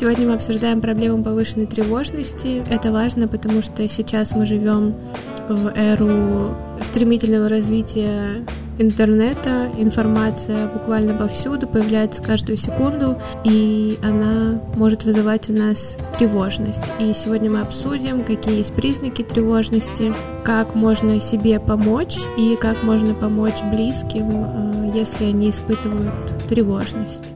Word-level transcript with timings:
Сегодня 0.00 0.28
мы 0.28 0.32
обсуждаем 0.32 0.80
проблему 0.80 1.22
повышенной 1.22 1.66
тревожности. 1.66 2.64
Это 2.70 2.90
важно, 2.90 3.28
потому 3.28 3.60
что 3.60 3.86
сейчас 3.86 4.34
мы 4.34 4.46
живем 4.46 4.94
в 5.46 5.70
эру 5.76 6.56
стремительного 6.82 7.50
развития 7.50 8.42
интернета, 8.78 9.68
информация 9.76 10.68
буквально 10.68 11.12
повсюду, 11.12 11.68
появляется 11.68 12.22
каждую 12.22 12.56
секунду, 12.56 13.18
и 13.44 13.98
она 14.02 14.62
может 14.74 15.04
вызывать 15.04 15.50
у 15.50 15.52
нас 15.52 15.98
тревожность. 16.16 16.82
И 16.98 17.12
сегодня 17.12 17.50
мы 17.50 17.60
обсудим, 17.60 18.24
какие 18.24 18.56
есть 18.56 18.72
признаки 18.72 19.20
тревожности, 19.20 20.14
как 20.46 20.74
можно 20.74 21.20
себе 21.20 21.60
помочь 21.60 22.16
и 22.38 22.56
как 22.56 22.82
можно 22.84 23.12
помочь 23.12 23.60
близким, 23.70 24.28
э, 24.30 24.92
если 24.94 25.26
они 25.26 25.50
испытывают 25.50 26.32
тревожность. 26.48 27.32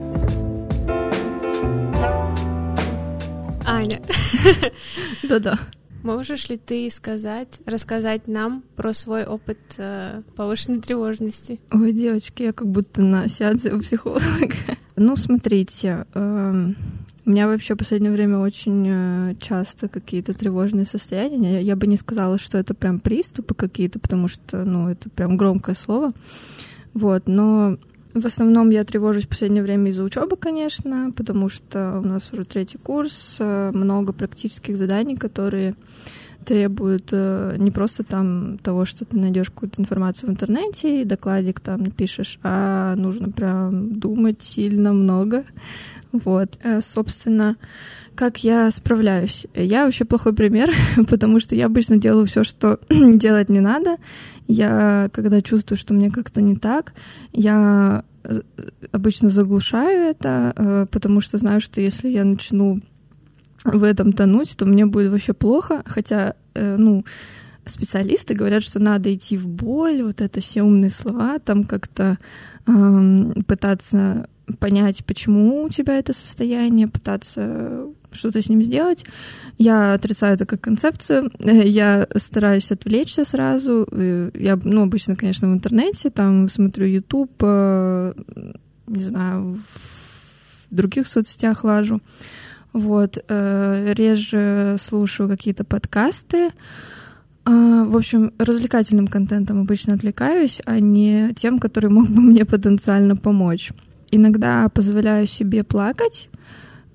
Да-да. 5.22 5.58
Можешь 6.02 6.50
ли 6.50 6.58
ты 6.58 6.90
сказать, 6.90 7.60
рассказать 7.64 8.28
нам 8.28 8.62
про 8.76 8.92
свой 8.92 9.24
опыт 9.24 9.58
э, 9.78 10.20
повышенной 10.36 10.80
тревожности? 10.82 11.60
Ой, 11.72 11.92
девочки, 11.92 12.42
я 12.42 12.52
как 12.52 12.68
будто 12.68 13.00
на 13.00 13.26
сеансе 13.28 13.72
у 13.72 13.80
психолога. 13.80 14.22
Ну, 14.96 15.16
смотрите, 15.16 16.06
э, 16.14 16.66
у 17.26 17.30
меня 17.30 17.48
вообще 17.48 17.74
в 17.74 17.78
последнее 17.78 18.12
время 18.12 18.38
очень 18.38 18.86
э, 18.86 19.34
часто 19.40 19.88
какие-то 19.88 20.34
тревожные 20.34 20.84
состояния. 20.84 21.62
Я 21.62 21.74
бы 21.74 21.88
не 21.88 21.96
сказала, 21.96 22.38
что 22.38 22.58
это 22.58 22.74
прям 22.74 23.00
приступы 23.00 23.54
какие-то, 23.54 23.98
потому 23.98 24.28
что, 24.28 24.64
ну, 24.64 24.88
это 24.88 25.10
прям 25.10 25.36
громкое 25.36 25.74
слово. 25.74 26.12
Вот, 26.92 27.26
но 27.26 27.78
в 28.14 28.26
основном 28.26 28.70
я 28.70 28.84
тревожусь 28.84 29.24
в 29.24 29.28
последнее 29.28 29.62
время 29.62 29.90
из-за 29.90 30.04
учебы, 30.04 30.36
конечно, 30.36 31.12
потому 31.14 31.48
что 31.48 31.98
у 31.98 32.06
нас 32.06 32.32
уже 32.32 32.44
третий 32.44 32.78
курс, 32.78 33.36
э, 33.40 33.72
много 33.74 34.12
практических 34.12 34.76
заданий, 34.76 35.16
которые 35.16 35.74
требуют 36.44 37.08
э, 37.10 37.56
не 37.58 37.70
просто 37.70 38.04
там 38.04 38.58
того, 38.58 38.84
что 38.84 39.04
ты 39.04 39.16
найдешь 39.16 39.50
какую-то 39.50 39.82
информацию 39.82 40.28
в 40.28 40.32
интернете 40.32 41.02
и 41.02 41.04
докладик 41.04 41.58
там 41.58 41.82
напишешь, 41.82 42.38
а 42.42 42.94
нужно 42.96 43.30
прям 43.30 43.98
думать 43.98 44.42
сильно 44.42 44.92
много. 44.92 45.44
Вот, 46.14 46.58
э, 46.62 46.80
собственно, 46.80 47.56
как 48.14 48.44
я 48.44 48.70
справляюсь? 48.70 49.48
Я 49.52 49.84
вообще 49.84 50.04
плохой 50.04 50.32
пример, 50.32 50.70
потому 51.08 51.40
что 51.40 51.56
я 51.56 51.66
обычно 51.66 51.96
делаю 51.96 52.26
все, 52.26 52.44
что 52.44 52.78
делать 52.88 53.48
не 53.48 53.58
надо. 53.58 53.96
Я, 54.46 55.08
когда 55.12 55.42
чувствую, 55.42 55.76
что 55.76 55.92
мне 55.92 56.12
как-то 56.12 56.40
не 56.40 56.54
так, 56.54 56.94
я 57.32 58.04
э, 58.22 58.42
обычно 58.92 59.28
заглушаю 59.28 60.02
это, 60.10 60.52
э, 60.56 60.86
потому 60.92 61.20
что 61.20 61.36
знаю, 61.38 61.60
что 61.60 61.80
если 61.80 62.08
я 62.08 62.24
начну 62.24 62.80
в 63.64 63.82
этом 63.82 64.12
тонуть, 64.12 64.56
то 64.56 64.66
мне 64.66 64.86
будет 64.86 65.10
вообще 65.10 65.32
плохо. 65.32 65.82
Хотя, 65.84 66.34
ну, 66.54 67.02
специалисты 67.66 68.34
говорят, 68.34 68.62
что 68.62 68.78
надо 68.78 69.12
идти 69.12 69.36
в 69.36 69.48
боль, 69.48 70.02
вот 70.02 70.20
это 70.20 70.40
все 70.40 70.62
умные 70.62 70.90
слова, 70.90 71.38
там 71.38 71.64
как-то 71.64 72.18
эм, 72.66 73.32
пытаться 73.46 74.28
понять, 74.58 75.04
почему 75.04 75.64
у 75.64 75.68
тебя 75.68 75.98
это 75.98 76.12
состояние, 76.12 76.88
пытаться 76.88 77.86
что-то 78.12 78.40
с 78.40 78.48
ним 78.48 78.62
сделать. 78.62 79.04
Я 79.58 79.94
отрицаю 79.94 80.34
это 80.34 80.46
как 80.46 80.60
концепцию. 80.60 81.30
Я 81.38 82.06
стараюсь 82.16 82.70
отвлечься 82.70 83.24
сразу. 83.24 83.86
Я, 84.34 84.58
ну, 84.62 84.82
обычно, 84.82 85.16
конечно, 85.16 85.48
в 85.48 85.52
интернете, 85.52 86.10
там 86.10 86.48
смотрю 86.48 86.86
YouTube, 86.86 87.32
э, 87.40 88.12
не 88.86 89.02
знаю, 89.02 89.58
в 90.70 90.74
других 90.74 91.06
соцсетях 91.06 91.64
лажу. 91.64 92.00
Вот. 92.72 93.18
Э, 93.28 93.92
реже 93.94 94.76
слушаю 94.80 95.28
какие-то 95.28 95.64
подкасты. 95.64 96.50
А, 97.46 97.84
в 97.84 97.96
общем, 97.96 98.32
развлекательным 98.38 99.06
контентом 99.06 99.60
обычно 99.60 99.94
отвлекаюсь, 99.94 100.62
а 100.64 100.80
не 100.80 101.34
тем, 101.34 101.58
который 101.58 101.90
мог 101.90 102.08
бы 102.08 102.20
мне 102.20 102.44
потенциально 102.44 103.16
помочь. 103.16 103.70
Иногда 104.10 104.68
позволяю 104.68 105.26
себе 105.26 105.64
плакать, 105.64 106.28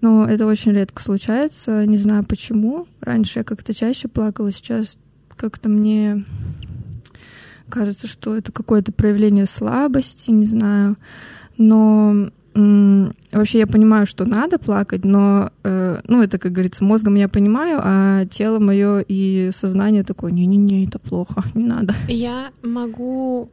но 0.02 0.28
это 0.28 0.46
очень 0.46 0.72
редко 0.72 1.04
случается. 1.04 1.86
Не 1.86 1.98
знаю 1.98 2.24
почему. 2.24 2.88
Раньше 3.02 3.40
я 3.40 3.44
как-то 3.44 3.74
чаще 3.74 4.08
плакала, 4.08 4.52
сейчас 4.52 4.98
как-то 5.36 5.70
мне 5.70 6.26
кажется, 7.70 8.08
что 8.08 8.36
это 8.36 8.52
какое-то 8.52 8.92
проявление 8.92 9.46
слабости, 9.46 10.32
не 10.32 10.46
знаю. 10.46 10.98
Но 11.58 12.30
вообще 13.32 13.60
я 13.60 13.68
понимаю, 13.68 14.06
что 14.06 14.26
надо 14.26 14.58
плакать, 14.60 15.06
но, 15.06 15.52
э, 15.64 16.02
ну, 16.08 16.22
это, 16.22 16.38
как 16.38 16.52
говорится, 16.52 16.84
мозгом 16.84 17.16
я 17.16 17.30
понимаю, 17.30 17.80
а 17.82 18.26
тело 18.26 18.60
мое 18.60 19.04
и 19.08 19.52
сознание 19.54 20.04
такое, 20.04 20.32
не-не-не, 20.32 20.86
это 20.86 21.00
плохо, 21.00 21.44
не 21.54 21.64
надо. 21.64 21.94
Я 22.08 22.50
могу 22.64 23.50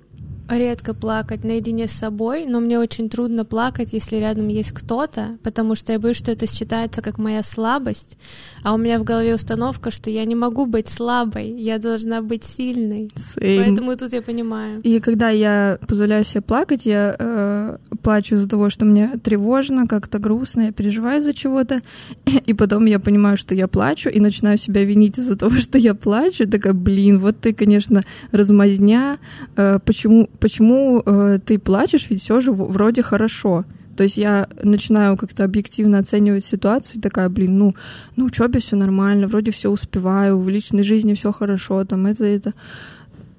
редко 0.48 0.94
плакать 0.94 1.44
наедине 1.44 1.88
с 1.88 1.92
собой, 1.92 2.46
но 2.46 2.60
мне 2.60 2.78
очень 2.78 3.08
трудно 3.08 3.44
плакать, 3.44 3.92
если 3.92 4.16
рядом 4.16 4.48
есть 4.48 4.72
кто-то, 4.72 5.38
потому 5.42 5.74
что 5.74 5.92
я 5.92 5.98
боюсь, 5.98 6.16
что 6.16 6.30
это 6.32 6.46
считается 6.46 7.02
как 7.02 7.18
моя 7.18 7.42
слабость, 7.42 8.16
а 8.62 8.74
у 8.74 8.76
меня 8.76 8.98
в 8.98 9.04
голове 9.04 9.34
установка, 9.34 9.90
что 9.90 10.10
я 10.10 10.24
не 10.24 10.34
могу 10.34 10.66
быть 10.66 10.88
слабой, 10.88 11.50
я 11.50 11.78
должна 11.78 12.22
быть 12.22 12.44
сильной. 12.44 13.10
Same. 13.36 13.64
Поэтому 13.64 13.96
тут 13.96 14.12
я 14.12 14.22
понимаю. 14.22 14.80
И 14.82 15.00
когда 15.00 15.30
я 15.30 15.78
позволяю 15.86 16.24
себе 16.24 16.42
плакать, 16.42 16.86
я 16.86 17.16
э, 17.18 17.76
плачу 18.02 18.34
из-за 18.34 18.48
того, 18.48 18.70
что 18.70 18.84
мне 18.84 19.10
тревожно, 19.22 19.86
как-то 19.86 20.18
грустно, 20.18 20.62
я 20.62 20.72
переживаю 20.72 21.20
за 21.20 21.34
чего-то, 21.34 21.82
и 22.46 22.54
потом 22.54 22.86
я 22.86 22.98
понимаю, 22.98 23.36
что 23.36 23.54
я 23.54 23.68
плачу, 23.68 24.08
и 24.08 24.20
начинаю 24.20 24.58
себя 24.58 24.84
винить 24.84 25.18
из-за 25.18 25.36
того, 25.36 25.56
что 25.60 25.78
я 25.78 25.94
плачу, 25.94 26.44
и 26.44 26.46
такая, 26.46 26.72
блин, 26.72 27.18
вот 27.18 27.36
ты, 27.40 27.52
конечно, 27.52 28.02
размазня, 28.32 29.18
э, 29.56 29.78
почему 29.84 30.28
почему 30.40 31.02
э, 31.04 31.38
ты 31.44 31.58
плачешь, 31.58 32.06
ведь 32.10 32.22
все 32.22 32.40
же 32.40 32.52
вроде 32.52 33.02
хорошо. 33.02 33.64
То 33.96 34.02
есть 34.02 34.16
я 34.16 34.48
начинаю 34.62 35.16
как-то 35.16 35.44
объективно 35.44 35.98
оценивать 35.98 36.44
ситуацию 36.44 37.00
такая, 37.00 37.28
блин, 37.28 37.58
ну, 37.58 37.74
на 38.16 38.24
учебе 38.24 38.60
все 38.60 38.76
нормально, 38.76 39.26
вроде 39.26 39.50
все 39.50 39.70
успеваю, 39.70 40.38
в 40.38 40.48
личной 40.48 40.82
жизни 40.82 41.14
все 41.14 41.32
хорошо, 41.32 41.84
там 41.84 42.06
это, 42.06 42.24
это. 42.24 42.52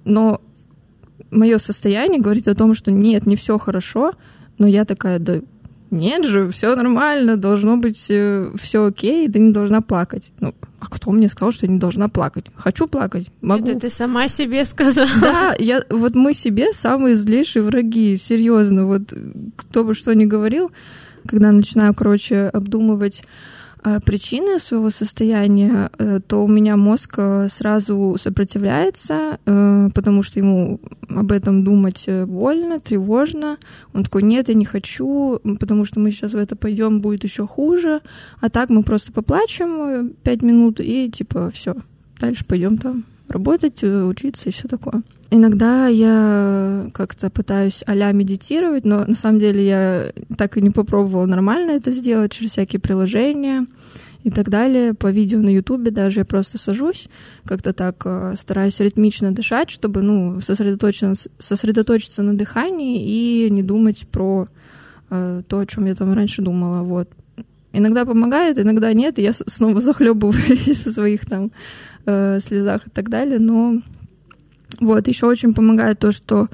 Но 0.03 0.41
мое 1.29 1.59
состояние 1.59 2.19
говорит 2.19 2.47
о 2.47 2.55
том, 2.55 2.73
что 2.73 2.91
нет, 2.91 3.25
не 3.27 3.35
все 3.35 3.57
хорошо, 3.57 4.13
но 4.57 4.67
я 4.67 4.85
такая, 4.85 5.19
да 5.19 5.41
нет 5.91 6.25
же, 6.25 6.49
все 6.49 6.75
нормально, 6.75 7.37
должно 7.37 7.77
быть 7.77 8.07
э, 8.09 8.51
все 8.55 8.85
окей, 8.85 9.29
ты 9.29 9.39
не 9.39 9.51
должна 9.51 9.81
плакать. 9.81 10.31
Ну, 10.39 10.53
а 10.79 10.87
кто 10.87 11.11
мне 11.11 11.29
сказал, 11.29 11.51
что 11.51 11.65
я 11.65 11.71
не 11.71 11.79
должна 11.79 12.09
плакать? 12.09 12.45
Хочу 12.55 12.87
плакать, 12.87 13.31
могу. 13.41 13.67
Это 13.67 13.79
ты 13.79 13.89
сама 13.89 14.27
себе 14.27 14.65
сказала. 14.65 15.07
Да, 15.21 15.55
я, 15.59 15.83
вот 15.89 16.15
мы 16.15 16.33
себе 16.33 16.73
самые 16.73 17.15
злейшие 17.15 17.63
враги, 17.63 18.17
серьезно. 18.17 18.85
Вот 18.85 19.13
кто 19.55 19.83
бы 19.83 19.93
что 19.93 20.13
ни 20.13 20.25
говорил, 20.25 20.71
когда 21.25 21.51
начинаю, 21.51 21.93
короче, 21.93 22.47
обдумывать 22.47 23.23
причины 24.05 24.59
своего 24.59 24.89
состояния, 24.89 25.89
э, 25.97 26.19
то 26.25 26.43
у 26.43 26.47
меня 26.47 26.77
мозг 26.77 27.15
э, 27.17 27.47
сразу 27.49 28.17
сопротивляется, 28.19 29.39
потому 29.45 30.23
что 30.23 30.39
ему 30.39 30.79
об 31.09 31.31
этом 31.31 31.63
думать 31.63 32.05
больно, 32.27 32.79
тревожно. 32.79 33.57
Он 33.93 34.03
такой, 34.03 34.23
нет, 34.23 34.49
я 34.49 34.55
не 34.55 34.65
хочу, 34.65 35.39
потому 35.59 35.85
что 35.85 35.99
мы 35.99 36.11
сейчас 36.11 36.33
в 36.33 36.37
это 36.37 36.55
пойдем, 36.55 37.01
будет 37.01 37.23
еще 37.23 37.47
хуже. 37.47 38.01
А 38.41 38.49
так 38.49 38.69
мы 38.69 38.83
просто 38.83 39.11
поплачем 39.11 40.09
пять 40.23 40.41
минут 40.41 40.79
и 40.79 41.09
типа 41.09 41.49
все, 41.53 41.75
дальше 42.19 42.45
пойдем 42.45 42.77
там 42.77 43.05
работать, 43.29 43.83
учиться 43.83 44.49
и 44.49 44.51
все 44.51 44.67
такое. 44.67 45.03
Иногда 45.29 45.87
я 45.87 46.87
как-то 46.93 47.29
пытаюсь 47.29 47.83
а 47.85 48.11
медитировать, 48.13 48.85
но 48.85 49.03
на 49.05 49.15
самом 49.15 49.39
деле 49.39 49.67
я 49.67 50.13
так 50.37 50.55
и 50.57 50.61
не 50.61 50.69
попробовала 50.69 51.25
нормально 51.25 51.71
это 51.71 51.91
сделать 51.91 52.31
через 52.31 52.51
всякие 52.51 52.79
приложения 52.79 53.65
и 54.23 54.31
так 54.31 54.49
далее. 54.49 54.93
По 54.93 55.11
видео 55.11 55.39
на 55.39 55.49
Ютубе 55.49 55.91
даже 55.91 56.21
я 56.21 56.25
просто 56.25 56.57
сажусь, 56.57 57.09
как-то 57.43 57.73
так 57.73 58.01
э, 58.05 58.35
стараюсь 58.37 58.79
ритмично 58.79 59.33
дышать, 59.33 59.69
чтобы 59.69 60.01
ну, 60.01 60.39
сосредоточиться, 60.39 61.29
сосредоточиться 61.39 62.23
на 62.23 62.37
дыхании 62.37 63.03
и 63.05 63.49
не 63.49 63.63
думать 63.63 64.07
про 64.07 64.47
э, 65.09 65.41
то, 65.45 65.59
о 65.59 65.65
чем 65.65 65.87
я 65.87 65.95
там 65.95 66.13
раньше 66.13 66.41
думала. 66.41 66.83
Вот. 66.83 67.09
Иногда 67.73 68.05
помогает, 68.05 68.59
иногда 68.59 68.93
нет, 68.93 69.19
и 69.19 69.23
я 69.23 69.33
снова 69.33 69.81
захлебываюсь 69.81 70.85
в 70.85 70.93
своих 70.93 71.25
там 71.25 71.51
э, 72.05 72.39
слезах 72.39 72.87
и 72.87 72.89
так 72.89 73.09
далее, 73.09 73.39
но 73.39 73.81
вот, 74.79 75.07
еще 75.07 75.25
очень 75.27 75.53
помогает 75.53 75.99
то, 75.99 76.11
что 76.11 76.47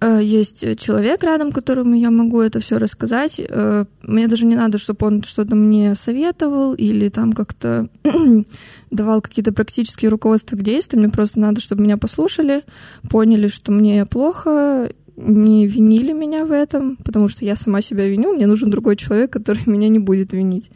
э, 0.00 0.20
есть 0.22 0.78
человек 0.78 1.22
рядом, 1.22 1.52
которому 1.52 1.94
я 1.94 2.10
могу 2.10 2.40
это 2.40 2.60
все 2.60 2.78
рассказать. 2.78 3.38
Э, 3.38 3.84
мне 4.02 4.28
даже 4.28 4.46
не 4.46 4.56
надо, 4.56 4.78
чтобы 4.78 5.06
он 5.06 5.22
что-то 5.22 5.54
мне 5.54 5.94
советовал 5.94 6.74
или 6.74 7.08
там 7.08 7.32
как-то 7.32 7.88
давал 8.90 9.20
какие-то 9.20 9.52
практические 9.52 10.10
руководства 10.10 10.56
к 10.56 10.62
действию. 10.62 11.02
Мне 11.02 11.10
просто 11.10 11.38
надо, 11.40 11.60
чтобы 11.60 11.82
меня 11.82 11.96
послушали, 11.96 12.62
поняли, 13.08 13.48
что 13.48 13.72
мне 13.72 14.04
плохо, 14.06 14.90
не 15.16 15.66
винили 15.66 16.12
меня 16.12 16.44
в 16.44 16.52
этом, 16.52 16.96
потому 16.96 17.28
что 17.28 17.44
я 17.44 17.56
сама 17.56 17.82
себя 17.82 18.08
виню, 18.08 18.32
мне 18.32 18.46
нужен 18.46 18.70
другой 18.70 18.96
человек, 18.96 19.32
который 19.32 19.62
меня 19.66 19.88
не 19.88 19.98
будет 19.98 20.32
винить. 20.32 20.70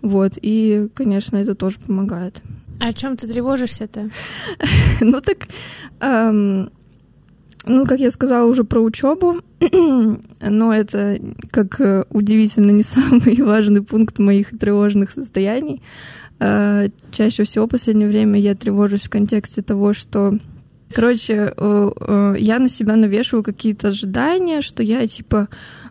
Вот, 0.00 0.34
и, 0.40 0.88
конечно, 0.94 1.36
это 1.36 1.54
тоже 1.54 1.78
помогает. 1.84 2.40
О 2.80 2.92
чем 2.92 3.16
ты 3.16 3.26
тревожишься-то? 3.26 4.10
ну 5.00 5.20
так, 5.20 5.48
эм, 6.00 6.70
ну, 7.66 7.86
как 7.86 8.00
я 8.00 8.10
сказала 8.10 8.48
уже 8.48 8.64
про 8.64 8.80
учебу, 8.80 9.40
но 10.40 10.72
это 10.72 11.18
как 11.50 11.80
э, 11.80 12.04
удивительно 12.10 12.70
не 12.70 12.82
самый 12.84 13.40
важный 13.42 13.82
пункт 13.82 14.18
моих 14.18 14.58
тревожных 14.58 15.10
состояний. 15.10 15.82
Э, 16.40 16.88
чаще 17.10 17.44
всего 17.44 17.66
в 17.66 17.70
последнее 17.70 18.08
время 18.08 18.40
я 18.40 18.54
тревожусь 18.54 19.02
в 19.02 19.10
контексте 19.10 19.62
того, 19.62 19.92
что 19.92 20.38
Короче, 20.94 21.52
э, 21.54 22.34
я 22.38 22.58
на 22.58 22.68
себя 22.70 22.96
навешиваю 22.96 23.42
какие-то 23.42 23.88
ожидания, 23.88 24.62
что 24.62 24.82
я 24.82 25.06
типа 25.06 25.48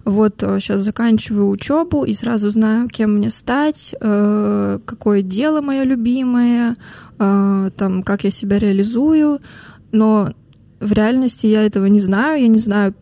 вот 0.08 0.36
сейчас 0.40 0.82
заканчиваю 0.82 1.50
учебу 1.50 2.04
и 2.04 2.14
сразу 2.14 2.50
знаю, 2.50 2.88
кем 2.88 3.16
мне 3.16 3.30
стать, 3.30 3.94
какое 4.00 5.22
дело 5.22 5.62
мое 5.62 5.84
любимое, 5.84 6.78
там, 7.18 8.04
как 8.04 8.24
я 8.24 8.32
себя 8.32 8.58
реализую. 8.58 9.42
Но 9.92 10.32
в 10.80 10.92
реальности 10.92 11.46
я 11.48 11.64
этого 11.64 11.86
не 11.86 12.00
знаю, 12.00 12.42
я 12.42 12.48
не 12.48 12.60
знаю, 12.60 12.94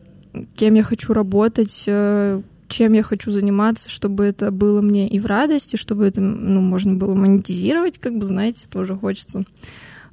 кем 0.56 0.74
я 0.74 0.84
хочу 0.84 1.14
работать, 1.14 1.84
э, 1.88 2.42
чем 2.68 2.94
я 2.94 3.04
хочу 3.04 3.32
заниматься, 3.32 3.90
чтобы 3.90 4.26
это 4.26 4.52
было 4.52 4.82
мне 4.82 5.08
и 5.08 5.20
в 5.20 5.26
радости, 5.26 5.76
чтобы 5.76 6.06
это 6.06 6.22
ну, 6.22 6.62
можно 6.62 6.96
было 6.96 7.16
монетизировать, 7.16 8.00
как 8.00 8.18
бы, 8.18 8.26
знаете, 8.26 8.68
тоже 8.72 8.96
хочется. 8.96 9.44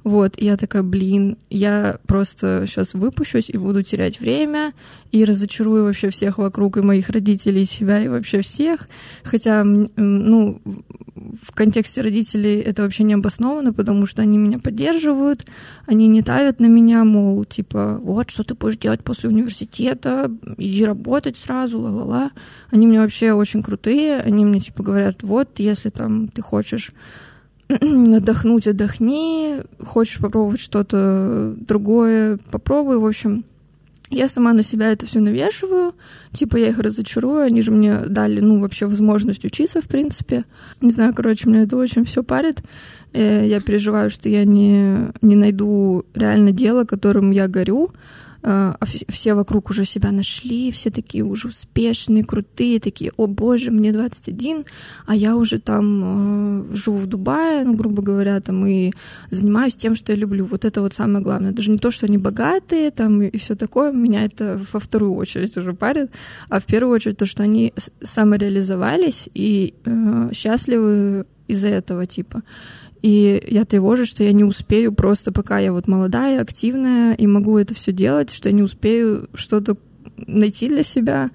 Вот, 0.05 0.35
и 0.37 0.47
я 0.47 0.57
такая, 0.57 0.83
блин, 0.83 1.39
я 1.49 1.99
просто 2.07 2.65
сейчас 2.67 2.95
выпущусь 2.95 3.49
и 3.49 3.57
буду 3.57 3.83
терять 3.83 4.19
время, 4.19 4.73
и 5.13 5.25
разочарую 5.25 5.85
вообще 5.85 6.11
всех 6.11 6.39
вокруг, 6.39 6.77
и 6.77 6.83
моих 6.83 7.09
родителей, 7.11 7.63
и 7.63 7.67
себя, 7.67 8.03
и 8.03 8.09
вообще 8.09 8.41
всех. 8.41 8.89
Хотя, 9.23 9.63
ну, 9.65 10.61
в 11.43 11.53
контексте 11.53 12.01
родителей 12.01 12.61
это 12.61 12.83
вообще 12.83 13.05
не 13.05 13.15
обосновано, 13.15 13.73
потому 13.73 14.07
что 14.07 14.23
они 14.23 14.39
меня 14.39 14.59
поддерживают, 14.59 15.47
они 15.87 16.09
не 16.09 16.23
тавят 16.23 16.59
на 16.59 16.67
меня, 16.67 17.05
мол, 17.05 17.45
типа, 17.45 18.01
вот, 18.03 18.31
что 18.31 18.43
ты 18.43 18.55
будешь 18.55 18.79
делать 18.79 19.05
после 19.05 19.29
университета, 19.29 20.31
иди 20.59 20.85
работать 20.85 21.37
сразу, 21.37 21.79
ла-ла-ла. 21.79 22.33
Они 22.71 22.87
мне 22.87 23.01
вообще 23.01 23.33
очень 23.33 23.63
крутые, 23.63 24.19
они 24.19 24.45
мне, 24.45 24.59
типа, 24.59 24.83
говорят, 24.83 25.23
вот, 25.23 25.59
если 25.59 25.91
там 25.91 26.29
ты 26.29 26.43
хочешь 26.43 26.93
отдохнуть, 27.69 28.67
отдохни, 28.67 29.63
хочешь 29.85 30.19
попробовать 30.19 30.61
что-то 30.61 31.55
другое, 31.57 32.39
попробуй, 32.51 32.99
в 32.99 33.07
общем. 33.07 33.45
Я 34.11 34.29
сама 34.29 34.53
на 34.53 34.63
себя 34.63 34.93
это 34.93 35.07
все 35.07 35.21
навешиваю, 35.21 35.95
типа 36.33 36.59
я 36.59 36.69
их 36.69 36.79
разочарую, 36.79 37.45
они 37.45 37.63
же 37.63 37.71
мне 37.71 37.97
дали, 38.07 38.41
ну, 38.41 38.61
вообще 38.61 38.85
возможность 38.85 39.45
учиться, 39.47 39.81
в 39.81 39.87
принципе. 39.87 40.45
Не 40.83 40.91
знаю, 40.91 41.15
короче, 41.15 41.49
меня 41.49 41.63
это 41.63 41.79
очень 41.79 42.05
все 42.05 42.23
парит. 42.23 42.63
Э, 43.15 43.47
я 43.47 43.61
переживаю, 43.63 44.11
что 44.11 44.29
я 44.29 44.45
не, 44.45 45.11
не 45.23 45.35
найду 45.35 46.05
реально 46.15 46.53
дело, 46.53 46.85
которым 46.85 47.31
я 47.31 47.49
горю, 47.49 47.91
а 48.45 48.77
все 49.09 49.35
вокруг 49.35 49.71
уже 49.71 49.85
себя 49.85 50.11
нашли, 50.11 50.73
все 50.73 50.91
такие 50.91 51.25
уже 51.25 51.49
успешные, 51.49 52.25
крутые, 52.25 52.81
такие, 52.81 53.13
о 53.17 53.27
боже, 53.27 53.71
мне 53.71 53.93
21, 53.93 54.65
а 55.07 55.15
я 55.15 55.37
уже 55.37 55.59
там 55.59 56.73
э, 56.73 56.77
живу 56.77 56.99
в 56.99 57.07
Дубае, 57.07 57.65
ну, 57.65 57.75
грубо 57.75 58.03
говоря, 58.03 58.41
там, 58.41 58.67
и 58.67 58.93
занимаюсь 59.31 59.77
тем, 59.77 59.95
что 59.95 60.13
я 60.13 60.19
люблю. 60.19 60.45
Вот 60.45 60.65
это 60.65 60.81
вот 60.81 60.93
самое 60.93 61.25
главное. 61.25 61.53
Даже 61.53 61.71
не 61.71 61.79
то, 61.79 61.91
что 61.91 62.07
они 62.07 62.19
богатые, 62.19 62.91
там, 62.91 63.23
и 63.23 63.39
все 63.39 63.55
такое, 63.55 63.93
меня 63.93 64.25
это 64.25 64.61
во 64.73 64.81
вторую 64.81 65.15
очередь 65.15 65.57
уже 65.57 65.73
парит, 65.73 66.11
а 66.49 66.59
в 66.59 66.65
первую 66.65 66.95
очередь 66.95 67.19
то, 67.19 67.27
что 67.27 67.45
они 67.45 67.73
самореализовались 68.03 69.29
и 69.35 69.75
э, 69.85 70.31
счастливы 70.33 71.25
из-за 71.47 71.69
этого, 71.69 72.07
типа. 72.07 72.43
И 73.03 73.43
я 73.49 73.65
тревожусь, 73.65 74.09
что 74.09 74.23
я 74.23 74.33
не 74.33 74.45
успею 74.45 74.93
просто, 74.93 75.33
пока 75.33 75.59
я 75.59 75.73
вот 75.73 75.89
молодая, 75.89 76.41
активная, 76.41 77.15
и 77.15 77.27
могу 77.27 77.59
это 77.59 77.75
все 77.75 77.93
делать, 77.93 78.33
что 78.33 78.49
я 78.49 78.55
не 78.55 78.63
успею 78.63 79.29
что-то 79.35 79.77
найти 80.17 80.69
для 80.69 80.85
себя 80.85 81.31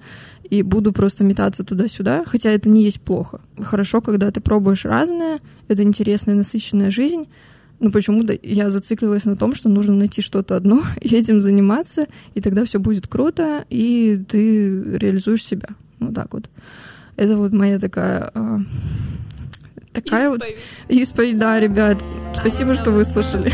и 0.48 0.62
буду 0.62 0.92
просто 0.92 1.24
метаться 1.24 1.64
туда-сюда, 1.64 2.24
хотя 2.26 2.50
это 2.50 2.70
не 2.70 2.84
есть 2.84 3.02
плохо. 3.02 3.40
Хорошо, 3.60 4.00
когда 4.00 4.30
ты 4.30 4.40
пробуешь 4.40 4.86
разное, 4.86 5.40
это 5.68 5.82
интересная, 5.82 6.34
насыщенная 6.34 6.90
жизнь, 6.90 7.28
но 7.80 7.90
почему-то 7.90 8.36
я 8.42 8.70
зациклилась 8.70 9.24
на 9.24 9.36
том, 9.36 9.54
что 9.54 9.68
нужно 9.68 9.94
найти 9.94 10.22
что-то 10.22 10.56
одно 10.56 10.82
и 11.02 11.14
этим 11.14 11.42
заниматься, 11.42 12.06
и 12.34 12.40
тогда 12.40 12.64
все 12.64 12.78
будет 12.78 13.06
круто, 13.06 13.64
и 13.68 14.22
ты 14.28 14.82
реализуешь 14.96 15.44
себя. 15.44 15.68
Вот 16.00 16.14
так 16.14 16.32
вот. 16.32 16.48
Это 17.16 17.36
вот 17.36 17.52
моя 17.52 17.78
такая 17.78 18.30
а, 18.32 18.60
такая 19.92 20.32
исповедь. 20.32 20.56
вот 20.88 20.96
исповедь, 20.96 21.38
да, 21.38 21.60
ребят. 21.60 21.98
Спасибо, 22.34 22.74
что 22.74 22.90
вы 22.90 23.04
слушали. 23.04 23.52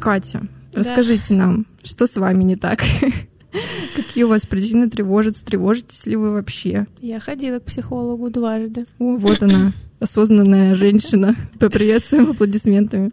Катя, 0.00 0.40
да. 0.72 0.78
расскажите 0.78 1.34
нам, 1.34 1.66
что 1.84 2.06
с 2.06 2.16
вами 2.16 2.42
не 2.42 2.56
так? 2.56 2.82
Какие 3.94 4.24
у 4.24 4.28
вас 4.28 4.46
причины 4.46 4.88
тревожиться? 4.88 5.44
Тревожитесь 5.44 6.06
ли 6.06 6.16
вы 6.16 6.32
вообще? 6.32 6.86
Я 7.00 7.20
ходила 7.20 7.58
к 7.58 7.64
психологу 7.64 8.30
дважды. 8.30 8.86
О, 8.98 9.16
вот 9.16 9.42
она, 9.42 9.72
осознанная 9.98 10.74
женщина. 10.74 11.34
Поприветствуем 11.58 12.30
аплодисментами. 12.30 13.10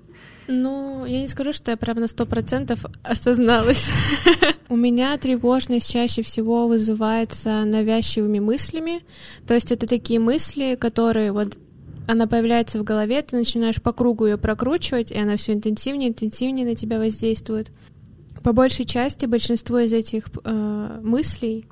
Ну, 0.47 1.05
я 1.05 1.21
не 1.21 1.27
скажу, 1.27 1.51
что 1.51 1.71
я 1.71 1.77
прям 1.77 1.99
на 1.99 2.07
сто 2.07 2.25
процентов 2.25 2.85
осозналась. 3.03 3.89
У 4.69 4.75
меня 4.75 5.17
тревожность 5.17 5.91
чаще 5.91 6.21
всего 6.21 6.67
вызывается 6.67 7.65
навязчивыми 7.65 8.39
мыслями. 8.39 9.03
То 9.45 9.53
есть 9.53 9.71
это 9.71 9.87
такие 9.87 10.19
мысли, 10.19 10.75
которые 10.79 11.33
вот 11.33 11.57
она 12.07 12.25
появляется 12.25 12.79
в 12.79 12.83
голове, 12.83 13.21
ты 13.21 13.35
начинаешь 13.35 13.81
по 13.81 13.91
кругу 13.91 14.25
ее 14.25 14.37
прокручивать, 14.37 15.11
и 15.11 15.17
она 15.17 15.35
все 15.35 15.53
интенсивнее, 15.53 16.09
интенсивнее 16.09 16.65
на 16.65 16.75
тебя 16.75 16.99
воздействует. 16.99 17.69
По 18.43 18.53
большей 18.53 18.85
части 18.85 19.25
большинство 19.25 19.79
из 19.79 19.91
этих 19.91 20.29
э, 20.45 20.99
мыслей 21.03 21.65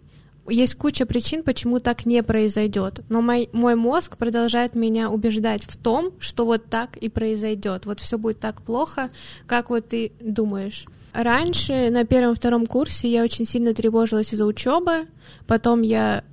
есть 0.47 0.75
куча 0.75 1.05
причин, 1.05 1.43
почему 1.43 1.79
так 1.79 2.05
не 2.05 2.21
произойдет. 2.23 3.01
Но 3.09 3.21
мой, 3.21 3.49
мой 3.51 3.75
мозг 3.75 4.17
продолжает 4.17 4.75
меня 4.75 5.09
убеждать 5.09 5.63
в 5.63 5.77
том, 5.77 6.11
что 6.19 6.45
вот 6.45 6.65
так 6.65 6.97
и 6.97 7.09
произойдет. 7.09 7.85
Вот 7.85 7.99
все 7.99 8.17
будет 8.17 8.39
так 8.39 8.61
плохо, 8.61 9.09
как 9.47 9.69
вот 9.69 9.89
ты 9.89 10.11
думаешь. 10.19 10.85
Раньше 11.13 11.89
на 11.91 12.05
первом-втором 12.05 12.65
курсе 12.65 13.09
я 13.09 13.23
очень 13.23 13.45
сильно 13.45 13.73
тревожилась 13.73 14.33
из-за 14.33 14.45
учебы. 14.45 15.07
Потом 15.47 15.81
я, 15.81 16.23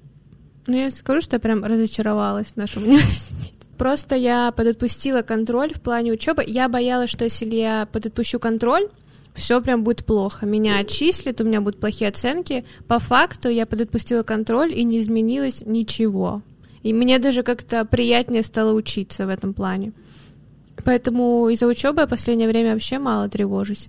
ну 0.66 0.76
я 0.76 0.90
скажу, 0.90 1.20
что 1.20 1.36
я 1.36 1.40
прям 1.40 1.64
разочаровалась 1.64 2.48
в 2.48 2.56
нашем 2.56 2.82
университете. 2.86 3.52
Просто 3.78 4.14
я 4.16 4.52
подотпустила 4.52 5.22
контроль 5.22 5.72
в 5.72 5.80
плане 5.80 6.12
учебы. 6.12 6.44
Я 6.46 6.68
боялась, 6.68 7.10
что 7.10 7.24
если 7.24 7.46
я 7.46 7.86
подотпущу 7.86 8.38
контроль, 8.38 8.88
все 9.34 9.60
прям 9.60 9.82
будет 9.82 10.04
плохо. 10.04 10.46
Меня 10.46 10.78
отчислят, 10.78 11.40
у 11.40 11.44
меня 11.44 11.60
будут 11.60 11.80
плохие 11.80 12.08
оценки. 12.08 12.64
По 12.86 12.98
факту 12.98 13.48
я 13.48 13.66
подотпустила 13.66 14.22
контроль 14.22 14.72
и 14.72 14.84
не 14.84 15.00
изменилось 15.00 15.62
ничего. 15.64 16.42
И 16.82 16.92
мне 16.92 17.18
даже 17.18 17.42
как-то 17.42 17.84
приятнее 17.84 18.42
стало 18.42 18.72
учиться 18.72 19.26
в 19.26 19.28
этом 19.28 19.54
плане. 19.54 19.92
Поэтому 20.84 21.48
из-за 21.48 21.66
учебы 21.66 22.00
я 22.00 22.06
в 22.06 22.10
последнее 22.10 22.48
время 22.48 22.72
вообще 22.72 22.98
мало 22.98 23.28
тревожусь. 23.28 23.88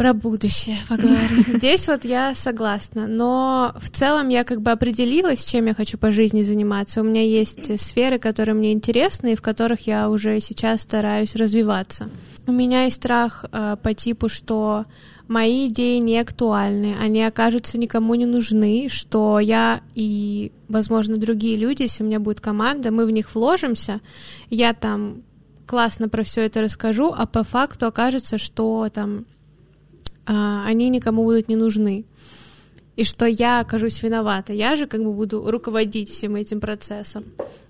Про 0.00 0.14
будущее 0.14 0.78
поговорим. 0.88 1.44
Здесь 1.58 1.86
вот 1.86 2.06
я 2.06 2.34
согласна, 2.34 3.06
но 3.06 3.74
в 3.76 3.90
целом 3.90 4.30
я 4.30 4.44
как 4.44 4.62
бы 4.62 4.70
определилась, 4.70 5.44
чем 5.44 5.66
я 5.66 5.74
хочу 5.74 5.98
по 5.98 6.10
жизни 6.10 6.42
заниматься. 6.42 7.02
У 7.02 7.04
меня 7.04 7.22
есть 7.22 7.78
сферы, 7.78 8.18
которые 8.18 8.54
мне 8.54 8.72
интересны 8.72 9.34
и 9.34 9.36
в 9.36 9.42
которых 9.42 9.86
я 9.86 10.08
уже 10.08 10.40
сейчас 10.40 10.80
стараюсь 10.80 11.36
развиваться. 11.36 12.08
У 12.46 12.52
меня 12.52 12.84
есть 12.84 12.96
страх 12.96 13.44
э, 13.52 13.76
по 13.82 13.92
типу, 13.92 14.30
что 14.30 14.86
мои 15.28 15.68
идеи 15.68 15.98
не 15.98 16.18
актуальны, 16.18 16.96
они 16.98 17.22
окажутся 17.22 17.76
никому 17.76 18.14
не 18.14 18.24
нужны, 18.24 18.88
что 18.88 19.38
я 19.38 19.82
и, 19.94 20.50
возможно, 20.70 21.18
другие 21.18 21.58
люди, 21.58 21.82
если 21.82 22.04
у 22.04 22.06
меня 22.06 22.20
будет 22.20 22.40
команда, 22.40 22.90
мы 22.90 23.04
в 23.04 23.10
них 23.10 23.34
вложимся, 23.34 24.00
я 24.48 24.72
там 24.72 25.24
классно 25.66 26.08
про 26.08 26.22
все 26.22 26.46
это 26.46 26.62
расскажу, 26.62 27.14
а 27.14 27.26
по 27.26 27.44
факту 27.44 27.86
окажется, 27.86 28.38
что 28.38 28.88
там 28.88 29.18
э, 29.18 29.39
они 30.26 30.88
никому 30.88 31.24
будут 31.24 31.48
не 31.48 31.56
нужны. 31.56 32.04
И 32.96 33.04
что 33.04 33.26
я 33.26 33.60
окажусь 33.60 34.02
виновата. 34.02 34.52
Я 34.52 34.76
же 34.76 34.86
как 34.86 35.02
бы 35.02 35.12
буду 35.12 35.50
руководить 35.50 36.10
всем 36.10 36.36
этим 36.36 36.60
процессом. 36.60 37.24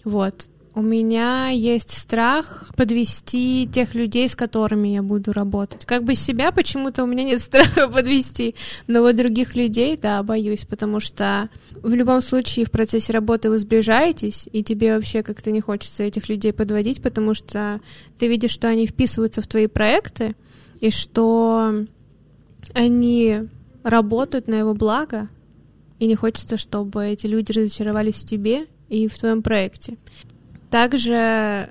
Вот. 0.05 0.49
У 0.73 0.83
меня 0.83 1.49
есть 1.49 1.91
страх 1.91 2.71
подвести 2.77 3.69
тех 3.73 3.95
людей, 3.95 4.29
с 4.29 4.37
которыми 4.37 4.89
я 4.89 5.03
буду 5.03 5.33
работать. 5.33 5.85
Как 5.85 6.05
бы 6.05 6.15
себя 6.15 6.53
почему-то 6.53 7.03
у 7.03 7.07
меня 7.07 7.25
нет 7.25 7.41
страха 7.43 7.89
подвести, 7.89 8.55
но 8.87 9.01
вот 9.01 9.17
других 9.17 9.57
людей, 9.57 9.97
да, 9.97 10.23
боюсь, 10.23 10.65
потому 10.65 11.01
что 11.01 11.49
в 11.83 11.93
любом 11.93 12.21
случае 12.21 12.67
в 12.67 12.71
процессе 12.71 13.13
работы 13.13 13.51
вы 13.51 13.59
сближаетесь, 13.59 14.49
и 14.53 14.63
тебе 14.63 14.95
вообще 14.95 15.25
как-то 15.25 15.51
не 15.51 15.61
хочется 15.61 16.05
этих 16.05 16.29
людей 16.29 16.53
подводить, 16.53 17.03
потому 17.03 17.35
что 17.35 17.81
ты 18.19 18.29
видишь, 18.29 18.53
что 18.53 18.69
они 18.69 18.87
вписываются 18.87 19.43
в 19.43 19.49
твои 19.49 19.67
проекты, 19.67 20.37
и 20.81 20.91
что 20.91 21.85
они 22.75 23.49
работают 23.83 24.49
на 24.49 24.55
его 24.55 24.75
благо, 24.75 25.29
и 25.99 26.07
не 26.07 26.15
хочется, 26.15 26.57
чтобы 26.57 27.07
эти 27.07 27.27
люди 27.27 27.53
разочаровались 27.53 28.17
в 28.17 28.27
тебе 28.27 28.67
и 28.89 29.07
в 29.07 29.19
твоем 29.19 29.43
проекте. 29.43 29.97
Также 30.71 31.71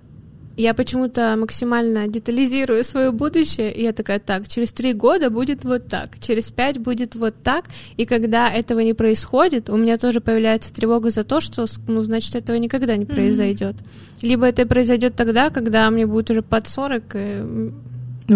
я 0.60 0.74
почему-то 0.74 1.36
максимально 1.38 2.10
детализирую 2.10 2.84
свое 2.84 3.12
будущее, 3.12 3.74
и 3.74 3.82
я 3.82 3.94
такая, 3.94 4.20
так, 4.20 4.50
через 4.50 4.74
три 4.74 4.94
года 4.94 5.30
будет 5.30 5.64
вот 5.64 5.88
так, 5.88 6.20
через 6.20 6.52
пять 6.52 6.78
будет 6.78 7.16
вот 7.16 7.34
так, 7.44 7.66
и 7.96 8.06
когда 8.06 8.52
этого 8.52 8.82
не 8.82 8.94
происходит, 8.94 9.70
у 9.70 9.78
меня 9.78 9.98
тоже 9.98 10.20
появляется 10.20 10.74
тревога 10.74 11.12
за 11.12 11.24
то, 11.24 11.40
что, 11.40 11.66
ну, 11.88 12.04
значит, 12.04 12.36
этого 12.36 12.58
никогда 12.58 12.98
не 12.98 13.06
произойдет. 13.06 13.76
Mm-hmm. 13.76 14.28
Либо 14.28 14.48
это 14.48 14.66
произойдет 14.66 15.16
тогда, 15.16 15.50
когда 15.50 15.90
мне 15.90 16.06
будет 16.06 16.30
уже 16.30 16.42
под 16.42 16.68
40, 16.68 17.04
и 17.16 17.72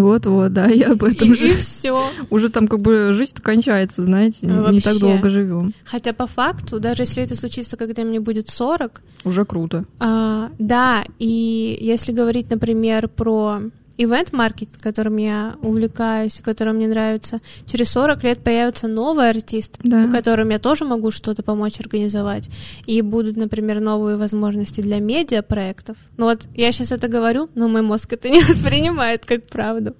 вот-вот, 0.02 0.54
да, 0.54 0.68
я 0.68 0.92
об 0.92 1.04
этом 1.04 1.32
и, 1.32 1.36
же. 1.36 1.52
И 1.52 1.54
все. 1.54 2.10
Уже 2.30 2.50
там 2.50 2.68
как 2.68 2.82
бы 2.82 3.14
жизнь 3.14 3.36
кончается, 3.42 4.04
знаете, 4.04 4.48
Вообще. 4.48 4.74
не 4.74 4.82
так 4.82 4.98
долго 5.00 5.30
живем. 5.30 5.74
Хотя 5.86 6.14
по 6.14 6.28
факту, 6.28 6.80
даже 6.80 7.04
если 7.04 7.24
это 7.24 7.36
случится, 7.36 7.78
когда 7.78 8.04
мне 8.04 8.20
будет 8.20 8.50
40... 8.50 9.02
Уже 9.26 9.46
круто. 9.46 9.86
А, 10.00 10.50
да, 10.60 11.04
и 11.20 11.78
если 11.80 12.12
говорить, 12.12 12.50
например, 12.50 13.08
про 13.08 13.62
ивент-маркетинг, 13.98 14.82
которым 14.82 15.18
я 15.18 15.56
увлекаюсь, 15.62 16.42
которым 16.44 16.78
мне 16.78 16.88
нравится, 16.88 17.42
через 17.68 17.90
40 17.92 18.24
лет 18.24 18.40
появится 18.40 18.88
новый 18.88 19.30
артист, 19.30 19.78
да. 19.84 20.08
которым 20.08 20.50
я 20.50 20.60
тоже 20.60 20.86
могу 20.86 21.12
что-то 21.12 21.44
помочь 21.44 21.80
организовать. 21.80 22.50
И 22.86 23.02
будут, 23.02 23.38
например, 23.38 23.80
новые 23.80 24.18
возможности 24.18 24.82
для 24.82 25.00
медиапроектов. 25.00 25.98
Ну 26.18 26.26
вот 26.26 26.42
я 26.56 26.72
сейчас 26.72 26.92
это 26.92 27.08
говорю, 27.08 27.50
но 27.56 27.68
мой 27.68 27.82
мозг 27.82 28.14
это 28.14 28.30
не 28.34 28.42
воспринимает 28.42 29.26
как 29.26 29.46
правду. 29.46 29.96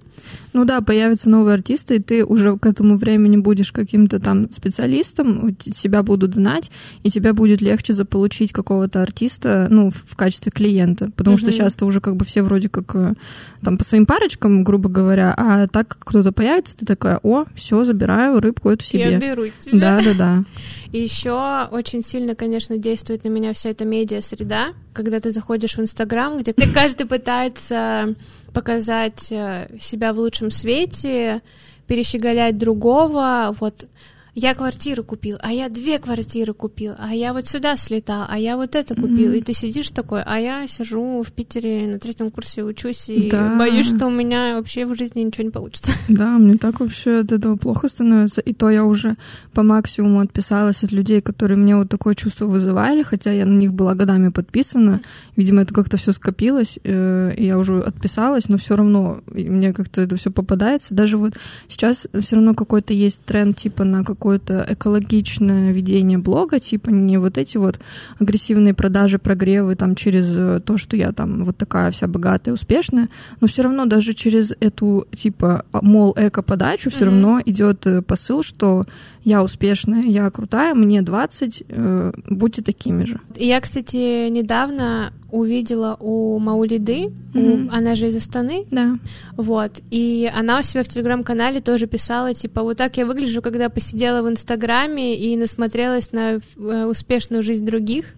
Ну 0.52 0.64
да, 0.64 0.80
появятся 0.80 1.28
новые 1.28 1.54
артисты, 1.54 1.96
и 1.96 1.98
ты 1.98 2.24
уже 2.24 2.56
к 2.56 2.66
этому 2.66 2.96
времени 2.96 3.36
будешь 3.36 3.72
каким-то 3.72 4.20
там 4.20 4.50
специалистом, 4.52 5.54
тебя 5.56 6.02
будут 6.02 6.34
знать, 6.34 6.70
и 7.02 7.10
тебя 7.10 7.32
будет 7.32 7.60
легче 7.60 7.92
заполучить 7.92 8.52
какого-то 8.52 9.02
артиста, 9.02 9.66
ну, 9.68 9.90
в 9.90 10.14
качестве 10.14 10.52
клиента. 10.52 11.10
Потому 11.16 11.36
mm-hmm. 11.36 11.40
что 11.40 11.52
сейчас-то 11.52 11.86
уже 11.86 12.00
как 12.00 12.14
бы 12.14 12.24
все 12.24 12.42
вроде 12.42 12.68
как 12.68 12.94
э, 12.94 13.14
там 13.62 13.78
по 13.78 13.84
своим 13.84 14.06
парочкам, 14.06 14.62
грубо 14.62 14.88
говоря, 14.88 15.34
а 15.36 15.66
так 15.66 15.88
как 15.88 16.04
кто-то 16.04 16.30
появится, 16.30 16.76
ты 16.76 16.86
такая, 16.86 17.18
о, 17.22 17.44
все, 17.56 17.82
забираю 17.84 18.38
рыбку 18.38 18.70
эту 18.70 18.84
себе. 18.84 19.12
Я 19.12 19.18
беру 19.18 19.46
тебя. 19.60 19.78
Да, 19.78 20.00
да, 20.04 20.14
да. 20.16 20.44
И 20.92 21.00
еще 21.00 21.66
очень 21.72 22.04
сильно, 22.04 22.36
конечно, 22.36 22.78
действует 22.78 23.24
на 23.24 23.28
меня 23.28 23.52
вся 23.54 23.70
эта 23.70 23.84
медиа-среда, 23.84 24.68
когда 24.92 25.18
ты 25.18 25.32
заходишь 25.32 25.76
в 25.76 25.80
Инстаграм, 25.80 26.38
где 26.38 26.52
ты 26.52 26.72
каждый 26.72 27.06
пытается 27.06 28.14
показать 28.54 29.30
э, 29.30 29.68
себя 29.78 30.12
в 30.14 30.18
лучшем 30.18 30.50
свете, 30.50 31.42
перещеголять 31.86 32.56
другого, 32.56 33.54
вот 33.60 33.86
я 34.34 34.54
квартиру 34.54 35.04
купил, 35.04 35.38
а 35.40 35.52
я 35.52 35.68
две 35.68 35.98
квартиры 35.98 36.54
купил, 36.54 36.94
а 36.98 37.14
я 37.14 37.32
вот 37.32 37.46
сюда 37.46 37.76
слетал, 37.76 38.26
а 38.28 38.36
я 38.38 38.56
вот 38.56 38.74
это 38.74 38.94
купил. 38.96 39.32
Mm-hmm. 39.32 39.38
И 39.38 39.42
ты 39.42 39.52
сидишь 39.52 39.90
такой, 39.90 40.22
а 40.24 40.38
я 40.40 40.66
сижу 40.66 41.22
в 41.22 41.30
Питере 41.30 41.86
на 41.86 42.00
третьем 42.00 42.30
курсе 42.30 42.64
учусь 42.64 43.08
и 43.08 43.30
да. 43.30 43.56
боюсь, 43.56 43.86
что 43.86 44.06
у 44.06 44.10
меня 44.10 44.56
вообще 44.56 44.86
в 44.86 44.96
жизни 44.96 45.20
ничего 45.20 45.44
не 45.44 45.50
получится. 45.50 45.92
Да, 46.08 46.38
мне 46.38 46.54
так 46.54 46.80
вообще 46.80 47.20
от 47.20 47.32
этого 47.32 47.56
плохо 47.56 47.88
становится. 47.88 48.40
И 48.40 48.52
то 48.52 48.70
я 48.70 48.84
уже 48.84 49.16
по 49.52 49.62
максимуму 49.62 50.20
отписалась 50.20 50.84
от 50.84 50.92
людей, 50.92 51.20
которые 51.20 51.56
мне 51.56 51.76
вот 51.76 51.88
такое 51.88 52.14
чувство 52.14 52.46
вызывали, 52.46 53.02
хотя 53.02 53.32
я 53.32 53.46
на 53.46 53.56
них 53.56 53.72
была 53.72 53.94
годами 53.94 54.28
подписана. 54.28 55.00
Видимо, 55.36 55.62
это 55.62 55.74
как-то 55.74 55.96
все 55.96 56.12
скопилось, 56.12 56.78
э, 56.84 57.34
и 57.36 57.46
я 57.46 57.58
уже 57.58 57.80
отписалась, 57.80 58.48
но 58.48 58.58
все 58.58 58.76
равно 58.76 59.22
мне 59.26 59.72
как-то 59.72 60.02
это 60.02 60.16
все 60.16 60.30
попадается. 60.30 60.94
Даже 60.94 61.16
вот 61.16 61.34
сейчас 61.68 62.06
все 62.20 62.36
равно 62.36 62.54
какой-то 62.54 62.92
есть 62.92 63.20
тренд 63.24 63.56
типа 63.56 63.84
на 63.84 64.04
какой 64.04 64.23
какое-то 64.24 64.64
экологичное 64.70 65.72
ведение 65.72 66.16
блога, 66.16 66.58
типа 66.58 66.88
не 66.88 67.18
вот 67.18 67.36
эти 67.36 67.58
вот 67.58 67.78
агрессивные 68.18 68.72
продажи, 68.72 69.18
прогревы 69.18 69.76
там 69.76 69.94
через 69.94 70.34
э, 70.34 70.60
то, 70.64 70.78
что 70.78 70.96
я 70.96 71.12
там 71.12 71.44
вот 71.44 71.58
такая 71.58 71.90
вся 71.90 72.06
богатая, 72.06 72.52
успешная, 72.52 73.08
но 73.42 73.46
все 73.48 73.62
равно 73.62 73.84
даже 73.84 74.14
через 74.14 74.54
эту 74.60 75.06
типа 75.14 75.66
мол 75.72 76.14
эко-подачу 76.16 76.88
все 76.88 77.00
mm-hmm. 77.00 77.04
равно 77.04 77.40
идет 77.44 77.86
э, 77.86 78.00
посыл, 78.00 78.42
что 78.42 78.86
я 79.24 79.42
успешная, 79.42 80.02
я 80.02 80.30
крутая, 80.30 80.74
мне 80.74 81.00
20, 81.00 81.64
э, 81.66 82.12
будьте 82.28 82.62
такими 82.62 83.04
же. 83.04 83.20
Я, 83.36 83.60
кстати, 83.60 84.28
недавно 84.28 85.14
увидела 85.30 85.96
у 85.98 86.38
Маулиды, 86.38 87.06
mm-hmm. 87.06 87.68
у, 87.68 87.74
она 87.74 87.94
же 87.96 88.08
из 88.08 88.16
Астаны, 88.16 88.66
да. 88.70 88.98
вот, 89.36 89.80
и 89.90 90.30
она 90.32 90.60
у 90.60 90.62
себя 90.62 90.84
в 90.84 90.88
Телеграм-канале 90.88 91.60
тоже 91.60 91.86
писала, 91.86 92.34
типа, 92.34 92.62
вот 92.62 92.76
так 92.76 92.98
я 92.98 93.06
выгляжу, 93.06 93.40
когда 93.40 93.70
посидела 93.70 94.22
в 94.22 94.28
Инстаграме 94.28 95.16
и 95.16 95.36
насмотрелась 95.36 96.12
на 96.12 96.34
э, 96.34 96.84
успешную 96.84 97.42
жизнь 97.42 97.64
других, 97.64 98.14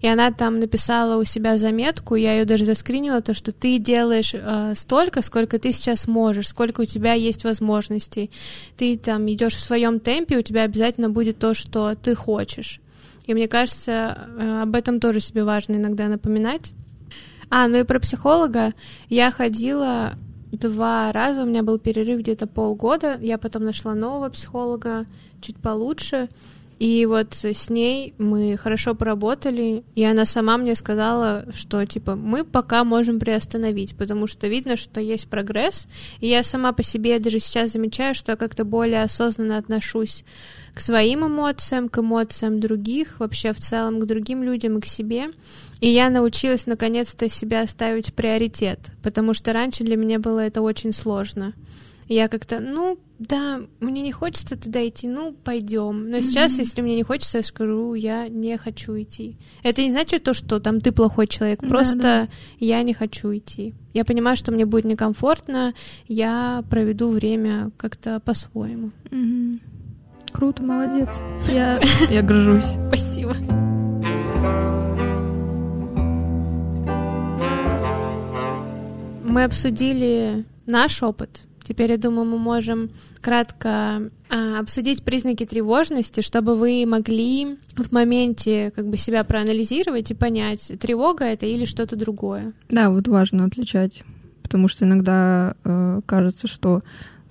и 0.00 0.06
она 0.06 0.30
там 0.30 0.58
написала 0.60 1.20
у 1.20 1.24
себя 1.24 1.58
заметку, 1.58 2.14
я 2.14 2.34
ее 2.34 2.44
даже 2.44 2.64
заскринила, 2.64 3.20
то, 3.20 3.34
что 3.34 3.52
ты 3.52 3.78
делаешь 3.78 4.32
э, 4.34 4.74
столько, 4.76 5.22
сколько 5.22 5.58
ты 5.58 5.72
сейчас 5.72 6.06
можешь, 6.06 6.48
сколько 6.48 6.82
у 6.82 6.84
тебя 6.84 7.14
есть 7.14 7.44
возможностей. 7.44 8.30
Ты 8.76 8.96
там 8.96 9.28
идешь 9.30 9.54
в 9.54 9.60
своем 9.60 10.00
темпе, 10.00 10.38
у 10.38 10.42
тебя 10.42 10.62
обязательно 10.62 11.10
будет 11.10 11.38
то, 11.38 11.54
что 11.54 11.94
ты 11.94 12.14
хочешь. 12.14 12.80
И 13.26 13.34
мне 13.34 13.48
кажется, 13.48 14.28
э, 14.38 14.62
об 14.62 14.74
этом 14.74 15.00
тоже 15.00 15.20
себе 15.20 15.44
важно 15.44 15.74
иногда 15.74 16.08
напоминать. 16.08 16.72
А, 17.50 17.66
ну 17.68 17.78
и 17.78 17.84
про 17.84 17.98
психолога. 17.98 18.74
Я 19.08 19.30
ходила 19.30 20.14
два 20.52 21.12
раза, 21.12 21.42
у 21.42 21.46
меня 21.46 21.62
был 21.62 21.78
перерыв 21.78 22.20
где-то 22.20 22.46
полгода, 22.46 23.18
я 23.20 23.38
потом 23.38 23.64
нашла 23.64 23.94
нового 23.94 24.28
психолога, 24.30 25.06
чуть 25.40 25.56
получше. 25.56 26.28
И 26.78 27.06
вот 27.06 27.34
с 27.34 27.70
ней 27.70 28.14
мы 28.18 28.56
хорошо 28.56 28.94
поработали, 28.94 29.82
и 29.96 30.04
она 30.04 30.24
сама 30.26 30.56
мне 30.56 30.76
сказала, 30.76 31.46
что 31.52 31.84
типа 31.84 32.14
мы 32.14 32.44
пока 32.44 32.84
можем 32.84 33.18
приостановить, 33.18 33.96
потому 33.96 34.28
что 34.28 34.46
видно, 34.46 34.76
что 34.76 35.00
есть 35.00 35.28
прогресс. 35.28 35.88
И 36.20 36.28
я 36.28 36.44
сама 36.44 36.72
по 36.72 36.84
себе 36.84 37.18
даже 37.18 37.40
сейчас 37.40 37.72
замечаю, 37.72 38.14
что 38.14 38.32
я 38.32 38.36
как-то 38.36 38.64
более 38.64 39.02
осознанно 39.02 39.58
отношусь 39.58 40.24
к 40.72 40.80
своим 40.80 41.26
эмоциям, 41.26 41.88
к 41.88 41.98
эмоциям 41.98 42.60
других, 42.60 43.18
вообще 43.18 43.52
в 43.52 43.58
целом 43.58 43.98
к 43.98 44.06
другим 44.06 44.44
людям 44.44 44.78
и 44.78 44.80
к 44.80 44.86
себе. 44.86 45.30
И 45.80 45.88
я 45.88 46.10
научилась 46.10 46.66
наконец-то 46.66 47.28
себя 47.28 47.66
ставить 47.66 48.10
в 48.10 48.14
приоритет, 48.14 48.78
потому 49.02 49.34
что 49.34 49.52
раньше 49.52 49.82
для 49.82 49.96
меня 49.96 50.20
было 50.20 50.40
это 50.40 50.60
очень 50.62 50.92
сложно. 50.92 51.54
Я 52.14 52.28
как-то, 52.28 52.60
ну, 52.60 52.98
да, 53.18 53.60
мне 53.80 54.02
не 54.02 54.12
хочется 54.12 54.56
туда 54.56 54.86
идти, 54.86 55.08
ну, 55.08 55.34
пойдем. 55.44 56.10
Но 56.10 56.20
сейчас, 56.20 56.52
mm-hmm. 56.52 56.60
если 56.60 56.82
мне 56.82 56.96
не 56.96 57.02
хочется, 57.02 57.38
я 57.38 57.42
скажу, 57.42 57.94
я 57.94 58.28
не 58.28 58.56
хочу 58.56 58.98
идти. 58.98 59.36
Это 59.62 59.82
не 59.82 59.90
значит 59.90 60.22
то, 60.22 60.34
что 60.34 60.60
там 60.60 60.80
ты 60.80 60.92
плохой 60.92 61.26
человек, 61.26 61.60
просто 61.60 61.96
да, 61.96 62.20
да. 62.22 62.28
я 62.60 62.82
не 62.82 62.94
хочу 62.94 63.36
идти. 63.36 63.74
Я 63.92 64.04
понимаю, 64.04 64.36
что 64.36 64.52
мне 64.52 64.66
будет 64.66 64.84
некомфортно, 64.84 65.74
я 66.06 66.64
проведу 66.70 67.10
время 67.10 67.70
как-то 67.76 68.20
по-своему. 68.20 68.90
Mm-hmm. 69.10 69.60
Круто, 70.32 70.62
молодец. 70.62 71.10
Я, 71.48 71.80
я 72.10 72.22
горжусь. 72.22 72.76
Спасибо. 72.88 73.34
Мы 79.24 79.44
обсудили 79.44 80.44
наш 80.66 81.02
опыт, 81.02 81.47
Теперь, 81.68 81.90
я 81.90 81.98
думаю, 81.98 82.24
мы 82.24 82.38
можем 82.38 82.88
кратко 83.20 84.00
а, 84.30 84.58
обсудить 84.58 85.02
признаки 85.02 85.44
тревожности, 85.44 86.22
чтобы 86.22 86.56
вы 86.56 86.86
могли 86.86 87.58
в 87.76 87.92
моменте 87.92 88.72
как 88.74 88.88
бы 88.88 88.96
себя 88.96 89.22
проанализировать 89.22 90.10
и 90.10 90.14
понять, 90.14 90.72
тревога 90.80 91.26
это 91.26 91.44
или 91.44 91.66
что-то 91.66 91.94
другое. 91.94 92.54
Да, 92.70 92.88
вот 92.88 93.06
важно 93.06 93.44
отличать, 93.44 94.02
потому 94.42 94.68
что 94.68 94.86
иногда 94.86 95.56
э, 95.64 96.00
кажется, 96.06 96.46
что 96.46 96.80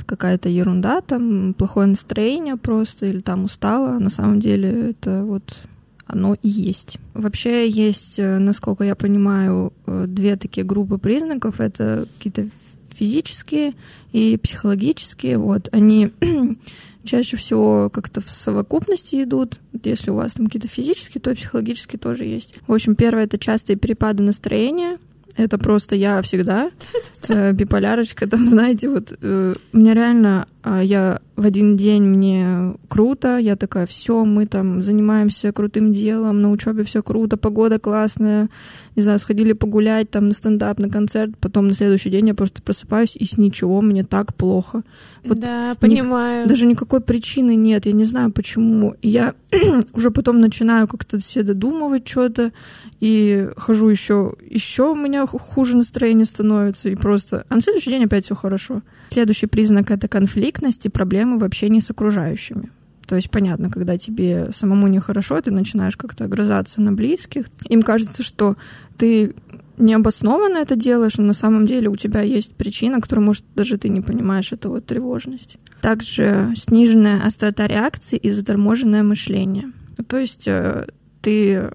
какая-то 0.06 0.50
ерунда, 0.50 1.02
там 1.02 1.56
плохое 1.56 1.88
настроение 1.88 2.58
просто 2.58 3.08
или 3.08 3.22
там 3.22 3.46
устала, 3.46 3.98
на 3.98 4.12
самом 4.12 4.40
деле 4.40 4.92
это 4.92 5.24
вот 5.24 5.58
оно 6.06 6.36
и 6.36 6.48
есть. 6.48 7.00
Вообще 7.16 7.68
есть, 7.68 8.20
э, 8.20 8.38
насколько 8.38 8.84
я 8.84 8.94
понимаю, 8.94 9.74
э, 9.88 10.06
две 10.08 10.36
такие 10.36 10.64
группы 10.64 11.00
признаков. 11.00 11.60
Это 11.60 12.08
какие-то 12.18 12.50
физические 12.98 13.74
и 14.12 14.38
психологические, 14.38 15.38
вот, 15.38 15.70
они 15.72 16.12
чаще 17.04 17.38
всего 17.38 17.90
как-то 17.90 18.22
в 18.22 18.30
совокупности 18.30 19.24
идут. 19.24 19.60
Если 19.84 20.12
у 20.12 20.16
вас 20.16 20.34
там 20.34 20.48
какие-то 20.48 20.68
физические, 20.68 21.22
то 21.22 21.32
и 21.32 21.36
психологические 21.36 22.00
тоже 22.00 22.26
есть. 22.26 22.56
В 22.68 22.74
общем, 22.74 22.96
первое— 22.96 23.24
это 23.26 23.38
частые 23.38 23.78
перепады 23.78 24.24
настроения, 24.24 24.98
это 25.36 25.58
просто 25.58 25.96
я 25.96 26.22
всегда. 26.22 26.72
Это 27.24 27.52
биполярочка, 27.52 28.28
там, 28.28 28.48
знаете, 28.48 28.90
вот 28.90 29.16
э, 29.22 29.54
у 29.74 29.78
меня 29.78 29.94
реально, 29.94 30.48
я 30.82 31.20
в 31.36 31.46
один 31.46 31.78
день 31.78 32.04
мне 32.04 32.74
круто, 32.88 33.38
я 33.38 33.56
такая, 33.56 33.86
все, 33.86 34.26
мы 34.26 34.48
там 34.48 34.82
занимаемся 34.82 35.52
крутым 35.52 35.94
делом, 35.94 36.42
на 36.42 36.50
учебе 36.50 36.84
все 36.84 37.04
круто, 37.04 37.38
погода 37.38 37.78
классная, 37.78 38.50
не 38.96 39.04
знаю, 39.04 39.20
сходили 39.20 39.54
погулять 39.54 40.10
там 40.10 40.30
на 40.30 40.34
стендап, 40.34 40.80
на 40.80 40.90
концерт, 40.90 41.38
потом 41.40 41.68
на 41.68 41.76
следующий 41.76 42.10
день 42.10 42.30
я 42.30 42.34
просто 42.34 42.64
просыпаюсь, 42.64 43.16
и 43.16 43.26
с 43.26 43.38
ничего 43.38 43.82
мне 43.82 44.04
так 44.04 44.34
плохо. 44.34 44.82
Вот 45.24 45.40
да, 45.40 45.76
понимаю. 45.80 46.46
Ни, 46.46 46.50
даже 46.50 46.66
никакой 46.66 47.02
причины 47.02 47.56
нет, 47.56 47.86
я 47.86 47.92
не 47.92 48.06
знаю 48.06 48.32
почему. 48.32 48.96
И 49.04 49.10
я 49.10 49.36
уже 49.94 50.10
потом 50.10 50.40
начинаю 50.40 50.88
как-то 50.88 51.20
все 51.20 51.44
додумывать 51.44 52.08
что-то, 52.08 52.52
и 53.00 53.48
хожу 53.58 53.90
еще, 53.90 54.34
еще 54.50 54.92
у 54.92 54.96
меня 54.96 55.28
хуже 55.28 55.78
настроение 55.78 56.26
становится, 56.26 56.90
и 56.90 56.96
просто... 56.96 57.46
А 57.50 57.56
на 57.56 57.62
следующий 57.62 57.92
день 57.92 58.06
опять 58.06 58.26
все 58.26 58.34
хорошо. 58.34 58.82
Следующий 59.10 59.48
признак— 59.48 59.92
это 59.92 60.08
конфликтность 60.08 60.86
и 60.86 60.90
проблемы 60.90 61.40
в 61.40 61.44
общении 61.44 61.80
с 61.80 61.90
окружающими. 61.90 62.72
То 63.08 63.16
есть 63.16 63.32
понятно, 63.32 63.70
когда 63.70 63.98
тебе 63.98 64.50
самому 64.52 64.88
нехорошо, 64.88 65.42
ты 65.42 65.52
начинаешь 65.52 65.96
как-то 65.96 66.26
огрызаться 66.26 66.82
на 66.82 66.92
близких. 66.92 67.46
Им 67.70 67.82
кажется, 67.82 68.22
что 68.22 68.58
ты 68.98 69.34
необоснованно 69.78 70.58
это 70.58 70.76
делаешь, 70.76 71.18
но 71.18 71.24
на 71.24 71.34
самом 71.34 71.68
деле 71.68 71.88
у 71.88 71.96
тебя 71.96 72.22
есть 72.22 72.56
причина, 72.56 73.00
которую, 73.00 73.26
может, 73.26 73.46
даже 73.56 73.78
ты 73.78 73.90
не 73.90 74.02
понимаешь, 74.02 74.52
это 74.52 74.70
вот 74.70 74.86
тревожность. 74.86 75.58
Также 75.82 76.54
сниженная 76.58 77.26
острота 77.26 77.68
реакции 77.68 78.18
и 78.18 78.32
заторможенное 78.32 79.04
мышление. 79.04 79.72
То 80.08 80.18
есть 80.18 80.48
э, 80.48 80.88
ты 81.22 81.72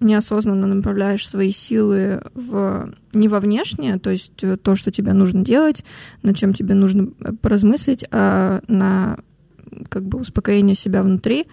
неосознанно 0.00 0.66
направляешь 0.66 1.28
свои 1.28 1.50
силы 1.50 2.22
в, 2.34 2.92
не 3.12 3.28
во 3.28 3.40
внешнее, 3.40 3.98
то 3.98 4.10
есть 4.10 4.42
э, 4.42 4.56
то, 4.56 4.76
что 4.76 4.90
тебе 4.90 5.12
нужно 5.12 5.44
делать, 5.44 5.84
над 6.22 6.36
чем 6.36 6.52
тебе 6.52 6.74
нужно 6.74 7.08
э, 7.20 7.32
поразмыслить, 7.32 8.04
а 8.10 8.60
на 8.68 9.18
как 9.88 10.04
бы 10.04 10.20
успокоение 10.20 10.76
себя 10.76 11.02
внутри, 11.02 11.46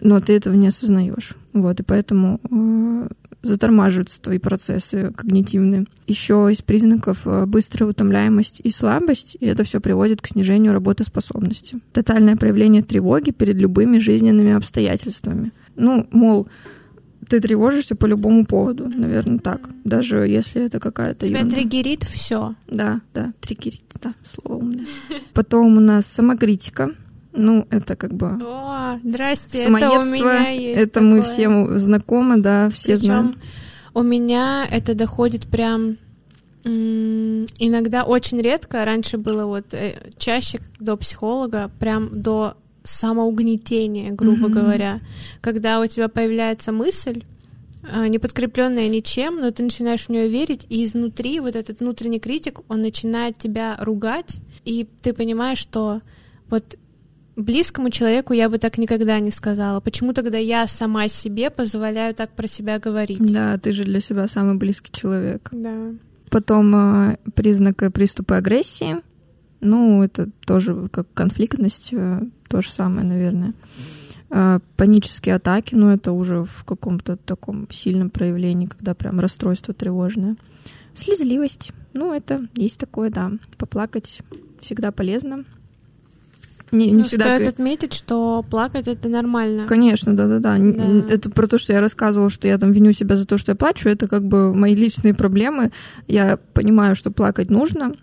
но 0.00 0.20
ты 0.20 0.34
этого 0.34 0.54
не 0.54 0.68
осознаешь. 0.68 1.34
Вот, 1.52 1.80
и 1.80 1.82
поэтому 1.82 2.40
э, 2.50 3.08
затормаживаются 3.42 4.20
твои 4.20 4.38
процессы 4.38 5.12
когнитивные. 5.16 5.86
Еще 6.06 6.48
из 6.52 6.62
признаков 6.62 7.22
э, 7.24 7.46
быстрая 7.46 7.90
утомляемость 7.90 8.60
и 8.62 8.70
слабость, 8.70 9.36
и 9.40 9.46
это 9.46 9.64
все 9.64 9.80
приводит 9.80 10.20
к 10.20 10.28
снижению 10.28 10.72
работоспособности. 10.72 11.78
Тотальное 11.92 12.36
проявление 12.36 12.82
тревоги 12.82 13.30
перед 13.30 13.56
любыми 13.56 13.98
жизненными 13.98 14.52
обстоятельствами. 14.52 15.52
Ну, 15.76 16.06
мол, 16.10 16.48
ты 17.30 17.40
тревожишься 17.40 17.94
по 17.94 18.06
любому 18.06 18.44
поводу, 18.44 18.88
наверное, 18.88 19.38
так. 19.38 19.70
Даже 19.84 20.26
если 20.26 20.66
это 20.66 20.80
какая-то... 20.80 21.26
Тебя 21.26 21.38
ерунда. 21.38 21.56
триггерит 21.56 22.02
все. 22.02 22.56
Да, 22.66 23.00
да, 23.14 23.32
триггерит, 23.40 23.82
да, 24.02 24.14
слово 24.24 24.58
умное. 24.58 24.86
Потом 25.32 25.76
у 25.76 25.80
нас 25.80 26.06
самокритика. 26.06 26.90
Ну, 27.32 27.68
это 27.70 27.94
как 27.94 28.12
бы... 28.12 28.36
О, 28.42 28.98
здрасте, 29.04 29.60
это 29.62 30.00
у 30.00 30.04
меня 30.04 30.48
есть 30.48 30.80
Это 30.80 30.94
такое. 30.94 31.08
мы 31.08 31.22
всем 31.22 31.78
знакомы, 31.78 32.38
да, 32.38 32.68
все 32.70 32.96
Причем 32.96 33.04
знаем. 33.04 33.34
у 33.94 34.02
меня 34.02 34.66
это 34.68 34.94
доходит 34.94 35.46
прям 35.46 35.98
иногда 36.64 38.02
очень 38.04 38.42
редко. 38.42 38.84
Раньше 38.84 39.16
было 39.16 39.46
вот 39.46 39.72
э, 39.72 40.10
чаще 40.18 40.60
до 40.78 40.96
психолога, 40.96 41.70
прям 41.78 42.20
до 42.20 42.56
самоугнетения, 42.90 44.12
грубо 44.12 44.48
Мгм. 44.48 44.52
говоря. 44.52 45.00
Когда 45.40 45.80
у 45.80 45.86
тебя 45.86 46.08
появляется 46.08 46.72
мысль, 46.72 47.22
а, 47.82 48.08
не 48.08 48.18
подкрепленная 48.18 48.88
ничем, 48.88 49.36
но 49.40 49.50
ты 49.50 49.62
начинаешь 49.62 50.06
в 50.06 50.08
нее 50.10 50.28
верить, 50.28 50.66
и 50.68 50.84
изнутри 50.84 51.40
вот 51.40 51.56
этот 51.56 51.80
внутренний 51.80 52.20
критик, 52.20 52.60
он 52.68 52.82
начинает 52.82 53.38
тебя 53.38 53.76
ругать, 53.80 54.40
и 54.64 54.86
ты 55.02 55.12
понимаешь, 55.14 55.58
что 55.58 56.00
вот 56.50 56.76
близкому 57.36 57.90
человеку 57.90 58.34
я 58.34 58.48
бы 58.50 58.58
так 58.58 58.76
никогда 58.76 59.18
не 59.18 59.30
сказала. 59.30 59.80
Почему 59.80 60.12
тогда 60.12 60.36
я 60.36 60.66
сама 60.66 61.08
себе 61.08 61.48
позволяю 61.50 62.14
так 62.14 62.30
про 62.32 62.46
себя 62.46 62.78
говорить? 62.78 63.32
Да, 63.32 63.56
ты 63.58 63.72
же 63.72 63.84
для 63.84 64.00
себя 64.00 64.28
самый 64.28 64.56
близкий 64.56 64.92
человек. 64.92 65.48
Да. 65.52 65.92
Потом 66.28 66.74
э, 66.76 67.16
признак 67.34 67.82
э, 67.82 67.90
приступа 67.90 68.36
агрессии. 68.36 68.96
Ну, 69.60 70.02
это 70.02 70.28
тоже 70.46 70.88
как 70.90 71.06
конфликтность, 71.12 71.90
э, 71.92 72.22
то 72.48 72.62
же 72.62 72.70
самое, 72.70 73.06
наверное. 73.06 73.52
Э, 74.30 74.60
Панические 74.76 75.34
атаки, 75.34 75.74
ну, 75.74 75.88
это 75.90 76.12
уже 76.12 76.44
в 76.44 76.64
каком-то 76.64 77.16
таком 77.16 77.68
сильном 77.70 78.10
проявлении, 78.10 78.66
когда 78.66 78.94
прям 78.94 79.20
расстройство 79.20 79.74
тревожное. 79.74 80.36
Слезливость. 80.94 81.72
Ну, 81.92 82.12
это 82.14 82.40
есть 82.54 82.78
такое, 82.78 83.10
да. 83.10 83.32
Поплакать 83.58 84.20
всегда 84.60 84.92
полезно. 84.92 85.44
Не, 86.72 86.86
не 86.90 86.98
Ну, 86.98 87.04
всегда... 87.04 87.34
стоит 87.34 87.48
отметить, 87.48 87.92
что 87.92 88.44
плакать 88.48 88.86
это 88.86 89.08
нормально. 89.08 89.66
Конечно, 89.66 90.14
да-да-да. 90.16 90.56
Н- 90.56 90.72
Да. 91.02 91.12
Это 91.12 91.28
про 91.28 91.48
то, 91.48 91.58
что 91.58 91.72
я 91.72 91.80
рассказывала, 91.80 92.30
что 92.30 92.46
я 92.46 92.58
там 92.58 92.70
виню 92.70 92.92
себя 92.92 93.16
за 93.16 93.26
то, 93.26 93.38
что 93.38 93.52
я 93.52 93.56
плачу. 93.56 93.88
Это 93.88 94.06
как 94.06 94.24
бы 94.24 94.54
мои 94.54 94.76
личные 94.76 95.12
проблемы. 95.12 95.70
Я 96.06 96.38
понимаю, 96.54 96.94
что 96.94 97.10
плакать 97.10 97.50
нужно, 97.50 97.94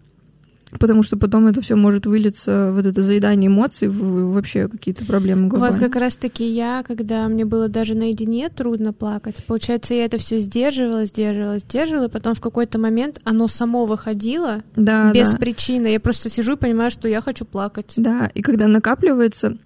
потому 0.79 1.01
что 1.01 1.15
потом 1.17 1.47
это 1.47 1.61
все 1.61 1.75
может 1.75 2.05
вылиться, 2.05 2.71
вот 2.73 2.85
это 2.85 3.01
заедание 3.01 3.47
эмоций, 3.47 3.87
в 3.87 4.33
вообще 4.33 4.67
какие-то 4.67 5.05
проблемы 5.05 5.43
Вот 5.43 5.51
глобальные. 5.51 5.79
как 5.79 5.95
раз-таки 5.95 6.45
я, 6.45 6.83
когда 6.83 7.27
мне 7.29 7.45
было 7.45 7.69
даже 7.69 7.93
наедине 7.95 8.49
трудно 8.49 8.91
плакать, 8.91 9.35
получается, 9.47 9.93
я 9.93 10.05
это 10.05 10.17
все 10.17 10.39
сдерживала, 10.39 11.05
сдерживала, 11.05 11.59
сдерживала, 11.59 12.07
и 12.07 12.11
потом 12.11 12.35
в 12.35 12.41
какой-то 12.41 12.79
момент 12.79 13.19
оно 13.23 13.47
само 13.47 13.85
выходило 13.85 14.63
Да, 14.75 15.11
без 15.13 15.31
да. 15.31 15.37
причины. 15.37 15.87
Я 15.87 15.99
просто 15.99 16.29
сижу 16.29 16.53
и 16.53 16.57
понимаю, 16.57 16.91
что 16.91 17.07
я 17.07 17.21
хочу 17.21 17.45
плакать. 17.45 17.93
Да, 17.95 18.29
и 18.33 18.41
когда 18.41 18.67
накапливается, 18.67 19.57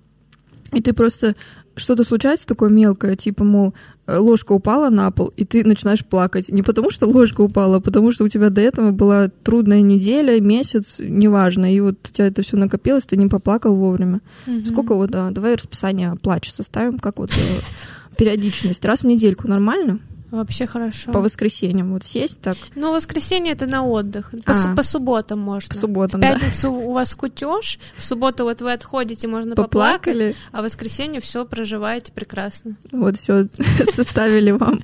и 0.71 0.81
ты 0.81 0.93
просто 0.93 1.35
что-то 1.75 2.03
случается 2.03 2.45
такое 2.45 2.69
мелкое, 2.69 3.15
типа, 3.15 3.43
мол, 3.43 3.73
ложка 4.19 4.53
упала 4.53 4.89
на 4.89 5.11
пол, 5.11 5.31
и 5.35 5.45
ты 5.45 5.63
начинаешь 5.63 6.05
плакать. 6.05 6.49
Не 6.49 6.63
потому, 6.63 6.91
что 6.91 7.07
ложка 7.07 7.41
упала, 7.41 7.77
а 7.77 7.81
потому 7.81 8.11
что 8.11 8.23
у 8.23 8.29
тебя 8.29 8.49
до 8.49 8.61
этого 8.61 8.91
была 8.91 9.29
трудная 9.43 9.81
неделя, 9.81 10.39
месяц, 10.39 10.97
неважно, 10.99 11.73
и 11.73 11.79
вот 11.79 11.95
у 12.03 12.13
тебя 12.13 12.27
это 12.27 12.41
все 12.41 12.57
накопилось, 12.57 13.05
ты 13.05 13.17
не 13.17 13.27
поплакал 13.27 13.75
вовремя. 13.75 14.21
Мгм. 14.45 14.65
Сколько 14.65 14.95
вот, 14.95 15.11
а, 15.13 15.31
давай 15.31 15.55
расписание 15.55 16.15
плача 16.21 16.51
составим, 16.51 16.99
как 16.99 17.19
вот 17.19 17.31
э, 17.31 18.15
периодичность. 18.17 18.83
Раз 18.85 19.01
в 19.01 19.05
недельку 19.05 19.47
нормально? 19.47 19.99
Вообще 20.31 20.65
хорошо. 20.65 21.11
По 21.11 21.19
воскресеньям 21.19 21.91
вот 21.93 22.03
сесть 22.03 22.39
так, 22.41 22.55
Ну, 22.75 22.93
воскресенье 22.93 23.51
это 23.53 23.65
на 23.67 23.83
отдых. 23.85 24.31
По, 24.45 24.53
су- 24.53 24.69
А. 24.69 24.75
по 24.75 24.83
субботам 24.83 25.39
можно. 25.39 25.67
по 25.67 25.75
субботам, 25.79 26.19
В 26.19 26.23
да. 26.23 26.33
пятницу 26.39 26.71
у 26.71 26.93
вас 26.93 27.13
кутеж, 27.15 27.77
в 27.97 28.03
субботу 28.03 28.45
вот 28.45 28.61
вы 28.61 28.71
отходите, 28.71 29.27
можно 29.27 29.55
поплакать, 29.55 29.71
Поплакали, 30.13 30.35
а 30.53 30.61
в 30.61 30.63
воскресенье 30.65 31.19
все 31.21 31.45
проживаете 31.45 32.11
прекрасно. 32.13 32.75
вот 32.91 33.17
все 33.17 33.47
составили 33.95 34.51
вам 34.51 34.83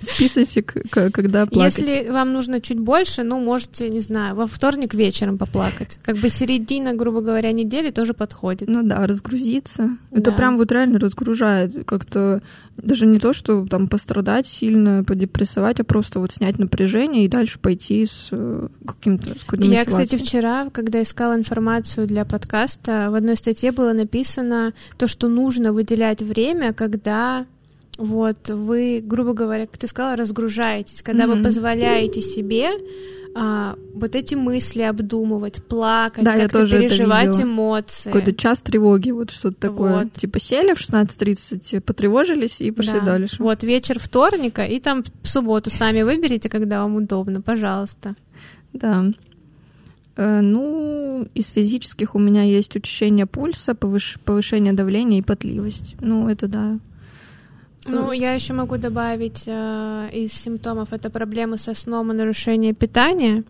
списочек, 0.00 0.74
когда 0.90 1.46
плакать. 1.46 1.78
Если 1.78 2.10
вам 2.10 2.32
нужно 2.32 2.60
чуть 2.60 2.78
больше, 2.78 3.22
ну, 3.22 3.40
можете, 3.40 3.88
не 3.90 4.00
знаю, 4.00 4.34
во 4.34 4.46
вторник 4.46 4.94
вечером 4.94 5.38
поплакать. 5.38 5.98
Как 6.02 6.16
бы 6.16 6.28
середина, 6.28 6.94
грубо 6.94 7.20
говоря, 7.20 7.52
недели 7.52 7.90
тоже 7.90 8.14
подходит. 8.14 8.68
Ну 8.68 8.82
да, 8.82 9.06
разгрузиться. 9.06 9.90
Это 10.10 10.30
Да. 10.30 10.32
прям 10.32 10.56
вот 10.56 10.72
реально 10.72 10.98
разгружает. 10.98 11.84
Как-то 11.86 12.42
даже 12.82 13.06
не 13.06 13.18
то, 13.18 13.32
что 13.32 13.66
там 13.66 13.88
пострадать 13.88 14.46
сильно, 14.46 15.04
подепрессовать, 15.04 15.80
а 15.80 15.84
просто 15.84 16.20
вот 16.20 16.32
снять 16.32 16.58
напряжение 16.58 17.24
и 17.24 17.28
дальше 17.28 17.58
пойти 17.58 18.06
с 18.06 18.28
э, 18.30 18.68
каким-то 18.86 19.34
с 19.38 19.44
Я, 19.58 19.84
кстати, 19.84 20.16
вчера, 20.16 20.70
когда 20.70 21.02
искала 21.02 21.36
информацию 21.36 22.06
для 22.06 22.24
подкаста, 22.24 23.08
в 23.10 23.14
одной 23.14 23.36
статье 23.36 23.72
было 23.72 23.92
написано 23.92 24.72
то, 24.96 25.08
что 25.08 25.28
нужно 25.28 25.72
выделять 25.72 26.22
время, 26.22 26.72
когда 26.72 27.46
вот 27.98 28.48
вы, 28.48 29.02
грубо 29.04 29.34
говоря, 29.34 29.66
как 29.66 29.76
ты 29.76 29.86
сказала, 29.88 30.16
разгружаетесь, 30.16 31.02
когда 31.02 31.26
вы 31.26 31.34
Мгм. 31.34 31.44
позволяете 31.44 32.22
себе 32.22 32.70
а, 33.40 33.76
вот 33.94 34.14
эти 34.16 34.34
мысли 34.34 34.80
обдумывать, 34.82 35.62
плакать, 35.62 36.24
Да, 36.24 36.32
как-то 36.36 36.60
это 36.62 36.70
переживать 36.78 37.38
эмоции. 37.40 38.10
Какой-то 38.10 38.34
час 38.34 38.62
тревоги, 38.62 39.10
вот 39.12 39.30
что-то 39.30 39.54
такое. 39.60 40.04
Вот. 40.04 40.12
Типа 40.14 40.40
сели 40.40 40.72
в 40.72 40.78
16.30, 40.80 41.80
потревожились 41.82 42.60
и 42.60 42.70
пошли 42.72 42.94
Да. 43.00 43.04
дальше. 43.04 43.36
Вот 43.40 43.62
вечер 43.62 43.98
вторника, 44.00 44.64
и 44.64 44.80
там 44.80 45.04
в 45.22 45.28
субботу 45.28 45.70
сами 45.70 46.02
выберите, 46.02 46.48
когда 46.48 46.82
вам 46.82 46.96
удобно, 46.96 47.40
пожалуйста. 47.42 48.14
Да. 48.72 49.04
Э, 50.16 50.40
Ну, 50.40 51.28
из 51.34 51.48
физических 51.48 52.14
у 52.14 52.18
меня 52.18 52.42
есть 52.42 52.74
учащение 52.74 53.26
пульса, 53.26 53.72
повыш- 53.72 54.18
повышение 54.24 54.72
давления 54.72 55.18
и 55.18 55.22
потливость. 55.22 55.94
Ну, 56.00 56.28
это 56.28 56.48
да. 56.48 56.78
Ну, 57.86 58.12
я 58.12 58.32
еще 58.34 58.52
могу 58.52 58.76
добавить 58.76 59.44
э, 59.46 60.08
из 60.12 60.32
симптомов 60.32 60.92
это 60.92 61.10
проблемы 61.10 61.58
со 61.58 61.74
сном 61.74 62.12
и 62.12 62.14
нарушение 62.14 62.72
питания. 62.74 63.44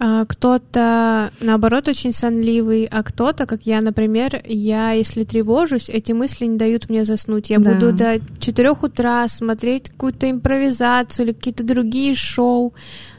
А, 0.00 0.24
Кто-то, 0.26 1.32
наоборот, 1.40 1.88
очень 1.88 2.12
сонливый, 2.12 2.86
а 2.90 3.02
кто-то, 3.02 3.46
как 3.46 3.62
я, 3.66 3.80
например, 3.80 4.40
я, 4.46 4.92
если 4.92 5.24
тревожусь, 5.24 5.88
эти 5.88 6.12
мысли 6.12 6.46
не 6.46 6.56
дают 6.56 6.88
мне 6.88 7.04
заснуть. 7.04 7.50
Я 7.50 7.58
Да. 7.58 7.74
буду 7.74 7.92
до 7.92 8.20
4 8.38 8.70
утра 8.82 9.26
смотреть 9.28 9.90
какую-то 9.90 10.30
импровизацию 10.30 11.26
или 11.26 11.32
какие-то 11.32 11.64
другие 11.64 12.14
шоу, 12.14 12.74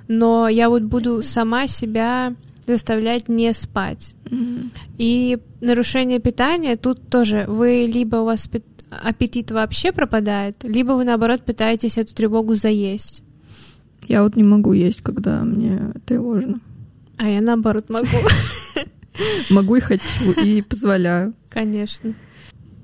но 0.07 0.47
я 0.47 0.69
вот 0.69 0.83
буду 0.83 1.21
сама 1.21 1.67
себя 1.67 2.33
заставлять 2.65 3.27
не 3.27 3.53
спать. 3.53 4.13
Мгм. 4.29 4.71
И 4.97 5.37
нарушение 5.59 6.19
питания 6.19 6.77
тут 6.77 7.09
тоже 7.09 7.45
вы 7.47 7.81
либо 7.93 8.17
у 8.17 8.25
вас 8.25 8.47
аппетит 8.89 9.51
вообще 9.51 9.91
пропадает, 9.91 10.63
либо 10.63 10.93
вы 10.93 11.03
наоборот 11.03 11.43
пытаетесь 11.43 11.97
эту 11.97 12.13
тревогу 12.15 12.55
заесть. 12.55 13.23
Я 14.07 14.23
вот 14.23 14.35
не 14.35 14.43
могу 14.43 14.73
есть, 14.73 15.01
когда 15.01 15.43
мне 15.43 15.91
тревожно. 16.05 16.59
А 17.17 17.27
я 17.29 17.41
наоборот 17.41 17.89
могу, 17.89 18.07
Могу 19.49 19.75
и 19.75 19.79
хочу, 19.79 20.31
и 20.43 20.61
позволяю. 20.61 21.33
конечно. 21.49 22.13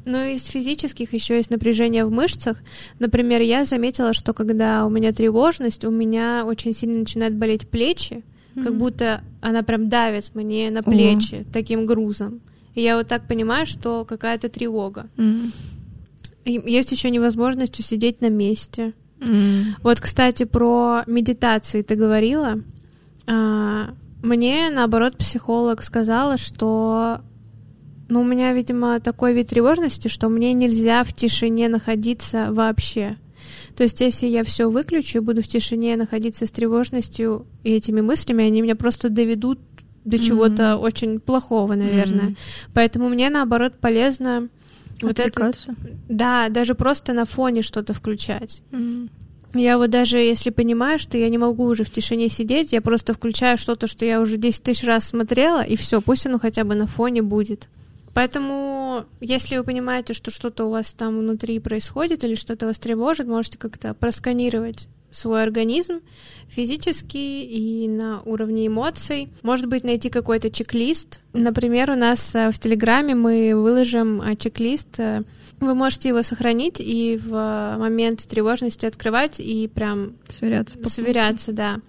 Ну 0.07 0.21
и 0.23 0.35
из 0.35 0.45
физических 0.45 1.13
еще 1.13 1.37
есть 1.37 1.49
напряжение 1.49 2.05
в 2.05 2.11
мышцах. 2.11 2.57
Например, 2.99 3.41
я 3.41 3.65
заметила, 3.65 4.13
что 4.13 4.33
когда 4.33 4.85
у 4.85 4.89
меня 4.89 5.11
тревожность, 5.13 5.83
у 5.83 5.89
меня 5.89 6.43
очень 6.45 6.73
сильно 6.75 6.99
начинают 6.99 7.33
болеть 7.33 7.67
плечи, 7.67 8.23
как 8.53 8.71
Мгм. 8.71 8.77
будто 8.77 9.23
она 9.41 9.63
прям 9.63 9.89
давит 9.89 10.35
мне 10.35 10.69
на 10.69 10.81
О. 10.81 10.83
плечи 10.83 11.43
таким 11.51 11.87
грузом. 11.87 12.41
И 12.75 12.81
я 12.81 12.97
вот 12.97 13.07
так 13.07 13.27
понимаю, 13.27 13.65
что 13.65 14.05
какая-то 14.05 14.47
тревога. 14.49 15.07
Мгм. 15.17 15.51
Есть 16.45 16.91
еще 16.91 17.09
невозможность 17.09 17.79
усидеть 17.79 18.21
на 18.21 18.29
месте. 18.29 18.93
М. 19.19 19.75
Вот, 19.81 19.99
кстати, 19.99 20.43
про 20.43 21.03
медитации 21.07 21.81
ты 21.81 21.95
говорила. 21.95 22.61
А, 23.27 23.89
Мне, 24.21 24.69
наоборот, 24.71 25.17
психолог 25.17 25.83
сказала, 25.83 26.37
что 26.37 27.21
ну, 28.07 28.21
у 28.21 28.23
меня, 28.23 28.53
видимо, 28.53 28.99
такой 28.99 29.33
вид 29.33 29.47
тревожности, 29.49 30.07
что 30.07 30.29
мне 30.29 30.53
нельзя 30.53 31.03
в 31.03 31.13
тишине 31.13 31.69
находиться 31.69 32.47
вообще. 32.51 33.17
То 33.75 33.83
есть, 33.83 33.99
если 34.01 34.27
я 34.27 34.43
все 34.43 34.69
выключу 34.69 35.17
и 35.17 35.21
буду 35.21 35.41
в 35.41 35.47
тишине 35.47 35.95
находиться 35.95 36.45
с 36.45 36.51
тревожностью 36.51 37.45
и 37.63 37.71
этими 37.71 38.01
мыслями, 38.01 38.43
они 38.45 38.61
меня 38.61 38.75
просто 38.75 39.09
доведут 39.09 39.59
до 40.05 40.17
Мгм. 40.17 40.23
чего-то 40.25 40.77
очень 40.77 41.19
плохого, 41.19 41.73
наверное. 41.75 42.27
М. 42.27 42.37
Поэтому 42.73 43.09
мне, 43.09 43.29
наоборот, 43.29 43.73
полезно 43.81 44.49
вот 45.01 45.19
это, 45.19 45.51
да, 46.09 46.49
даже 46.49 46.75
просто 46.75 47.13
на 47.13 47.25
фоне 47.25 47.61
что-то 47.61 47.93
включать. 47.93 48.61
М. 48.71 49.09
Я 49.53 49.77
вот 49.77 49.89
даже 49.89 50.17
если 50.17 50.49
понимаю, 50.49 50.99
что 50.99 51.17
я 51.17 51.29
не 51.29 51.37
могу 51.37 51.63
уже 51.65 51.85
в 51.85 51.89
тишине 51.89 52.27
сидеть, 52.27 52.73
я 52.73 52.81
просто 52.81 53.13
включаю 53.13 53.57
что-то, 53.57 53.87
что 53.87 54.03
я 54.03 54.19
уже 54.19 54.35
10 54.37 54.63
тысяч 54.63 54.83
раз 54.83 55.05
смотрела, 55.05 55.63
и 55.63 55.77
все, 55.77 56.01
пусть 56.01 56.25
оно 56.25 56.39
хотя 56.39 56.65
бы 56.65 56.75
на 56.75 56.87
фоне 56.87 57.21
будет. 57.21 57.69
Поэтому, 58.13 59.05
если 59.19 59.57
вы 59.57 59.63
понимаете, 59.63 60.13
что 60.13 60.31
что-то 60.31 60.65
у 60.65 60.71
вас 60.71 60.93
там 60.93 61.19
внутри 61.19 61.59
происходит 61.59 62.23
или 62.23 62.35
что-то 62.35 62.65
вас 62.65 62.79
тревожит, 62.79 63.27
можете 63.27 63.57
как-то 63.57 63.93
просканировать 63.93 64.87
свой 65.15 65.43
организм 65.43 66.01
физически 66.47 67.17
и 67.17 67.87
на 67.87 68.21
уровне 68.21 68.67
эмоций. 68.67 69.29
Может 69.41 69.67
быть, 69.67 69.83
найти 69.83 70.09
какой-то 70.09 70.49
чек-лист. 70.51 71.21
Например, 71.33 71.91
у 71.91 71.95
нас 71.95 72.35
э, 72.35 72.51
в 72.51 72.59
Телеграме 72.59 73.15
мы 73.15 73.53
выложим 73.55 74.21
э, 74.21 74.35
чек-лист. 74.35 74.99
э, 74.99 75.23
Вы 75.59 75.73
можете 75.73 76.09
его 76.09 76.21
сохранить 76.21 76.79
и 76.79 77.19
в 77.23 77.75
момент 77.79 78.27
тревожности 78.27 78.85
открывать 78.85 79.39
и 79.39 79.67
прям 79.67 80.13
Сверяться. 80.29 80.77
по 80.77 80.89
сверяться, 80.89 81.51
да. 81.51 81.79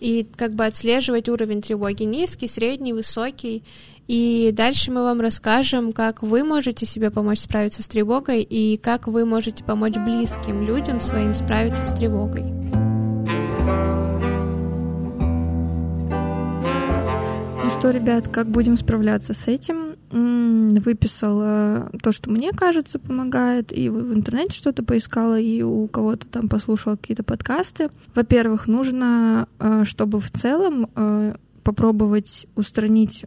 И 0.00 0.26
как 0.36 0.52
бы 0.52 0.66
отслеживать 0.66 1.28
уровень 1.28 1.62
тревоги 1.62 2.04
низкий, 2.04 2.48
средний, 2.48 2.92
высокий. 2.92 3.62
И 4.06 4.52
дальше 4.52 4.92
мы 4.92 5.02
вам 5.02 5.20
расскажем, 5.20 5.90
как 5.90 6.22
вы 6.22 6.44
можете 6.44 6.86
себе 6.86 7.10
помочь 7.10 7.40
справиться 7.40 7.82
с 7.82 7.88
тревогой 7.88 8.42
и 8.42 8.76
как 8.76 9.08
вы 9.08 9.24
можете 9.24 9.64
помочь 9.64 9.94
близким 9.94 10.62
людям 10.62 11.00
своим 11.00 11.34
справиться 11.34 11.84
с 11.84 11.92
тревогой. 11.92 12.44
Ну 17.64 17.70
что, 17.80 17.90
ребят, 17.90 18.28
как 18.28 18.46
будем 18.48 18.76
справляться 18.76 19.34
с 19.34 19.48
этим? 19.48 19.96
Выписала 20.12 21.90
то, 22.00 22.12
что 22.12 22.30
мне 22.30 22.52
кажется 22.52 23.00
помогает, 23.00 23.76
и 23.76 23.88
в 23.88 24.14
интернете 24.14 24.54
что-то 24.54 24.84
поискала, 24.84 25.38
и 25.38 25.62
у 25.62 25.88
кого-то 25.88 26.28
там 26.28 26.48
послушала 26.48 26.94
какие-то 26.94 27.24
подкасты. 27.24 27.90
Во-первых, 28.14 28.68
нужно, 28.68 29.48
э, 29.58 29.82
чтобы 29.84 30.20
в 30.20 30.30
целом 30.30 30.88
э, 30.94 31.34
попробовать 31.66 32.46
устранить 32.54 33.24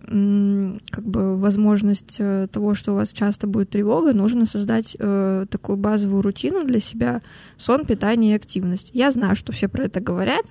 как 0.92 1.04
бы 1.04 1.38
возможность 1.38 2.16
э, 2.20 2.48
того, 2.50 2.74
что 2.74 2.94
у 2.94 2.96
вас 2.96 3.10
часто 3.10 3.48
будет 3.48 3.72
тревога, 3.72 4.14
нужно 4.14 4.46
создать 4.46 4.96
э, 4.98 5.46
такую 5.50 5.78
базовую 5.78 6.22
рутину 6.22 6.64
для 6.64 6.80
себя 6.80 7.22
сон, 7.58 7.86
питание 7.86 8.32
и 8.32 8.36
активность. 8.38 8.92
Я 8.94 9.12
знаю, 9.12 9.36
что 9.36 9.52
все 9.52 9.68
про 9.68 9.84
это 9.84 10.00
говорят, 10.00 10.46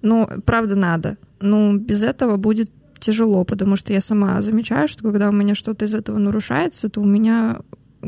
но 0.00 0.30
правда 0.46 0.76
надо. 0.76 1.18
Ну, 1.40 1.76
без 1.76 2.02
этого 2.02 2.38
будет 2.38 2.70
тяжело, 2.98 3.44
потому 3.44 3.76
что 3.76 3.92
я 3.92 4.00
сама 4.00 4.40
замечаю, 4.40 4.88
что 4.88 5.02
когда 5.02 5.28
у 5.28 5.32
меня 5.32 5.54
что-то 5.54 5.84
из 5.84 5.94
этого 5.94 6.16
нарушается, 6.16 6.88
то 6.88 7.02
у 7.02 7.04
меня 7.04 7.60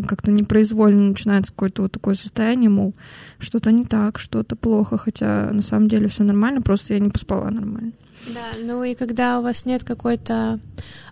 как-то 0.09 0.31
непроизвольно 0.31 1.09
начинается 1.09 1.53
какое-то 1.53 1.83
вот 1.83 1.93
такое 1.93 2.15
состояние, 2.15 2.71
мол, 2.71 2.95
что-то 3.39 3.73
не 3.73 3.85
так, 3.85 4.19
что-то 4.19 4.57
плохо, 4.57 4.97
хотя 4.97 5.51
на 5.53 5.61
самом 5.61 5.89
деле 5.89 6.09
все 6.09 6.23
нормально, 6.23 6.63
просто 6.63 6.95
я 6.95 6.99
не 6.99 7.11
поспала 7.11 7.51
нормально. 7.51 7.93
Да, 8.27 8.57
ну 8.59 8.85
и 8.85 8.95
когда 8.95 9.39
у 9.39 9.43
вас 9.43 9.65
нет 9.65 9.85
какой-то 9.85 10.61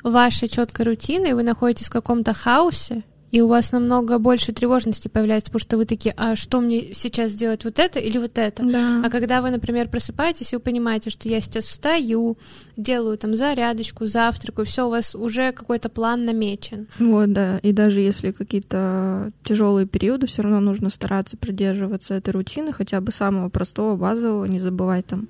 вашей 0.03 0.49
четкой 0.49 0.87
рутины, 0.87 1.35
вы 1.35 1.43
находитесь 1.43 1.89
в 1.89 1.93
каком-то 1.93 2.35
хаосе, 2.35 3.05
и 3.31 3.41
у 3.41 3.49
вас 3.49 3.71
намного 3.73 4.19
больше 4.19 4.53
тревожности 4.53 5.09
появляется, 5.09 5.51
потому 5.51 5.61
что 5.61 5.77
вы 5.77 5.85
такие, 5.87 6.13
а 6.17 6.35
что 6.35 6.61
мне 6.61 6.95
сейчас 6.95 7.33
сделать, 7.33 7.65
вот 7.65 7.79
это 7.79 7.99
или 7.99 8.19
вот 8.19 8.39
это? 8.39 8.65
Да. 8.65 9.01
А 9.05 9.09
когда 9.09 9.41
вы, 9.41 9.51
например, 9.51 9.89
просыпаетесь, 9.89 10.53
и 10.53 10.57
вы 10.57 10.63
понимаете, 10.63 11.11
что 11.11 11.29
я 11.29 11.41
сейчас 11.41 11.67
встаю, 11.67 12.39
делаю 12.77 13.17
там 13.19 13.37
зарядочку, 13.37 14.07
завтракаю, 14.07 14.67
все, 14.67 14.87
у 14.87 14.91
вас 14.91 15.15
уже 15.15 15.53
какой-то 15.53 15.89
план 15.89 16.25
намечен. 16.25 16.89
Вот, 16.99 17.33
да. 17.33 17.59
И 17.59 17.73
даже 17.73 18.01
если 18.01 18.33
какие-то 18.33 19.31
тяжелые 19.45 19.87
периоды, 19.87 20.27
все 20.27 20.43
равно 20.43 20.59
нужно 20.59 20.91
стараться 20.91 21.37
придерживаться 21.37 22.15
этой 22.15 22.31
рутины, 22.31 22.73
хотя 22.73 23.01
бы 23.01 23.13
самого 23.13 23.49
простого, 23.49 23.95
базового, 23.97 24.45
не 24.47 24.59
забывать 24.59 25.07
там 25.07 25.29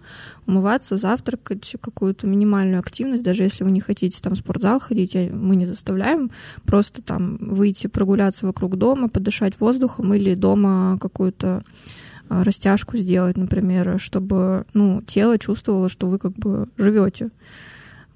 умываться, 0.50 0.96
завтракать, 0.96 1.76
какую-то 1.80 2.26
минимальную 2.26 2.80
активность, 2.80 3.22
даже 3.22 3.44
если 3.44 3.64
вы 3.64 3.70
не 3.70 3.80
хотите 3.80 4.20
там 4.20 4.34
в 4.34 4.38
спортзал 4.38 4.80
ходить, 4.80 5.14
а 5.16 5.30
мы 5.32 5.56
не 5.56 5.66
заставляем, 5.66 6.30
просто 6.64 7.02
там 7.02 7.38
выйти 7.40 7.86
прогуляться 7.86 8.46
вокруг 8.46 8.76
дома, 8.76 9.08
подышать 9.08 9.58
воздухом 9.60 10.12
или 10.14 10.34
дома 10.34 10.98
какую-то 11.00 11.62
а, 12.28 12.44
растяжку 12.44 12.96
сделать, 12.96 13.36
например, 13.36 13.98
чтобы 14.00 14.64
ну, 14.74 15.02
тело 15.02 15.38
чувствовало, 15.38 15.88
что 15.88 16.08
вы 16.08 16.18
как 16.18 16.32
бы 16.32 16.68
живете. 16.76 17.28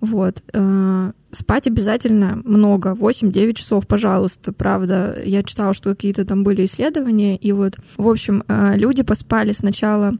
Вот. 0.01 0.43
Э, 0.53 1.13
Спать 1.33 1.67
обязательно 1.67 2.41
много, 2.45 2.91
8-9 2.91 3.55
часов, 3.55 3.89
пожалуйста, 3.89 4.53
правда. 4.53 5.21
Я 5.25 5.43
читала, 5.43 5.75
что 5.75 5.91
какие-то 5.91 6.25
там 6.25 6.45
были 6.45 6.65
исследования, 6.65 7.37
и 7.37 7.51
вот, 7.51 7.77
в 7.97 8.09
общем, 8.09 8.45
э, 8.47 8.77
люди 8.77 9.03
поспали 9.03 9.53
сначала 9.53 10.17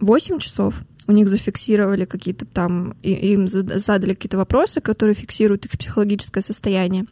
8 0.00 0.38
часов, 0.38 0.74
у 1.10 1.12
них 1.12 1.28
зафиксировали 1.28 2.04
какие-то 2.04 2.46
там, 2.46 2.94
им 3.02 3.48
зад- 3.48 3.80
задали 3.80 4.14
какие-то 4.14 4.38
вопросы, 4.38 4.80
которые 4.80 5.14
фиксируют 5.14 5.64
их 5.66 5.72
психологическое 5.72 6.40
состояние. 6.40 7.06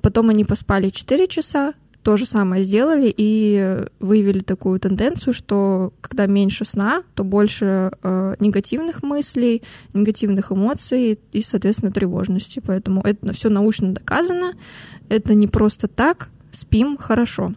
Потом 0.00 0.30
они 0.30 0.44
поспали 0.44 0.88
4 0.88 1.26
часа, 1.26 1.74
то 2.02 2.16
же 2.16 2.24
самое 2.24 2.64
сделали 2.64 3.12
и 3.14 3.84
выявили 4.00 4.40
такую 4.40 4.80
тенденцию, 4.80 5.34
что 5.34 5.92
когда 6.00 6.26
меньше 6.26 6.64
сна, 6.64 7.02
то 7.14 7.22
больше 7.22 7.90
э, 8.02 8.34
негативных 8.40 9.02
мыслей, 9.02 9.62
негативных 9.92 10.50
эмоций 10.50 11.18
и, 11.32 11.42
соответственно, 11.42 11.92
тревожности. 11.92 12.62
Поэтому 12.64 13.02
это 13.02 13.34
все 13.34 13.50
научно 13.50 13.92
доказано. 13.92 14.54
Это 15.10 15.34
не 15.34 15.48
просто 15.48 15.86
так. 15.86 16.30
Спим 16.50 16.96
хорошо. 16.96 17.52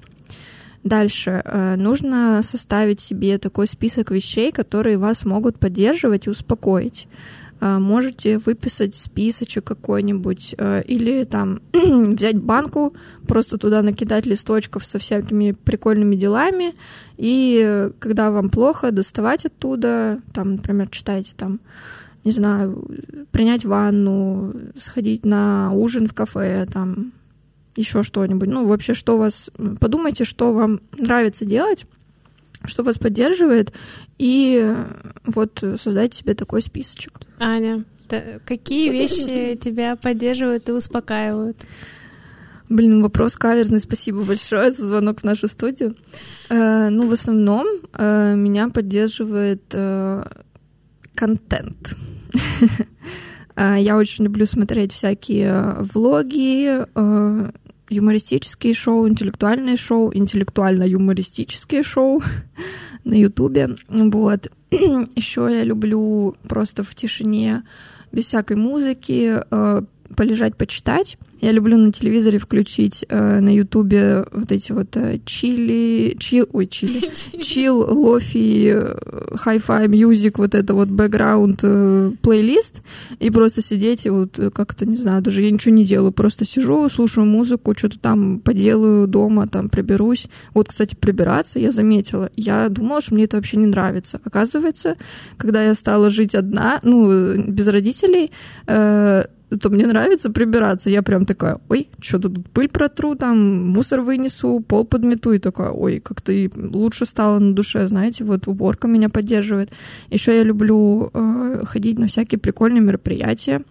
Дальше 0.83 1.41
э, 1.45 1.75
нужно 1.75 2.41
составить 2.43 2.99
себе 2.99 3.37
такой 3.37 3.67
список 3.67 4.09
вещей, 4.09 4.51
которые 4.51 4.97
вас 4.97 5.25
могут 5.25 5.59
поддерживать 5.59 6.25
и 6.25 6.29
успокоить. 6.31 7.07
Э, 7.59 7.77
Можете 7.77 8.39
выписать 8.39 8.95
списочек 8.95 9.63
какой-нибудь 9.63 10.55
э, 10.57 10.81
или 10.87 11.23
там 11.25 11.61
взять 11.73 12.41
банку, 12.41 12.95
просто 13.27 13.59
туда 13.59 13.83
накидать 13.83 14.25
листочков 14.25 14.83
со 14.83 14.97
всякими 14.97 15.51
прикольными 15.51 16.15
делами, 16.15 16.73
и 17.15 17.89
когда 17.99 18.31
вам 18.31 18.49
плохо, 18.49 18.91
доставать 18.91 19.45
оттуда, 19.45 20.19
там, 20.33 20.53
например, 20.53 20.89
читайте 20.89 21.33
там, 21.37 21.59
не 22.23 22.31
знаю, 22.31 22.87
принять 23.29 23.65
ванну, 23.65 24.55
сходить 24.79 25.25
на 25.25 25.71
ужин 25.73 26.07
в 26.07 26.13
кафе, 26.15 26.65
там, 26.71 27.13
еще 27.75 28.03
что-нибудь. 28.03 28.49
Ну, 28.49 28.65
вообще, 28.65 28.93
что 28.93 29.17
вас... 29.17 29.49
Подумайте, 29.79 30.23
что 30.23 30.53
вам 30.53 30.81
нравится 30.97 31.45
делать, 31.45 31.85
что 32.65 32.83
вас 32.83 32.97
поддерживает, 32.97 33.73
и 34.17 34.59
э, 34.61 34.85
вот 35.25 35.63
создайте 35.79 36.19
себе 36.19 36.33
такой 36.33 36.61
списочек. 36.61 37.19
Аня, 37.39 37.83
какие 38.45 38.89
вещи 38.91 39.55
тебя 39.55 39.95
поддерживают 39.95 40.69
и 40.69 40.71
успокаивают? 40.71 41.57
Блин, 42.71 43.01
вопрос 43.01 43.35
каверзный. 43.35 43.81
Спасибо 43.81 44.23
большое 44.23 44.71
за 44.71 44.87
звонок 44.87 45.19
в 45.19 45.23
нашу 45.25 45.49
студию. 45.49 45.97
Э, 46.49 46.87
ну, 46.87 47.05
в 47.05 47.11
основном 47.11 47.67
э, 47.93 48.35
меня 48.37 48.69
поддерживает 48.69 49.61
э, 49.73 50.23
контент. 51.13 51.97
А, 53.57 53.75
я 53.77 53.97
очень 53.97 54.23
люблю 54.23 54.45
смотреть 54.45 54.93
всякие 54.93 55.79
влоги, 55.93 56.85
а, 56.95 57.51
юмористические 57.91 58.73
шоу, 58.73 59.07
интеллектуальные 59.07 59.77
шоу, 59.77 60.11
интеллектуально-юмористические 60.13 61.83
шоу 61.83 62.23
на 63.03 63.13
Ютубе. 63.13 63.75
Вот. 63.87 64.51
Еще 64.71 65.47
я 65.51 65.63
люблю 65.63 66.35
просто 66.47 66.83
в 66.83 66.95
тишине, 66.95 67.63
без 68.11 68.25
всякой 68.25 68.57
музыки, 68.57 69.35
а, 69.51 69.83
полежать, 70.15 70.55
почитать. 70.55 71.17
Я 71.41 71.51
люблю 71.51 71.75
на 71.77 71.91
телевизоре 71.91 72.37
включить 72.37 73.03
э, 73.09 73.39
на 73.39 73.49
Ютубе 73.49 74.25
вот 74.31 74.51
эти 74.51 74.71
вот 74.71 74.95
э, 74.95 75.19
чили, 75.25 76.15
чил, 76.19 76.47
ой, 76.53 76.67
чили, 76.67 77.11
чил, 77.41 77.79
лофи, 77.79 78.77
hi-fi 79.35 79.87
music, 79.87 80.37
вот 80.37 80.53
это 80.53 80.75
вот 80.75 80.89
бэкграунд 80.89 81.59
э, 81.63 82.11
плейлист, 82.21 82.83
и 83.19 83.31
просто 83.31 83.63
сидеть 83.63 84.05
и 84.05 84.11
вот 84.11 84.37
э, 84.37 84.51
как-то, 84.51 84.85
не 84.85 84.95
знаю, 84.95 85.23
даже 85.23 85.41
я 85.41 85.49
ничего 85.49 85.73
не 85.73 85.83
делаю, 85.83 86.11
просто 86.11 86.45
сижу, 86.45 86.87
слушаю 86.89 87.25
музыку, 87.25 87.73
что-то 87.75 87.97
там 87.97 88.39
поделаю 88.39 89.07
дома, 89.07 89.47
там 89.47 89.69
приберусь. 89.69 90.27
Вот, 90.53 90.67
кстати, 90.67 90.95
прибираться 90.95 91.57
я 91.57 91.71
заметила. 91.71 92.29
Я 92.35 92.69
думала, 92.69 93.01
что 93.01 93.15
мне 93.15 93.23
это 93.23 93.37
вообще 93.37 93.57
не 93.57 93.65
нравится. 93.65 94.21
Оказывается, 94.23 94.95
когда 95.37 95.63
я 95.63 95.73
стала 95.73 96.11
жить 96.11 96.35
одна, 96.35 96.79
ну, 96.83 97.41
без 97.47 97.67
родителей, 97.67 98.31
э, 98.67 99.23
то 99.59 99.69
мне 99.69 99.85
нравится 99.85 100.31
прибираться. 100.31 100.89
Я 100.89 101.01
прям 101.01 101.25
такая, 101.25 101.59
ой, 101.69 101.89
что-то 101.99 102.29
тут 102.29 102.49
пыль 102.49 102.69
протру, 102.69 103.15
там 103.15 103.69
мусор 103.69 104.01
вынесу, 104.01 104.63
пол 104.65 104.85
подмету, 104.85 105.33
и 105.33 105.39
такая, 105.39 105.71
ой, 105.71 105.99
как-то 105.99 106.33
лучше 106.55 107.05
стало 107.05 107.39
на 107.39 107.53
душе, 107.53 107.87
знаете, 107.87 108.23
вот 108.23 108.47
уборка 108.47 108.87
меня 108.87 109.09
поддерживает. 109.09 109.71
Еще 110.09 110.37
я 110.37 110.43
люблю 110.43 111.11
э, 111.13 111.63
ходить 111.65 111.99
на 111.99 112.07
всякие 112.07 112.39
прикольные 112.39 112.81
мероприятия 112.81 113.61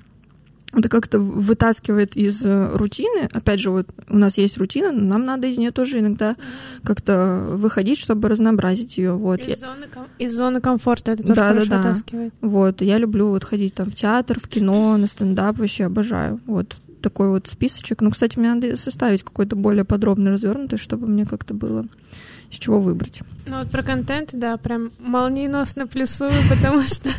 это 0.73 0.89
как-то 0.89 1.19
вытаскивает 1.19 2.17
из 2.17 2.45
э, 2.45 2.71
рутины. 2.77 3.29
Опять 3.33 3.61
же, 3.61 3.71
вот 3.71 3.89
у 4.09 4.17
нас 4.17 4.39
есть 4.39 4.57
рутина, 4.57 4.93
но 4.93 5.01
нам 5.01 5.25
надо 5.25 5.49
из 5.49 5.59
нее 5.59 5.73
тоже 5.73 5.99
иногда 5.99 6.37
как-то 6.85 7.47
выходить, 7.51 7.99
чтобы 7.99 8.29
разнообразить 8.29 8.97
ее. 8.97 9.13
Вот. 9.13 9.41
Из, 9.41 9.59
зоны, 9.59 9.87
из 10.19 10.37
зоны 10.37 10.61
комфорта 10.61 11.13
это 11.13 11.25
тоже 11.25 11.41
да, 11.41 11.49
хорошо 11.49 11.71
да, 11.71 11.83
да. 11.83 11.89
вытаскивает. 11.89 12.35
Вот, 12.41 12.83
я 12.83 12.99
люблю 12.99 13.29
вот 13.29 13.45
ходить 13.45 13.75
там 13.75 13.91
в 13.91 13.95
театр, 13.95 14.39
в 14.39 14.49
кино, 14.49 14.97
на 14.97 15.07
стендап, 15.07 15.59
вообще 15.59 15.87
обожаю. 15.87 16.41
Вот 16.47 16.77
такой 17.03 17.29
вот 17.31 17.49
списочек. 17.49 18.01
Ну, 18.01 18.11
кстати, 18.11 18.39
мне 18.39 18.55
надо 18.55 18.77
составить 18.77 19.25
какой-то 19.25 19.57
более 19.57 19.85
подробный, 19.85 20.31
развернутый, 20.31 20.79
чтобы 20.79 21.07
мне 21.07 21.27
как-то 21.27 21.55
было 21.55 21.87
с 22.51 22.57
чего 22.57 22.81
выбрать. 22.81 23.21
Ну 23.47 23.59
вот 23.59 23.71
про 23.71 23.83
контент, 23.83 24.31
да, 24.33 24.57
прям 24.57 24.93
молниеносно 24.99 25.87
плюсую, 25.87 26.33
потому 26.49 26.83
что 26.83 27.11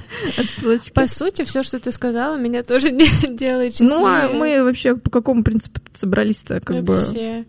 по 0.93 1.07
сути 1.07 1.43
все, 1.43 1.63
что 1.63 1.79
ты 1.79 1.91
сказала, 1.91 2.37
меня 2.37 2.63
тоже 2.63 2.91
не 2.91 3.07
делает. 3.35 3.75
Ну 3.79 4.05
а 4.05 4.27
мы 4.29 4.63
вообще 4.63 4.95
по 4.95 5.09
какому 5.09 5.43
принципу 5.43 5.79
собрались-то, 5.93 6.59
как 6.61 6.83
бы 6.83 6.97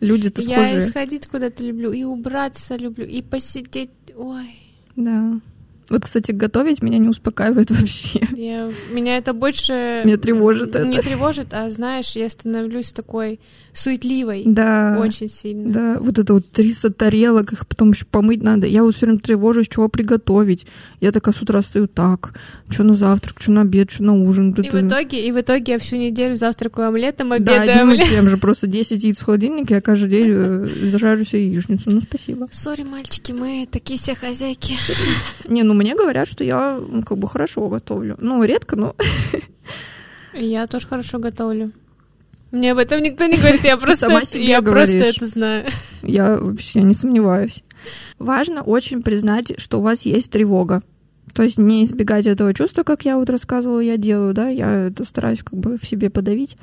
люди-то 0.00 0.42
схожие. 0.42 0.74
Я 0.74 0.80
сходить 0.80 1.26
куда-то 1.26 1.64
люблю, 1.64 1.92
и 1.92 2.04
убраться 2.04 2.76
люблю, 2.76 3.04
и 3.04 3.22
посидеть, 3.22 3.90
ой. 4.16 4.56
Да. 4.96 5.40
Вот, 5.88 6.04
кстати, 6.04 6.32
готовить 6.32 6.82
меня 6.82 6.98
не 6.98 7.08
успокаивает 7.08 7.70
вообще. 7.72 8.20
Я, 8.34 8.70
меня 8.90 9.18
это 9.18 9.32
больше... 9.32 10.02
Меня 10.04 10.16
тревожит 10.16 10.74
не 10.74 10.96
это. 10.96 11.02
тревожит, 11.08 11.52
а, 11.52 11.70
знаешь, 11.70 12.16
я 12.16 12.28
становлюсь 12.28 12.92
такой 12.92 13.40
суетливой. 13.72 14.42
Да. 14.44 14.98
Очень 15.00 15.30
сильно. 15.30 15.72
Да, 15.72 15.96
вот 15.98 16.18
это 16.18 16.34
вот 16.34 16.50
300 16.50 16.92
тарелок, 16.92 17.52
их 17.52 17.66
потом 17.66 17.92
еще 17.92 18.04
помыть 18.04 18.42
надо. 18.42 18.66
Я 18.66 18.82
вот 18.82 18.94
все 18.94 19.06
время 19.06 19.18
тревожусь, 19.18 19.68
чего 19.68 19.88
приготовить. 19.88 20.66
Я 21.00 21.10
такая 21.12 21.34
с 21.34 21.40
утра 21.40 21.62
стою 21.62 21.86
так, 21.86 22.34
что 22.68 22.84
на 22.84 22.94
завтрак, 22.94 23.36
что 23.40 23.50
на 23.50 23.62
обед, 23.62 23.90
что 23.90 24.02
на 24.02 24.14
ужин. 24.14 24.52
И 24.52 24.66
это... 24.66 24.76
в 24.76 24.86
итоге, 24.86 25.26
и 25.26 25.32
в 25.32 25.40
итоге 25.40 25.72
я 25.72 25.78
всю 25.78 25.96
неделю 25.96 26.36
завтракаю 26.36 26.88
омлетом, 26.88 27.32
обедаю 27.32 27.66
да, 27.66 27.82
омлет. 27.82 28.08
тем 28.08 28.28
же, 28.28 28.36
просто 28.36 28.66
10 28.66 29.02
яиц 29.02 29.18
в 29.18 29.24
холодильнике, 29.24 29.74
я 29.74 29.80
каждый 29.80 30.10
день 30.10 30.26
э, 30.28 30.68
зажарю 30.82 31.24
себе 31.24 31.46
яичницу. 31.46 31.90
Ну, 31.90 32.02
спасибо. 32.02 32.48
Сори, 32.52 32.82
мальчики, 32.82 33.32
мы 33.32 33.66
такие 33.70 33.98
все 33.98 34.14
хозяйки. 34.14 34.74
Не, 35.48 35.62
ну 35.62 35.74
мне 35.74 35.94
говорят, 35.94 36.28
что 36.28 36.44
я 36.44 36.78
как 37.06 37.18
бы 37.18 37.28
хорошо 37.28 37.68
готовлю. 37.68 38.16
Ну, 38.20 38.42
редко, 38.44 38.76
но... 38.76 38.94
Я 40.34 40.66
тоже 40.66 40.86
хорошо 40.86 41.18
готовлю. 41.18 41.72
Мне 42.52 42.72
об 42.72 42.78
этом 42.78 43.02
никто 43.02 43.24
не 43.26 43.38
говорит, 43.38 43.64
я 43.64 43.78
просто, 43.78 44.08
Сама 44.08 44.24
себе 44.26 44.44
я 44.44 44.60
говоришь. 44.60 44.90
просто 44.90 45.08
это 45.08 45.26
знаю. 45.26 45.66
Я 46.02 46.36
вообще 46.36 46.82
не 46.82 46.94
сомневаюсь. 46.94 47.64
Важно 48.18 48.62
очень 48.62 49.02
признать, 49.02 49.58
что 49.58 49.78
у 49.78 49.82
вас 49.82 50.02
есть 50.02 50.30
тревога. 50.30 50.82
То 51.32 51.42
есть 51.42 51.56
не 51.56 51.84
избегать 51.84 52.26
этого 52.26 52.52
чувства, 52.52 52.82
как 52.82 53.06
я 53.06 53.16
вот 53.16 53.30
рассказывала, 53.30 53.80
я 53.80 53.96
делаю, 53.96 54.34
да, 54.34 54.48
я 54.48 54.88
это 54.88 55.04
стараюсь 55.04 55.42
как 55.42 55.58
бы 55.58 55.78
в 55.78 55.86
себе 55.86 56.10
подавить. 56.10 56.58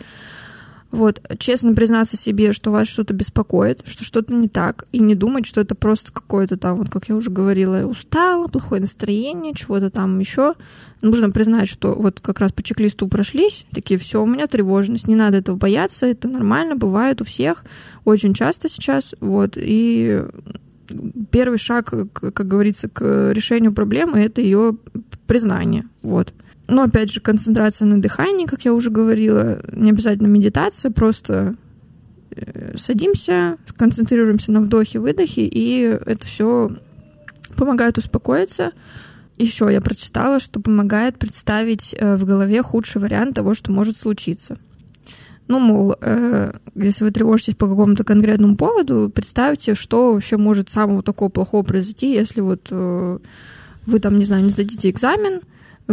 Вот, 0.91 1.21
честно 1.38 1.75
признаться 1.75 2.17
себе, 2.17 2.52
что 2.52 2.71
вас 2.71 2.88
что-то 2.88 3.13
беспокоит, 3.13 3.84
что 3.86 4.04
что-то 4.04 4.34
не 4.34 4.47
так, 4.47 4.86
и 4.91 4.99
не 4.99 5.13
думать, 5.13 5.45
что 5.45 5.62
это 5.62 5.75
просто 5.75 6.12
какое-то 6.12 6.58
там, 6.58 6.80
вот 6.80 6.89
как 6.89 7.10
я 7.10 7.15
уже 7.15 7.30
говорила, 7.30 7.86
устала, 7.86 8.47
плохое 8.47 8.82
настроение, 8.82 9.54
чего-то 9.54 9.91
там 9.91 10.17
еще. 10.17 10.56
Нужно 11.02 11.30
признать, 11.30 11.69
что 11.69 11.93
вот 11.93 12.19
как 12.21 12.39
раз 12.39 12.52
по 12.52 12.63
чек-листу 12.63 13.08
прошлись, 13.08 13.67
такие, 13.71 13.99
все, 13.99 14.23
у 14.23 14.25
меня 14.25 14.47
тревожность, 14.47 15.08
не 15.08 15.15
надо 15.15 15.38
этого 15.38 15.56
бояться, 15.56 16.08
это 16.08 16.28
нормально, 16.28 16.75
бывает 16.75 17.21
у 17.21 17.23
всех, 17.25 17.63
очень 18.04 18.34
часто 18.34 18.67
сейчас, 18.67 19.13
вот, 19.19 19.54
и 19.58 20.23
первый 21.30 21.60
шаг, 21.60 21.93
как 22.13 22.47
говорится, 22.47 22.89
к 22.89 23.32
решению 23.32 23.73
проблемы, 23.73 24.19
это 24.19 24.41
ее 24.41 24.75
признание, 25.28 25.86
вот. 26.02 26.34
Но 26.69 26.84
опять 26.84 27.12
же, 27.12 27.19
концентрация 27.19 27.88
на 27.88 27.99
дыхании, 27.99 28.45
как 28.45 28.63
я 28.63 28.73
уже 28.73 28.91
говорила, 28.91 29.60
не 29.73 29.89
обязательно 29.89 30.27
медитация, 30.27 30.91
просто 30.91 31.55
э, 32.32 32.77
садимся, 32.77 33.58
сконцентрируемся 33.65 34.51
на 34.51 34.62
вдохе-выдохе, 34.62 35.47
и 35.47 35.82
это 35.82 36.25
все 36.27 36.71
помогает 37.58 37.97
успокоиться. 37.97 38.73
Еще 39.38 39.69
я 39.71 39.82
прочитала, 39.82 40.39
что 40.39 40.60
помогает 40.60 41.17
представить 41.17 41.95
э, 41.97 42.17
в 42.17 42.25
голове 42.25 42.62
худший 42.62 43.01
вариант 43.01 43.36
того, 43.36 43.55
что 43.55 43.71
может 43.71 43.97
случиться. 43.97 44.58
Ну, 45.47 45.58
мол, 45.58 45.95
э, 45.99 46.51
если 46.75 47.03
вы 47.03 47.10
тревожитесь 47.10 47.55
по 47.55 47.67
какому-то 47.67 48.03
конкретному 48.03 48.55
поводу, 48.55 49.12
представьте, 49.13 49.73
что 49.73 50.13
вообще 50.13 50.38
может 50.38 50.69
самого 50.69 51.01
такого 51.01 51.29
плохого 51.29 51.63
произойти, 51.63 52.13
если 52.13 52.41
вот 52.41 52.67
э, 52.69 53.17
вы 53.88 53.99
там, 53.99 54.19
не 54.19 54.25
знаю, 54.25 54.43
не 54.43 54.51
сдадите 54.51 54.91
экзамен, 54.91 55.41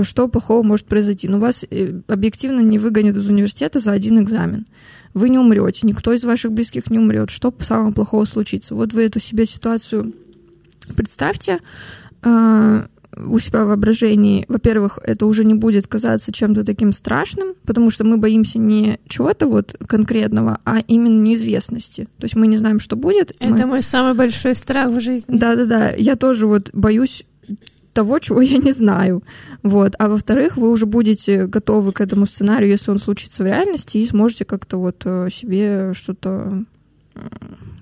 что 0.03 0.29
плохого 0.29 0.63
может 0.63 0.87
произойти. 0.87 1.29
Но 1.29 1.39
вас 1.39 1.65
э, 1.71 2.01
объективно 2.07 2.61
не 2.61 2.79
выгонят 2.79 3.17
из 3.17 3.29
университета 3.29 3.81
за 3.81 3.93
один 3.93 4.21
экзамен. 4.23 4.67
Вы 5.15 5.31
не 5.31 5.39
умрете, 5.39 5.87
никто 5.87 6.13
из 6.13 6.25
ваших 6.25 6.53
близких 6.53 6.91
не 6.91 6.99
умрет. 6.99 7.31
Что 7.31 7.55
самого 7.61 7.93
плохого 7.93 8.25
случится? 8.25 8.75
Вот 8.75 8.93
вы 8.93 9.03
эту 9.05 9.21
себе 9.21 9.47
ситуацию 9.47 10.13
представьте 10.95 11.61
э, 12.23 12.87
у 13.17 13.39
себя 13.39 13.65
в 13.65 13.69
воображении. 13.69 14.45
Во-первых, 14.49 14.99
это 15.03 15.27
уже 15.27 15.45
не 15.45 15.55
будет 15.55 15.87
казаться 15.87 16.33
чем-то 16.33 16.65
таким 16.65 16.93
страшным, 16.93 17.55
потому 17.65 17.91
что 17.91 18.05
мы 18.05 18.19
боимся 18.19 18.59
не 18.59 18.99
чего-то 19.09 19.47
вот 19.47 19.77
конкретного, 19.87 20.59
а 20.65 20.81
именно 20.87 21.23
неизвестности. 21.23 22.09
То 22.19 22.25
есть 22.25 22.37
мы 22.37 22.47
не 22.47 22.57
знаем, 22.57 22.81
что 22.81 22.97
будет. 22.97 23.33
Это 23.41 23.63
мы... 23.63 23.67
мой 23.67 23.83
самый 23.83 24.15
большой 24.15 24.55
страх 24.55 24.91
в 24.91 25.01
жизни. 25.01 25.37
Да-да-да. 25.37 25.93
Я 25.97 26.17
тоже 26.17 26.47
вот 26.47 26.71
боюсь 26.73 27.25
того, 27.93 28.19
чего 28.19 28.43
я 28.43 28.59
не 28.59 28.73
знаю. 28.73 29.23
Вот. 29.67 29.95
А 29.99 30.09
во-вторых, 30.09 30.57
вы 30.57 30.71
уже 30.71 30.87
будете 30.87 31.47
готовы 31.47 31.91
к 31.91 32.01
этому 32.01 32.27
сценарию, 32.27 32.71
если 32.71 32.93
он 32.93 33.01
случится 33.01 33.43
в 33.43 33.47
реальности, 33.47 33.99
и 33.99 34.07
сможете 34.07 34.45
как-то 34.45 34.77
вот 34.77 35.03
э, 35.05 35.29
себе 35.33 35.93
что-то 35.93 36.65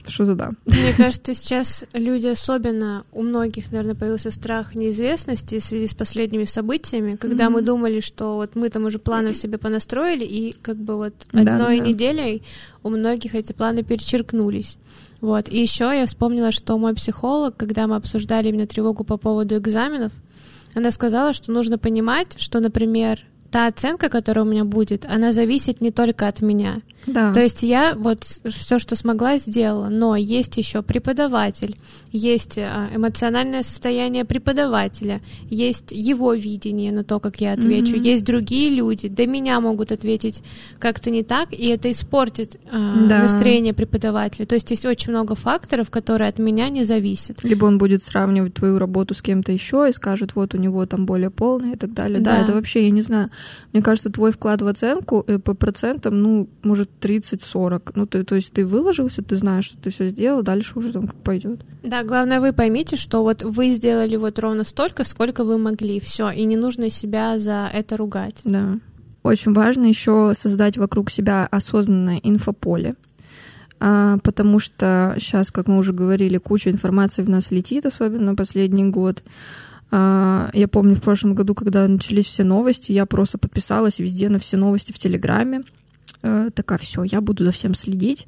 что-то 0.06 0.34
да. 0.34 0.50
Мне 0.64 0.92
кажется, 0.96 1.34
сейчас 1.34 1.84
люди 1.92 2.28
особенно, 2.28 3.04
у 3.12 3.22
многих, 3.22 3.72
наверное, 3.72 3.94
появился 3.94 4.30
страх 4.30 4.74
неизвестности 4.74 5.58
в 5.58 5.64
связи 5.64 5.86
с 5.86 5.94
последними 5.94 6.44
событиями, 6.44 7.16
когда 7.16 7.46
mm-hmm. 7.46 7.50
мы 7.50 7.62
думали, 7.62 8.00
что 8.00 8.36
вот 8.36 8.54
мы 8.54 8.68
там 8.70 8.84
уже 8.84 8.98
планы 8.98 9.32
в 9.32 9.36
себе 9.36 9.58
понастроили, 9.58 10.24
и 10.24 10.54
как 10.62 10.76
бы 10.76 10.96
вот 10.96 11.14
одной 11.32 11.44
да, 11.44 11.58
да. 11.58 11.76
неделей 11.78 12.42
у 12.82 12.90
многих 12.90 13.34
эти 13.34 13.52
планы 13.52 13.82
перечеркнулись. 13.82 14.78
Вот. 15.20 15.48
И 15.48 15.60
еще 15.60 15.84
я 15.84 16.06
вспомнила, 16.06 16.52
что 16.52 16.78
мой 16.78 16.94
психолог, 16.94 17.56
когда 17.56 17.86
мы 17.86 17.96
обсуждали 17.96 18.48
именно 18.48 18.66
тревогу 18.66 19.04
по 19.04 19.16
поводу 19.16 19.56
экзаменов, 19.56 20.12
она 20.74 20.90
сказала, 20.90 21.32
что 21.32 21.52
нужно 21.52 21.78
понимать, 21.78 22.38
что, 22.38 22.60
например, 22.60 23.20
та 23.50 23.66
оценка, 23.66 24.08
которая 24.08 24.44
у 24.44 24.48
меня 24.48 24.64
будет, 24.64 25.04
она 25.04 25.32
зависит 25.32 25.80
не 25.80 25.90
только 25.90 26.26
от 26.26 26.42
меня. 26.42 26.82
Да. 27.06 27.32
То 27.32 27.40
есть 27.40 27.62
я 27.62 27.94
вот 27.94 28.24
все, 28.24 28.78
что 28.78 28.96
смогла, 28.96 29.38
сделала, 29.38 29.88
но 29.88 30.16
есть 30.16 30.56
еще 30.56 30.82
преподаватель, 30.82 31.76
есть 32.12 32.58
а, 32.58 32.88
эмоциональное 32.94 33.62
состояние 33.62 34.24
преподавателя, 34.24 35.20
есть 35.48 35.90
его 35.90 36.34
видение 36.34 36.92
на 36.92 37.04
то, 37.04 37.20
как 37.20 37.40
я 37.40 37.52
отвечу, 37.52 37.96
mm-hmm. 37.96 38.02
есть 38.02 38.24
другие 38.24 38.70
люди, 38.70 39.08
до 39.08 39.26
меня 39.26 39.60
могут 39.60 39.92
ответить 39.92 40.42
как-то 40.78 41.10
не 41.10 41.22
так, 41.22 41.52
и 41.52 41.66
это 41.68 41.90
испортит 41.90 42.56
э, 42.56 42.68
да. 42.70 43.22
настроение 43.22 43.74
преподавателя. 43.74 44.46
То 44.46 44.54
есть 44.54 44.70
есть 44.70 44.84
очень 44.84 45.10
много 45.10 45.34
факторов, 45.34 45.90
которые 45.90 46.28
от 46.28 46.38
меня 46.38 46.68
не 46.68 46.84
зависят. 46.84 47.42
Либо 47.44 47.66
он 47.66 47.78
будет 47.78 48.02
сравнивать 48.02 48.54
твою 48.54 48.78
работу 48.78 49.14
с 49.14 49.22
кем-то 49.22 49.52
еще 49.52 49.86
и 49.88 49.92
скажет, 49.92 50.34
вот 50.34 50.54
у 50.54 50.58
него 50.58 50.86
там 50.86 51.06
более 51.06 51.30
полное 51.30 51.74
и 51.74 51.76
так 51.76 51.92
далее. 51.92 52.20
Да, 52.20 52.36
да 52.36 52.42
это 52.42 52.52
вообще, 52.52 52.84
я 52.84 52.90
не 52.90 53.02
знаю, 53.02 53.30
мне 53.74 53.82
кажется, 53.82 54.08
твой 54.08 54.30
вклад 54.30 54.62
в 54.62 54.68
оценку 54.68 55.24
э, 55.26 55.40
по 55.40 55.52
процентам, 55.54 56.22
ну, 56.22 56.48
может, 56.62 56.88
30-40. 57.00 57.90
Ну, 57.96 58.06
ты, 58.06 58.22
то 58.22 58.36
есть 58.36 58.52
ты 58.52 58.64
выложился, 58.64 59.20
ты 59.20 59.34
знаешь, 59.34 59.64
что 59.64 59.76
ты 59.78 59.90
все 59.90 60.08
сделал, 60.08 60.44
дальше 60.44 60.78
уже 60.78 60.92
там 60.92 61.08
как 61.08 61.16
пойдет. 61.16 61.62
Да, 61.82 62.04
главное, 62.04 62.40
вы 62.40 62.52
поймите, 62.52 62.94
что 62.94 63.24
вот 63.24 63.42
вы 63.42 63.70
сделали 63.70 64.14
вот 64.14 64.38
ровно 64.38 64.62
столько, 64.62 65.02
сколько 65.02 65.42
вы 65.42 65.58
могли, 65.58 65.98
все, 65.98 66.30
и 66.30 66.44
не 66.44 66.56
нужно 66.56 66.88
себя 66.88 67.36
за 67.36 67.68
это 67.72 67.96
ругать. 67.96 68.42
Да. 68.44 68.78
Очень 69.24 69.54
важно 69.54 69.86
еще 69.86 70.34
создать 70.38 70.76
вокруг 70.76 71.10
себя 71.10 71.48
осознанное 71.50 72.20
инфополе, 72.22 72.94
а, 73.80 74.18
потому 74.18 74.60
что 74.60 75.16
сейчас, 75.18 75.50
как 75.50 75.66
мы 75.66 75.78
уже 75.78 75.92
говорили, 75.92 76.38
куча 76.38 76.70
информации 76.70 77.22
в 77.22 77.28
нас 77.28 77.50
летит, 77.50 77.86
особенно 77.86 78.36
последний 78.36 78.84
год. 78.84 79.24
А, 79.96 80.50
я 80.54 80.66
помню 80.66 80.96
в 80.96 81.00
прошлом 81.00 81.36
году, 81.36 81.54
когда 81.54 81.86
начались 81.86 82.26
все 82.26 82.42
новости, 82.42 82.90
я 82.90 83.06
просто 83.06 83.38
подписалась 83.38 84.00
везде 84.00 84.28
на 84.28 84.40
все 84.40 84.56
новости 84.56 84.90
в 84.90 84.98
Телеграме. 84.98 85.62
Э, 86.22 86.50
такая, 86.52 86.78
все, 86.78 87.04
я 87.04 87.20
буду 87.20 87.44
за 87.44 87.52
всем 87.52 87.76
следить. 87.76 88.26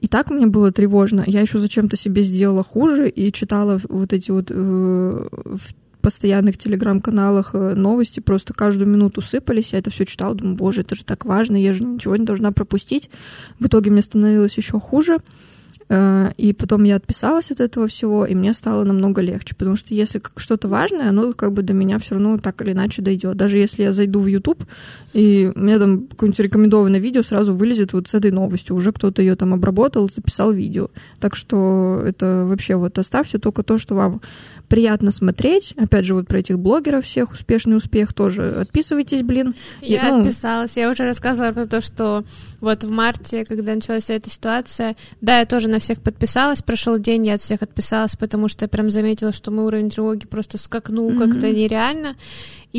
И 0.00 0.08
так 0.08 0.30
мне 0.30 0.48
было 0.48 0.72
тревожно. 0.72 1.22
Я 1.24 1.42
еще 1.42 1.60
зачем-то 1.60 1.96
себе 1.96 2.22
сделала 2.22 2.64
хуже 2.64 3.08
и 3.08 3.30
читала 3.30 3.80
вот 3.88 4.12
эти 4.12 4.32
вот 4.32 4.50
э, 4.50 4.54
в 4.54 5.60
постоянных 6.00 6.58
телеграм-каналах 6.58 7.50
э, 7.54 7.74
новости 7.76 8.18
просто 8.18 8.52
каждую 8.52 8.90
минуту 8.90 9.22
сыпались. 9.22 9.74
Я 9.74 9.78
это 9.78 9.90
все 9.90 10.06
читала, 10.06 10.34
думаю, 10.34 10.56
боже, 10.56 10.80
это 10.80 10.96
же 10.96 11.04
так 11.04 11.24
важно, 11.24 11.54
я 11.54 11.72
же 11.72 11.84
ничего 11.84 12.16
не 12.16 12.24
должна 12.24 12.50
пропустить. 12.50 13.10
В 13.60 13.66
итоге 13.68 13.92
мне 13.92 14.02
становилось 14.02 14.56
еще 14.56 14.80
хуже. 14.80 15.18
Э, 15.88 16.32
и 16.36 16.52
потом 16.52 16.84
я 16.84 16.96
отписалась 16.96 17.50
от 17.50 17.60
этого 17.60 17.86
всего, 17.86 18.26
и 18.26 18.34
мне 18.34 18.52
стало 18.54 18.84
намного 18.84 19.22
легче, 19.22 19.54
потому 19.54 19.76
что 19.76 19.94
если 19.94 20.20
что-то 20.36 20.68
важное, 20.68 21.08
оно 21.08 21.32
как 21.32 21.52
бы 21.52 21.62
до 21.62 21.72
меня 21.72 21.98
все 21.98 22.14
равно 22.14 22.38
так 22.38 22.60
или 22.62 22.72
иначе 22.72 23.02
дойдет. 23.02 23.36
Даже 23.36 23.58
если 23.58 23.82
я 23.82 23.92
зайду 23.92 24.20
в 24.20 24.26
YouTube, 24.26 24.64
и 25.12 25.52
меня 25.54 25.78
там 25.78 26.06
какое-нибудь 26.08 26.40
рекомендованное 26.40 27.00
видео 27.00 27.22
сразу 27.22 27.54
вылезет 27.54 27.92
вот 27.92 28.08
с 28.08 28.14
этой 28.14 28.32
новостью, 28.32 28.76
уже 28.76 28.92
кто-то 28.92 29.22
ее 29.22 29.36
там 29.36 29.54
обработал, 29.54 30.10
записал 30.12 30.52
видео. 30.52 30.90
Так 31.20 31.36
что 31.36 32.02
это 32.04 32.44
вообще 32.46 32.74
вот 32.76 32.98
оставьте 32.98 33.38
только 33.38 33.62
то, 33.62 33.78
что 33.78 33.94
вам 33.94 34.20
приятно 34.68 35.10
смотреть. 35.10 35.74
Опять 35.76 36.04
же, 36.04 36.14
вот 36.14 36.26
про 36.26 36.38
этих 36.38 36.58
блогеров 36.58 37.04
всех, 37.04 37.32
успешный 37.32 37.76
успех 37.76 38.12
тоже. 38.12 38.42
Отписывайтесь, 38.42 39.22
блин. 39.22 39.54
Я 39.80 40.10
ну... 40.10 40.20
отписалась. 40.20 40.76
Я 40.76 40.90
уже 40.90 41.04
рассказывала 41.04 41.52
про 41.52 41.66
то, 41.66 41.80
что 41.80 42.24
вот 42.60 42.84
в 42.84 42.90
марте, 42.90 43.44
когда 43.44 43.74
началась 43.74 44.10
эта 44.10 44.30
ситуация, 44.30 44.96
да, 45.20 45.40
я 45.40 45.46
тоже 45.46 45.68
на 45.68 45.78
всех 45.78 46.02
подписалась. 46.02 46.62
Прошел 46.62 46.98
день, 46.98 47.26
я 47.26 47.34
от 47.34 47.42
всех 47.42 47.62
отписалась, 47.62 48.16
потому 48.16 48.48
что 48.48 48.64
я 48.64 48.68
прям 48.68 48.90
заметила, 48.90 49.32
что 49.32 49.50
мой 49.50 49.66
уровень 49.66 49.90
тревоги 49.90 50.26
просто 50.26 50.58
скакнул 50.58 51.10
mm-hmm. 51.10 51.18
как-то 51.18 51.50
нереально. 51.50 52.16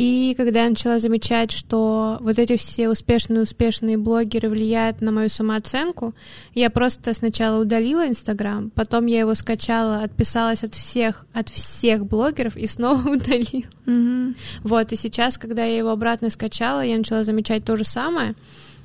И 0.00 0.34
когда 0.36 0.62
я 0.62 0.70
начала 0.70 1.00
замечать, 1.00 1.50
что 1.50 2.18
вот 2.20 2.38
эти 2.38 2.56
все 2.56 2.88
успешные-успешные 2.88 3.98
блогеры 3.98 4.48
влияют 4.48 5.00
на 5.00 5.10
мою 5.10 5.28
самооценку, 5.28 6.14
я 6.54 6.70
просто 6.70 7.14
сначала 7.14 7.60
удалила 7.60 8.06
Инстаграм, 8.06 8.70
потом 8.70 9.06
я 9.06 9.18
его 9.18 9.34
скачала, 9.34 10.04
отписалась 10.04 10.62
от 10.62 10.76
всех, 10.76 11.26
от 11.32 11.48
всех 11.48 12.06
блогеров 12.06 12.56
и 12.56 12.68
снова 12.68 13.00
удалила. 13.10 13.64
Mm-hmm. 13.86 14.36
Вот, 14.62 14.92
и 14.92 14.96
сейчас, 14.96 15.36
когда 15.36 15.64
я 15.64 15.76
его 15.78 15.90
обратно 15.90 16.30
скачала, 16.30 16.82
я 16.82 16.96
начала 16.96 17.24
замечать 17.24 17.64
то 17.64 17.74
же 17.74 17.82
самое. 17.82 18.36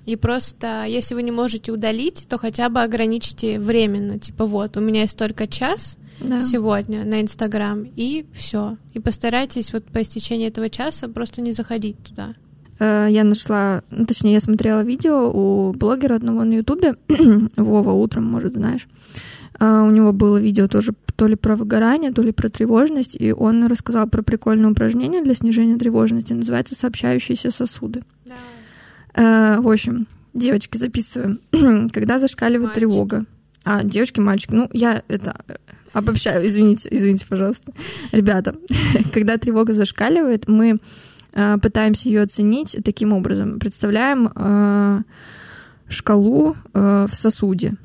И 0.06 0.16
просто, 0.16 0.86
если 0.86 1.16
вы 1.16 1.24
не 1.24 1.32
можете 1.32 1.72
удалить, 1.72 2.26
то 2.28 2.38
хотя 2.38 2.70
бы 2.70 2.82
ограничьте 2.82 3.60
временно. 3.60 4.20
Типа 4.20 4.46
вот, 4.46 4.76
у 4.76 4.82
меня 4.82 5.02
есть 5.02 5.18
только 5.18 5.48
час, 5.48 5.98
да. 6.20 6.42
сегодня 6.42 7.06
на 7.06 7.22
Инстаграм, 7.22 7.86
и 7.96 8.26
все. 8.34 8.78
И 8.94 9.00
постарайтесь 9.00 9.72
вот 9.74 9.86
по 9.86 10.02
истечении 10.02 10.48
этого 10.48 10.70
часа 10.70 11.08
просто 11.08 11.42
не 11.42 11.54
заходить 11.54 11.98
туда. 12.04 12.34
Э, 12.80 13.08
я 13.10 13.24
нашла, 13.24 13.84
ну, 13.92 14.06
точнее, 14.06 14.34
я 14.34 14.40
смотрела 14.40 14.82
видео 14.82 15.32
у 15.32 15.74
блогера 15.74 16.16
одного 16.16 16.44
на 16.44 16.54
Ютубе, 16.54 16.96
Вова, 17.56 17.92
утром, 17.92 18.26
может, 18.26 18.54
знаешь. 18.54 18.88
Uh, 19.60 19.88
у 19.88 19.92
него 19.92 20.14
было 20.14 20.38
видео 20.38 20.68
тоже 20.68 20.94
то 21.16 21.28
ли 21.28 21.36
про 21.36 21.56
выгорание, 21.56 22.12
то 22.12 22.24
ли 22.24 22.32
про 22.32 22.50
тревожность, 22.50 23.16
и 23.18 23.32
он 23.32 23.68
рассказал 23.68 24.10
про 24.10 24.24
прикольное 24.24 24.72
упражнение 24.72 25.24
для 25.24 25.36
снижения 25.36 25.78
тревожности, 25.78 26.34
называется 26.34 26.74
«Сообщающиеся 26.74 27.52
сосуды». 27.52 28.02
Uh, 29.14 29.62
в 29.62 29.70
общем, 29.70 30.08
девочки, 30.34 30.78
записываем. 30.78 31.40
Когда 31.92 32.20
зашкаливает 32.20 32.70
Мальчик. 32.70 32.76
тревога. 32.76 33.26
А, 33.66 33.84
девочки, 33.84 34.20
мальчики, 34.20 34.52
ну, 34.52 34.70
я 34.74 35.04
это 35.08 35.36
Обобщаю, 35.94 36.48
извините, 36.48 36.90
извините, 36.92 37.26
пожалуйста. 37.30 37.72
Ребята, 38.12 38.56
когда 39.14 39.38
тревога 39.38 39.74
зашкаливает, 39.74 40.48
мы 40.48 40.80
э, 41.34 41.58
пытаемся 41.62 42.10
ее 42.10 42.24
оценить 42.24 42.76
таким 42.84 43.14
образом. 43.14 43.60
Представляем 43.60 44.32
э, 44.36 45.02
шкалу 45.88 46.56
э, 46.74 47.06
в 47.08 47.16
сосуде. 47.16 47.76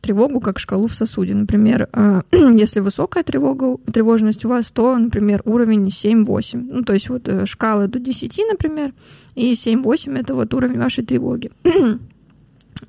Тревогу 0.00 0.40
как 0.40 0.58
шкалу 0.58 0.86
в 0.86 0.94
сосуде. 0.94 1.34
Например, 1.34 1.88
э, 1.92 2.22
если 2.32 2.80
высокая 2.80 3.22
тревога, 3.22 3.76
тревожность 3.92 4.44
у 4.44 4.48
вас, 4.48 4.70
то, 4.70 4.96
например, 4.96 5.42
уровень 5.44 5.88
7-8. 5.88 6.68
Ну, 6.70 6.82
то 6.82 6.94
есть 6.94 7.08
вот 7.08 7.28
э, 7.28 7.46
шкала 7.46 7.86
до 7.86 7.98
10, 7.98 8.40
например, 8.50 8.92
и 9.34 9.52
7-8 9.52 10.18
это 10.18 10.34
вот 10.34 10.54
уровень 10.54 10.78
вашей 10.78 11.04
тревоги. 11.04 11.50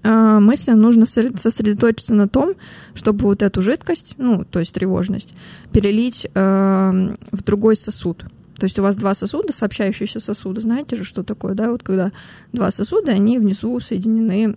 А, 0.03 0.39
мысленно 0.39 0.77
нужно 0.77 1.05
сосредоточиться 1.05 2.13
на 2.13 2.27
том, 2.27 2.53
чтобы 2.95 3.25
вот 3.25 3.41
эту 3.41 3.61
жидкость, 3.61 4.15
ну, 4.17 4.45
то 4.45 4.59
есть 4.59 4.73
тревожность, 4.73 5.35
перелить 5.73 6.27
э, 6.33 7.13
в 7.31 7.43
другой 7.43 7.75
сосуд. 7.75 8.23
То 8.57 8.65
есть 8.65 8.77
у 8.79 8.83
вас 8.83 8.95
два 8.95 9.15
сосуда, 9.15 9.53
сообщающиеся 9.53 10.19
сосуды. 10.19 10.61
Знаете 10.61 10.95
же, 10.95 11.03
что 11.03 11.23
такое, 11.23 11.55
да? 11.55 11.71
Вот 11.71 11.83
когда 11.83 12.11
два 12.53 12.69
сосуда, 12.71 13.11
они 13.11 13.39
внизу 13.39 13.79
соединены 13.79 14.55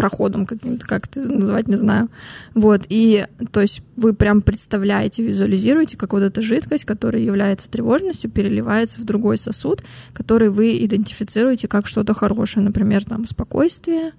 проходом 0.00 0.46
каким-то, 0.46 0.86
как 0.86 1.06
это 1.06 1.20
назвать, 1.20 1.68
не 1.68 1.76
знаю. 1.76 2.08
Вот, 2.54 2.86
и 2.88 3.26
то 3.52 3.60
есть 3.60 3.82
вы 3.96 4.14
прям 4.14 4.40
представляете, 4.40 5.22
визуализируете, 5.22 5.98
как 5.98 6.14
вот 6.14 6.22
эта 6.22 6.40
жидкость, 6.40 6.86
которая 6.86 7.20
является 7.20 7.70
тревожностью, 7.70 8.30
переливается 8.30 9.02
в 9.02 9.04
другой 9.04 9.36
сосуд, 9.36 9.82
который 10.14 10.48
вы 10.48 10.82
идентифицируете 10.82 11.68
как 11.68 11.86
что-то 11.86 12.14
хорошее, 12.14 12.64
например, 12.64 13.04
там 13.04 13.26
спокойствие, 13.26 14.12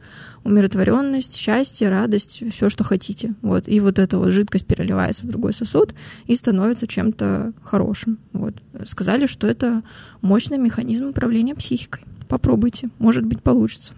умиротворенность, 0.44 1.36
счастье, 1.36 1.90
радость, 1.90 2.44
все, 2.54 2.70
что 2.70 2.84
хотите. 2.84 3.34
Вот. 3.42 3.68
И 3.68 3.80
вот 3.80 3.98
эта 3.98 4.20
вот 4.20 4.30
жидкость 4.30 4.68
переливается 4.68 5.26
в 5.26 5.30
другой 5.30 5.54
сосуд 5.54 5.96
и 6.28 6.36
становится 6.36 6.86
чем-то 6.86 7.54
хорошим. 7.64 8.20
Вот. 8.34 8.54
Сказали, 8.86 9.26
что 9.26 9.48
это 9.48 9.82
мощный 10.22 10.60
механизм 10.60 11.08
управления 11.08 11.56
психикой. 11.56 12.04
Попробуйте, 12.28 12.90
может 13.00 13.26
быть, 13.26 13.42
получится. 13.42 13.94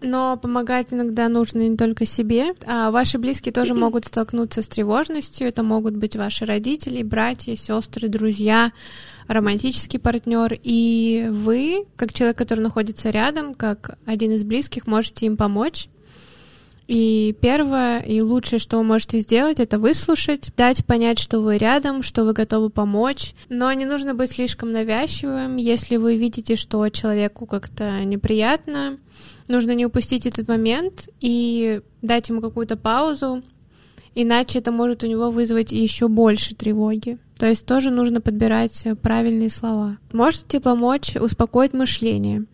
Но 0.00 0.36
помогать 0.36 0.92
иногда 0.92 1.28
нужно 1.28 1.68
не 1.68 1.76
только 1.76 2.06
себе, 2.06 2.54
а 2.64 2.90
ваши 2.90 3.18
близкие 3.18 3.52
тоже 3.52 3.74
могут 3.74 4.04
столкнуться 4.04 4.62
с 4.62 4.68
тревожностью. 4.68 5.48
Это 5.48 5.62
могут 5.62 5.96
быть 5.96 6.16
ваши 6.16 6.44
родители, 6.44 7.02
братья, 7.02 7.56
сестры, 7.56 8.08
друзья, 8.08 8.72
романтический 9.26 9.98
партнер. 9.98 10.58
И 10.62 11.28
вы, 11.30 11.84
как 11.96 12.12
человек, 12.12 12.38
который 12.38 12.60
находится 12.60 13.10
рядом, 13.10 13.54
как 13.54 13.98
один 14.06 14.32
из 14.32 14.44
близких, 14.44 14.86
можете 14.86 15.26
им 15.26 15.36
помочь. 15.36 15.88
И 16.88 17.36
первое 17.42 18.00
и 18.00 18.22
лучшее, 18.22 18.58
что 18.58 18.78
вы 18.78 18.82
можете 18.82 19.18
сделать, 19.18 19.60
это 19.60 19.78
выслушать, 19.78 20.50
дать 20.56 20.86
понять, 20.86 21.18
что 21.18 21.40
вы 21.40 21.58
рядом, 21.58 22.02
что 22.02 22.24
вы 22.24 22.32
готовы 22.32 22.70
помочь. 22.70 23.34
Но 23.50 23.70
не 23.74 23.84
нужно 23.84 24.14
быть 24.14 24.32
слишком 24.32 24.72
навязчивым. 24.72 25.56
Если 25.56 25.96
вы 25.98 26.16
видите, 26.16 26.56
что 26.56 26.88
человеку 26.88 27.44
как-то 27.44 28.02
неприятно, 28.04 28.96
нужно 29.48 29.72
не 29.72 29.84
упустить 29.84 30.24
этот 30.24 30.48
момент 30.48 31.10
и 31.20 31.82
дать 32.00 32.30
ему 32.30 32.40
какую-то 32.40 32.78
паузу, 32.78 33.42
иначе 34.14 34.58
это 34.58 34.72
может 34.72 35.04
у 35.04 35.06
него 35.06 35.30
вызвать 35.30 35.72
еще 35.72 36.08
больше 36.08 36.54
тревоги. 36.54 37.18
То 37.38 37.46
есть 37.46 37.66
тоже 37.66 37.90
нужно 37.90 38.22
подбирать 38.22 38.86
правильные 39.02 39.50
слова. 39.50 39.98
Можете 40.10 40.58
помочь 40.58 41.16
успокоить 41.16 41.74
мышление. 41.74 42.46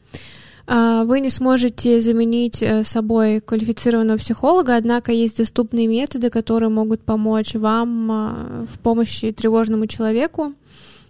А, 0.67 1.05
вы 1.05 1.21
не 1.21 1.31
сможете 1.31 2.01
заменить 2.01 2.63
э, 2.63 2.85
собой 2.85 3.41
квалифицированного 3.41 4.17
психолога, 4.19 4.77
однако 4.77 5.13
есть 5.13 5.37
доступные 5.37 5.87
методы, 5.87 6.31
которые 6.31 6.71
могут 6.71 7.03
помочь 7.03 7.55
вам 7.55 8.11
а, 8.11 8.67
в 8.73 8.79
помощи 8.79 9.31
тревожному 9.33 9.87
человеку. 9.87 10.55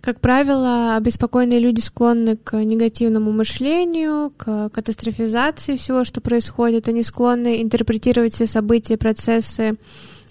Как 0.00 0.20
правило, 0.20 0.96
обеспокоенные 0.96 1.60
люди 1.60 1.80
склонны 1.80 2.36
к 2.36 2.56
негативному 2.62 3.32
мышлению, 3.32 4.32
к 4.36 4.68
катастрофизации 4.68 5.76
всего, 5.76 6.04
что 6.04 6.20
происходит. 6.20 6.88
Они 6.88 7.02
склонны 7.02 7.62
интерпретировать 7.62 8.34
все 8.34 8.46
события, 8.46 8.98
процессы 8.98 9.78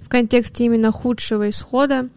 в 0.01 0.09
контексте 0.09 0.65
именно 0.65 0.91
худшего 0.91 1.49
исхода. 1.49 2.09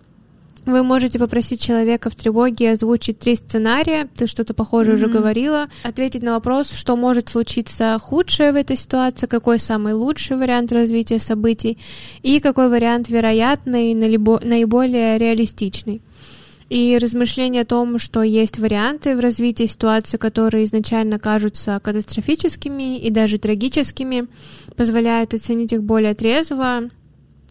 Вы 0.66 0.82
можете 0.82 1.20
попросить 1.20 1.62
человека 1.62 2.10
в 2.10 2.16
тревоге 2.16 2.72
озвучить 2.72 3.20
три 3.20 3.36
сценария, 3.36 4.08
ты 4.16 4.26
что-то 4.26 4.52
похожее 4.52 4.94
mm-hmm. 4.94 4.96
уже 4.96 5.06
говорила, 5.06 5.68
ответить 5.84 6.24
на 6.24 6.32
вопрос, 6.32 6.72
что 6.72 6.96
может 6.96 7.28
случиться 7.28 7.96
худшее 8.02 8.50
в 8.50 8.56
этой 8.56 8.76
ситуации, 8.76 9.28
какой 9.28 9.60
самый 9.60 9.94
лучший 9.94 10.36
вариант 10.36 10.72
развития 10.72 11.20
событий 11.20 11.78
и 12.24 12.40
какой 12.40 12.68
вариант 12.68 13.08
вероятный, 13.08 13.94
наиболее 13.94 15.18
реалистичный. 15.18 16.02
И 16.68 16.98
размышления 17.00 17.60
о 17.60 17.64
том, 17.64 18.00
что 18.00 18.24
есть 18.24 18.58
варианты 18.58 19.16
в 19.16 19.20
развитии 19.20 19.66
ситуации, 19.66 20.16
которые 20.16 20.64
изначально 20.64 21.20
кажутся 21.20 21.78
катастрофическими 21.80 22.98
и 22.98 23.08
даже 23.10 23.38
трагическими, 23.38 24.26
позволяет 24.74 25.32
оценить 25.32 25.72
их 25.72 25.84
более 25.84 26.14
трезво, 26.14 26.90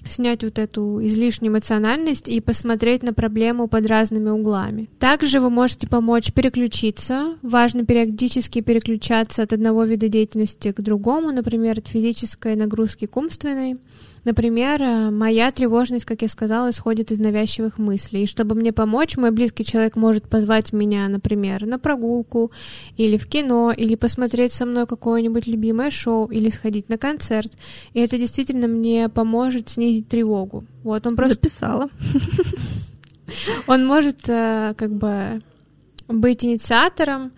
снять 0.08 0.43
вот 0.43 0.60
эту 0.60 1.06
излишнюю 1.06 1.51
эмоциональность 1.51 2.28
и 2.28 2.39
посмотреть 2.41 3.03
на 3.03 3.14
проблему 3.14 3.68
под 3.68 3.86
разными 3.88 4.30
углами. 4.30 4.89
Также 4.99 5.39
вы 5.39 5.49
можете 5.49 5.88
помочь 5.88 6.34
переключиться. 6.34 7.38
Важно 7.41 7.86
периодически 7.86 8.62
переключаться 8.62 9.43
от 9.43 9.53
одного 9.53 9.84
вида 9.84 10.08
деятельности 10.08 10.72
к 10.72 10.82
другому, 10.82 11.32
например, 11.32 11.80
от 11.80 11.88
физической 11.88 12.56
нагрузки 12.56 13.06
к 13.06 13.18
умственной. 13.18 13.78
Например, 14.26 14.82
э, 14.82 15.11
моя 15.11 15.51
тревожность, 15.51 16.03
как 16.03 16.23
я 16.23 16.30
сказала, 16.30 16.71
исходит 16.71 17.11
из 17.11 17.19
навязчивых 17.19 17.78
мыслей. 17.78 18.23
И 18.23 18.28
чтобы 18.28 18.55
мне 18.55 18.73
помочь, 18.73 19.17
мой 19.17 19.30
близкий 19.30 19.63
человек 19.63 19.95
может 19.95 20.28
позвать 20.28 20.73
меня, 20.73 21.07
например, 21.07 21.67
на 21.67 21.78
прогулку, 21.78 22.51
или 22.97 23.17
в 23.17 23.28
кино, 23.28 23.71
или 23.71 23.93
посмотреть 23.93 24.51
со 24.51 24.65
мной 24.65 24.88
какое-нибудь 24.88 25.45
любимое 25.45 25.91
шоу, 25.91 26.26
или 26.26 26.49
сходить 26.49 26.89
на 26.89 26.97
концерт. 26.97 27.51
И 27.93 27.99
это 27.99 28.17
действительно 28.17 28.67
мне 28.67 29.09
поможет 29.09 29.69
снизить 29.69 30.07
тревогу. 30.07 30.65
Вот 30.84 31.05
он 31.05 31.15
просто... 31.15 31.36
Записала. 31.36 31.89
Он 33.67 33.86
может 33.86 34.28
э, 34.28 34.73
как 34.76 34.91
бы 34.91 35.41
быть 36.07 36.43
инициатором, 36.43 37.32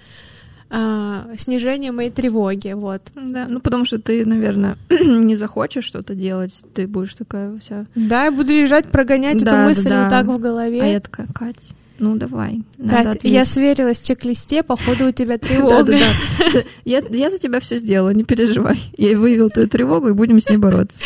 а, 0.70 1.28
снижение 1.38 1.92
моей 1.92 2.12
тревоги, 2.12 2.74
вот. 2.74 3.02
Да, 3.16 3.48
ну 3.50 3.60
потому 3.60 3.86
что 3.86 4.00
ты, 4.00 4.26
наверное, 4.26 4.78
не 4.90 5.36
захочешь 5.36 5.86
что-то 5.86 6.14
делать, 6.16 6.54
ты 6.74 6.88
будешь 6.88 7.14
такая 7.14 7.58
вся... 7.60 7.86
Да, 7.96 8.26
я 8.26 8.32
буду 8.32 8.52
лежать, 8.52 8.88
прогонять 8.88 9.44
да, 9.44 9.52
эту 9.52 9.70
мысль 9.70 9.84
да, 9.86 9.90
да. 9.90 10.02
вот 10.04 10.10
так 10.10 10.26
в 10.26 10.40
голове. 10.40 10.82
А 10.82 10.86
я 10.86 11.00
такая, 11.00 11.28
Кать, 11.34 11.70
ну 12.00 12.16
давай. 12.18 12.64
Кать, 12.78 13.20
я 13.24 13.46
сверилась 13.46 14.02
в 14.02 14.06
чек-листе, 14.06 14.62
походу 14.62 15.08
у 15.08 15.12
тебя 15.12 15.38
тревога. 15.38 15.98
Я 16.84 17.30
за 17.30 17.40
тебя 17.40 17.60
все 17.60 17.78
сделала, 17.78 18.10
не 18.10 18.24
переживай. 18.24 18.80
Я 18.98 19.18
выявил 19.18 19.50
твою 19.50 19.70
тревогу 19.70 20.10
и 20.10 20.14
будем 20.14 20.40
с 20.40 20.50
ней 20.50 20.58
бороться. 20.58 21.00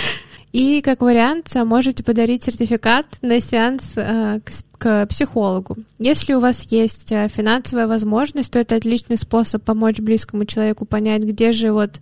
И 0.52 0.82
как 0.82 1.02
вариант 1.02 1.54
можете 1.56 2.04
подарить 2.04 2.43
сертификат 2.43 3.06
на 3.22 3.39
сеанс 3.39 3.93
э, 3.95 4.39
к, 4.78 5.06
психологу. 5.08 5.78
Если 5.97 6.34
у 6.34 6.39
вас 6.39 6.64
есть 6.72 7.12
э, 7.12 7.30
финансовая 7.30 7.88
возможность, 7.88 8.52
то 8.52 8.60
это 8.60 8.76
отличный 8.76 9.18
способ 9.18 9.64
помочь 9.64 9.99
близкому 9.99 10.45
человеку 10.45 10.86
понять, 10.86 11.24
где 11.24 11.54
же 11.54 11.72
вот 11.72 12.02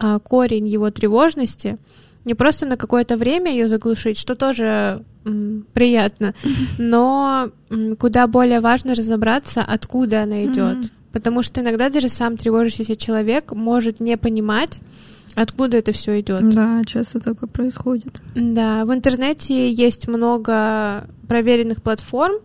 э, 0.00 0.18
корень 0.22 0.68
его 0.68 0.90
тревожности. 0.90 1.78
Не 2.26 2.34
просто 2.34 2.66
на 2.66 2.76
какое-то 2.76 3.16
время 3.16 3.50
ее 3.52 3.68
заглушить, 3.68 4.18
что 4.18 4.34
тоже 4.34 5.04
м, 5.24 5.64
приятно, 5.72 6.34
но 6.78 7.50
м, 7.70 7.96
куда 7.96 8.26
более 8.26 8.60
важно 8.60 8.94
разобраться, 8.94 9.62
откуда 9.62 10.22
она 10.22 10.44
идет. 10.44 10.78
Mm-hmm. 10.78 10.90
Потому 11.12 11.42
что 11.42 11.62
иногда 11.62 11.88
даже 11.88 12.10
сам 12.10 12.36
тревожащийся 12.36 12.94
человек 12.94 13.52
может 13.52 14.00
не 14.00 14.18
понимать, 14.18 14.80
Откуда 15.36 15.76
это 15.76 15.92
все 15.92 16.18
идет? 16.20 16.48
Да, 16.48 16.82
часто 16.86 17.20
такое 17.20 17.46
происходит. 17.46 18.20
Да, 18.34 18.86
в 18.86 18.94
интернете 18.94 19.70
есть 19.70 20.08
много 20.08 21.06
проверенных 21.28 21.82
платформ, 21.82 22.36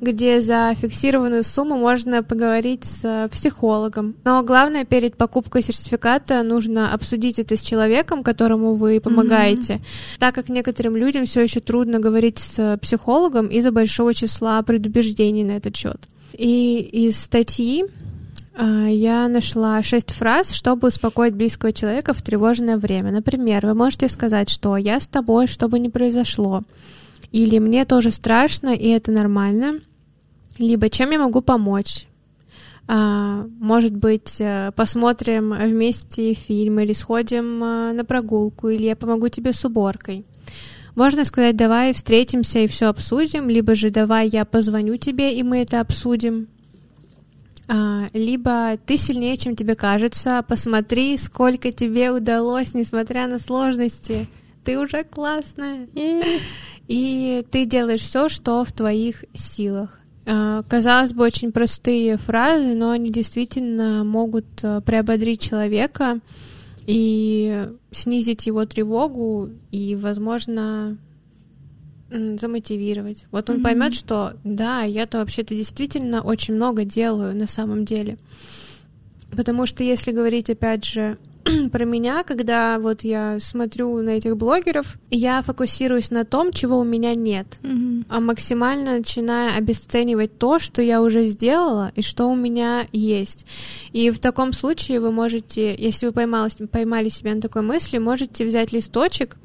где 0.00 0.40
за 0.40 0.74
фиксированную 0.74 1.44
сумму 1.44 1.76
можно 1.76 2.22
поговорить 2.22 2.84
с 2.84 3.28
психологом. 3.30 4.16
Но 4.24 4.42
главное, 4.42 4.86
перед 4.86 5.16
покупкой 5.16 5.60
сертификата 5.62 6.42
нужно 6.42 6.94
обсудить 6.94 7.38
это 7.38 7.54
с 7.54 7.60
человеком, 7.60 8.22
которому 8.22 8.76
вы 8.76 8.98
помогаете, 8.98 9.74
mm-hmm. 9.74 10.18
так 10.18 10.34
как 10.34 10.48
некоторым 10.48 10.96
людям 10.96 11.26
все 11.26 11.42
еще 11.42 11.60
трудно 11.60 12.00
говорить 12.00 12.38
с 12.38 12.78
психологом 12.80 13.48
из-за 13.48 13.72
большого 13.72 14.14
числа 14.14 14.62
предубеждений 14.62 15.44
на 15.44 15.52
этот 15.52 15.76
счет. 15.76 16.00
И 16.32 16.80
из 16.80 17.20
статьи 17.20 17.84
я 18.56 19.28
нашла 19.28 19.82
шесть 19.82 20.12
фраз, 20.12 20.52
чтобы 20.52 20.88
успокоить 20.88 21.34
близкого 21.34 21.72
человека 21.72 22.12
в 22.12 22.22
тревожное 22.22 22.76
время. 22.76 23.10
Например, 23.10 23.66
вы 23.66 23.74
можете 23.74 24.08
сказать, 24.08 24.50
что 24.50 24.76
«я 24.76 25.00
с 25.00 25.06
тобой, 25.06 25.46
что 25.46 25.68
бы 25.68 25.78
ни 25.78 25.88
произошло», 25.88 26.62
или 27.30 27.58
«мне 27.58 27.84
тоже 27.84 28.10
страшно, 28.10 28.74
и 28.74 28.88
это 28.88 29.10
нормально», 29.10 29.78
либо 30.58 30.90
«чем 30.90 31.10
я 31.12 31.18
могу 31.18 31.40
помочь», 31.40 32.06
а, 32.88 33.46
может 33.60 33.96
быть, 33.96 34.36
э, 34.40 34.72
посмотрим 34.74 35.54
вместе 35.54 36.34
фильм 36.34 36.80
или 36.80 36.92
сходим 36.92 37.62
э, 37.62 37.92
на 37.92 38.04
прогулку, 38.04 38.68
или 38.68 38.84
я 38.84 38.96
помогу 38.96 39.28
тебе 39.28 39.52
с 39.52 39.64
уборкой. 39.64 40.26
Можно 40.94 41.24
сказать, 41.24 41.56
давай 41.56 41.92
встретимся 41.92 42.58
и 42.58 42.66
все 42.66 42.86
обсудим, 42.86 43.48
либо 43.48 43.74
же 43.74 43.90
давай 43.90 44.28
я 44.28 44.44
позвоню 44.44 44.96
тебе, 44.96 45.38
и 45.38 45.42
мы 45.42 45.62
это 45.62 45.80
обсудим. 45.80 46.48
А, 47.68 48.08
либо 48.12 48.76
ты 48.84 48.96
сильнее, 48.96 49.36
чем 49.36 49.56
тебе 49.56 49.74
кажется, 49.74 50.44
посмотри, 50.46 51.16
сколько 51.16 51.72
тебе 51.72 52.10
удалось, 52.10 52.74
несмотря 52.74 53.26
на 53.26 53.38
сложности. 53.38 54.26
Ты 54.64 54.78
уже 54.78 55.04
классная. 55.04 55.88
И 56.88 57.44
ты 57.50 57.64
делаешь 57.64 58.02
все, 58.02 58.28
что 58.28 58.64
в 58.64 58.72
твоих 58.72 59.24
силах. 59.34 60.00
А, 60.24 60.62
казалось 60.64 61.12
бы, 61.12 61.24
очень 61.24 61.52
простые 61.52 62.16
фразы, 62.16 62.74
но 62.74 62.90
они 62.90 63.10
действительно 63.10 64.04
могут 64.04 64.46
а, 64.62 64.80
приободрить 64.80 65.40
человека 65.40 66.20
и 66.86 67.68
снизить 67.90 68.46
его 68.46 68.64
тревогу 68.64 69.50
и, 69.70 69.96
возможно, 69.96 70.96
замотивировать. 72.38 73.26
Вот 73.30 73.50
он 73.50 73.56
mm-hmm. 73.56 73.62
поймет, 73.62 73.94
что 73.94 74.34
да, 74.44 74.82
я-то 74.82 75.18
вообще-то 75.18 75.54
действительно 75.54 76.22
очень 76.22 76.54
много 76.54 76.84
делаю 76.84 77.34
на 77.36 77.46
самом 77.46 77.84
деле. 77.84 78.18
Потому 79.34 79.66
что 79.66 79.82
если 79.82 80.12
говорить 80.12 80.50
опять 80.50 80.84
же 80.84 81.16
про 81.72 81.84
меня, 81.84 82.22
когда 82.22 82.78
вот 82.78 83.02
я 83.02 83.38
смотрю 83.40 84.00
на 84.02 84.10
этих 84.10 84.36
блогеров, 84.36 84.98
я 85.10 85.42
фокусируюсь 85.42 86.10
на 86.10 86.24
том, 86.24 86.52
чего 86.52 86.78
у 86.78 86.84
меня 86.84 87.14
нет, 87.14 87.46
mm-hmm. 87.62 88.06
а 88.08 88.20
максимально 88.20 88.98
начиная 88.98 89.56
обесценивать 89.56 90.38
то, 90.38 90.58
что 90.58 90.82
я 90.82 91.02
уже 91.02 91.24
сделала 91.24 91.92
и 91.94 92.02
что 92.02 92.26
у 92.26 92.36
меня 92.36 92.86
есть. 92.92 93.46
И 93.92 94.10
в 94.10 94.18
таком 94.18 94.52
случае 94.52 95.00
вы 95.00 95.10
можете, 95.10 95.74
если 95.74 96.06
вы 96.06 96.12
поймали, 96.12 96.66
поймали 96.70 97.08
себя 97.08 97.34
на 97.34 97.40
такой 97.40 97.62
мысли, 97.62 97.98
можете 97.98 98.44
взять 98.44 98.72
листочек 98.72 99.36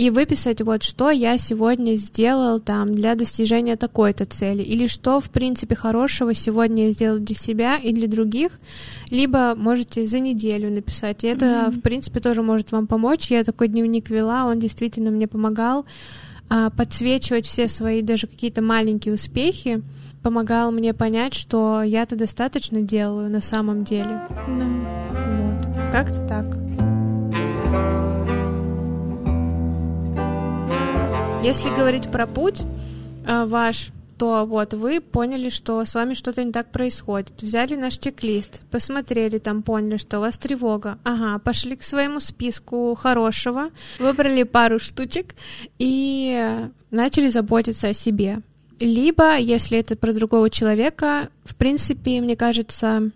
и 0.00 0.08
выписать 0.08 0.62
вот, 0.62 0.82
что 0.82 1.10
я 1.10 1.36
сегодня 1.36 1.94
сделал 1.96 2.58
там 2.58 2.94
для 2.94 3.14
достижения 3.16 3.76
такой-то 3.76 4.24
цели, 4.24 4.62
или 4.62 4.86
что, 4.86 5.20
в 5.20 5.28
принципе, 5.28 5.74
хорошего 5.74 6.32
сегодня 6.32 6.86
я 6.86 6.92
сделал 6.92 7.18
для 7.18 7.36
себя 7.36 7.76
и 7.76 7.92
для 7.92 8.08
других, 8.08 8.60
либо 9.10 9.54
можете 9.54 10.06
за 10.06 10.20
неделю 10.20 10.70
написать, 10.70 11.22
и 11.24 11.26
это, 11.26 11.44
mm-hmm. 11.44 11.70
в 11.72 11.80
принципе, 11.82 12.20
тоже 12.20 12.40
может 12.42 12.72
вам 12.72 12.86
помочь. 12.86 13.30
Я 13.30 13.44
такой 13.44 13.68
дневник 13.68 14.08
вела, 14.08 14.46
он 14.46 14.58
действительно 14.58 15.10
мне 15.10 15.28
помогал 15.28 15.84
а, 16.48 16.70
подсвечивать 16.70 17.44
все 17.44 17.68
свои 17.68 18.00
даже 18.00 18.26
какие-то 18.26 18.62
маленькие 18.62 19.12
успехи, 19.12 19.82
помогал 20.22 20.72
мне 20.72 20.94
понять, 20.94 21.34
что 21.34 21.82
я-то 21.82 22.16
достаточно 22.16 22.80
делаю 22.80 23.28
на 23.28 23.42
самом 23.42 23.84
деле. 23.84 24.22
Да. 24.48 24.66
Вот. 25.12 25.92
Как-то 25.92 26.26
так. 26.26 28.09
Если 31.42 31.70
говорить 31.70 32.10
про 32.10 32.26
путь 32.26 32.60
э, 33.26 33.46
ваш, 33.46 33.92
то 34.18 34.44
вот 34.44 34.74
вы 34.74 35.00
поняли, 35.00 35.48
что 35.48 35.82
с 35.86 35.94
вами 35.94 36.12
что-то 36.12 36.44
не 36.44 36.52
так 36.52 36.70
происходит. 36.70 37.32
Взяли 37.40 37.76
наш 37.76 37.96
чек-лист, 37.96 38.60
посмотрели 38.70 39.38
там, 39.38 39.62
поняли, 39.62 39.96
что 39.96 40.18
у 40.18 40.20
вас 40.20 40.36
тревога. 40.36 40.98
Ага, 41.02 41.38
пошли 41.38 41.76
к 41.76 41.82
своему 41.82 42.20
списку 42.20 42.94
хорошего, 42.94 43.70
выбрали 43.98 44.42
пару 44.42 44.78
штучек 44.78 45.34
и 45.78 46.68
начали 46.90 47.28
заботиться 47.28 47.88
о 47.88 47.94
себе. 47.94 48.42
Либо, 48.78 49.38
если 49.38 49.78
это 49.78 49.96
про 49.96 50.12
другого 50.12 50.50
человека, 50.50 51.30
в 51.44 51.56
принципе, 51.56 52.20
мне 52.20 52.36
кажется, 52.36 53.10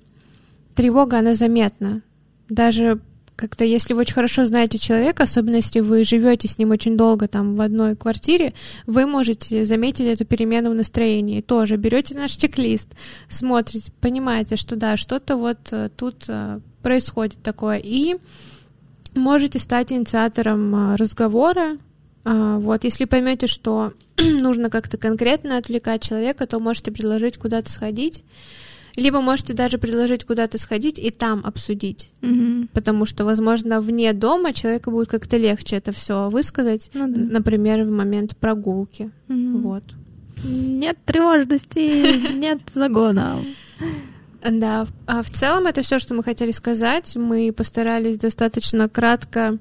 тревога, 0.74 1.18
она 1.18 1.34
заметна. 1.34 2.00
Даже 2.48 3.00
как-то, 3.36 3.64
если 3.64 3.94
вы 3.94 4.00
очень 4.00 4.14
хорошо 4.14 4.46
знаете 4.46 4.78
человека, 4.78 5.24
особенно 5.24 5.56
если 5.56 5.80
вы 5.80 6.04
живете 6.04 6.48
с 6.48 6.58
ним 6.58 6.70
очень 6.70 6.96
долго 6.96 7.28
там 7.28 7.56
в 7.56 7.60
одной 7.60 7.96
квартире, 7.96 8.54
вы 8.86 9.06
можете 9.06 9.64
заметить 9.64 10.06
эту 10.06 10.24
перемену 10.24 10.70
в 10.70 10.74
настроении. 10.74 11.40
Тоже 11.40 11.76
берете 11.76 12.14
наш 12.14 12.32
чек-лист, 12.32 12.88
смотрите, 13.28 13.92
понимаете, 14.00 14.56
что 14.56 14.76
да, 14.76 14.96
что-то 14.96 15.36
вот 15.36 15.58
э, 15.72 15.90
тут 15.96 16.24
э, 16.28 16.60
происходит 16.82 17.42
такое. 17.42 17.80
И 17.82 18.16
можете 19.14 19.58
стать 19.58 19.92
инициатором 19.92 20.92
э, 20.92 20.96
разговора. 20.96 21.78
А, 22.24 22.58
вот, 22.58 22.84
если 22.84 23.04
поймете, 23.04 23.46
что 23.48 23.92
нужно 24.16 24.70
как-то 24.70 24.96
конкретно 24.96 25.58
отвлекать 25.58 26.02
человека, 26.02 26.46
то 26.46 26.60
можете 26.60 26.92
предложить 26.92 27.36
куда-то 27.36 27.70
сходить 27.70 28.24
либо 28.96 29.20
можете 29.20 29.54
даже 29.54 29.78
предложить 29.78 30.24
куда-то 30.24 30.58
сходить 30.58 30.98
и 30.98 31.10
там 31.10 31.40
обсудить. 31.44 32.10
Мгм. 32.20 32.68
Потому 32.72 33.04
что, 33.06 33.24
возможно, 33.24 33.80
вне 33.80 34.12
дома 34.12 34.52
человеку 34.52 34.90
будет 34.90 35.08
как-то 35.08 35.36
легче 35.36 35.76
это 35.76 35.92
все 35.92 36.28
высказать, 36.30 36.90
Ну 36.94 37.08
да. 37.08 37.18
например, 37.18 37.84
в 37.84 37.90
момент 37.90 38.36
прогулки. 38.36 39.10
Мгм. 39.28 39.62
Вот. 39.62 39.84
Нет 40.44 40.98
тревожности, 41.04 42.32
нет 42.36 42.60
загона. 42.72 43.38
Да, 44.48 44.86
а 45.06 45.22
в 45.22 45.30
целом 45.30 45.66
это 45.66 45.80
все, 45.82 45.98
что 45.98 46.12
мы 46.14 46.22
хотели 46.22 46.50
сказать. 46.50 47.16
Мы 47.16 47.50
постарались 47.50 48.18
достаточно 48.18 48.88
кратко 48.90 49.58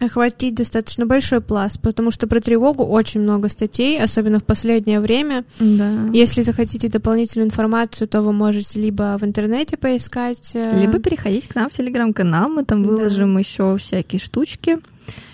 охватить 0.00 0.54
достаточно 0.54 1.06
большой 1.06 1.40
пласт, 1.40 1.80
потому 1.80 2.10
что 2.10 2.26
про 2.26 2.40
тревогу 2.40 2.84
очень 2.84 3.20
много 3.20 3.48
статей, 3.48 4.02
особенно 4.02 4.38
в 4.38 4.44
последнее 4.44 5.00
время. 5.00 5.44
Да. 5.58 6.08
Если 6.12 6.42
захотите 6.42 6.88
дополнительную 6.88 7.46
информацию, 7.46 8.08
то 8.08 8.22
вы 8.22 8.32
можете 8.32 8.80
либо 8.80 9.16
в 9.18 9.24
интернете 9.24 9.76
поискать, 9.76 10.50
э, 10.54 10.80
Либо 10.80 10.98
переходить 10.98 11.48
к 11.48 11.54
нам 11.54 11.68
в 11.68 11.74
телеграм-канал, 11.74 12.48
мы 12.48 12.64
там 12.64 12.82
Да. 12.82 12.88
выложим 12.88 13.36
еще 13.38 13.76
всякие 13.76 14.20
штучки, 14.20 14.78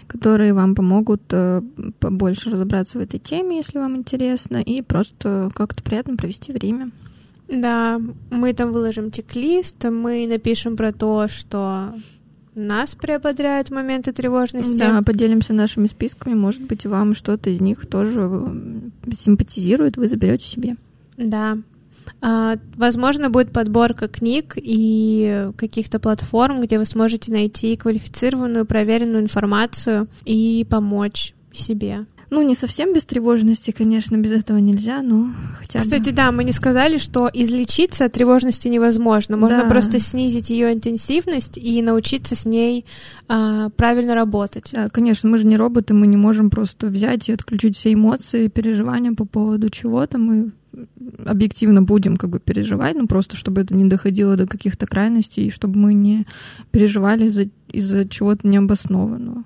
которые 0.08 0.52
вам 0.52 0.74
помогут 0.74 1.22
э, 1.30 1.62
побольше 2.00 2.50
разобраться 2.50 2.98
в 2.98 3.02
этой 3.02 3.20
теме, 3.20 3.58
если 3.58 3.78
вам 3.78 3.96
интересно, 3.96 4.58
и 4.58 4.82
просто 4.82 5.50
как-то 5.54 5.82
приятно 5.82 6.16
провести 6.16 6.52
время. 6.52 6.90
Да, 7.48 8.00
мы 8.30 8.52
там 8.54 8.72
выложим 8.72 9.12
чек-лист, 9.12 9.84
мы 9.84 10.26
напишем 10.28 10.76
про 10.76 10.92
то, 10.92 11.28
что 11.28 11.94
нас 12.56 12.94
приободряют 12.94 13.70
моменты 13.70 14.12
тревожности. 14.12 14.78
Да, 14.78 15.02
поделимся 15.02 15.52
нашими 15.52 15.86
списками, 15.86 16.34
может 16.34 16.62
быть, 16.62 16.86
вам 16.86 17.14
что-то 17.14 17.50
из 17.50 17.60
них 17.60 17.86
тоже 17.86 18.20
м, 18.22 18.92
симпатизирует, 19.16 19.96
вы 19.96 20.08
заберете 20.08 20.46
себе. 20.46 20.74
Да. 21.16 21.58
А, 22.20 22.56
возможно, 22.76 23.30
будет 23.30 23.52
подборка 23.52 24.08
книг 24.08 24.54
и 24.56 25.50
каких-то 25.56 25.98
платформ, 26.00 26.60
где 26.60 26.78
вы 26.78 26.86
сможете 26.86 27.32
найти 27.32 27.76
квалифицированную, 27.76 28.64
проверенную 28.64 29.22
информацию 29.22 30.08
и 30.24 30.66
помочь 30.68 31.34
себе. 31.52 32.06
Ну, 32.30 32.42
не 32.42 32.54
совсем 32.54 32.92
без 32.92 33.04
тревожности, 33.04 33.70
конечно, 33.70 34.16
без 34.16 34.32
этого 34.32 34.58
нельзя, 34.58 35.00
но 35.02 35.30
хотя 35.58 35.78
бы... 35.78 35.84
Кстати, 35.84 36.10
да, 36.10 36.32
мы 36.32 36.42
не 36.44 36.52
сказали, 36.52 36.98
что 36.98 37.30
излечиться 37.32 38.04
от 38.04 38.12
тревожности 38.12 38.68
невозможно. 38.68 39.36
Можно 39.36 39.62
Да. 39.62 39.68
просто 39.70 40.00
снизить 40.00 40.50
ее 40.50 40.72
интенсивность 40.72 41.56
и 41.56 41.80
научиться 41.82 42.34
с 42.34 42.44
ней 42.44 42.84
а, 43.28 43.68
правильно 43.70 44.14
работать. 44.14 44.70
Да, 44.72 44.88
конечно, 44.88 45.28
мы 45.28 45.38
же 45.38 45.46
не 45.46 45.56
роботы, 45.56 45.94
мы 45.94 46.06
не 46.06 46.16
можем 46.16 46.50
просто 46.50 46.88
взять 46.88 47.28
и 47.28 47.32
отключить 47.32 47.76
все 47.76 47.92
эмоции, 47.92 48.48
переживания 48.48 49.12
по 49.12 49.24
поводу 49.24 49.68
чего-то. 49.70 50.18
Мы 50.18 50.50
объективно 51.24 51.82
будем 51.82 52.16
как 52.16 52.30
бы 52.30 52.38
переживать, 52.38 52.96
ну 52.96 53.06
просто 53.06 53.36
чтобы 53.36 53.62
это 53.62 53.74
не 53.74 53.86
доходило 53.86 54.36
до 54.36 54.46
каких-то 54.46 54.86
крайностей, 54.86 55.46
и 55.46 55.50
чтобы 55.50 55.78
мы 55.78 55.94
не 55.94 56.26
переживали 56.70 57.26
из-за 57.26 57.48
из 57.72 58.08
чего-то 58.10 58.46
необоснованного. 58.46 59.44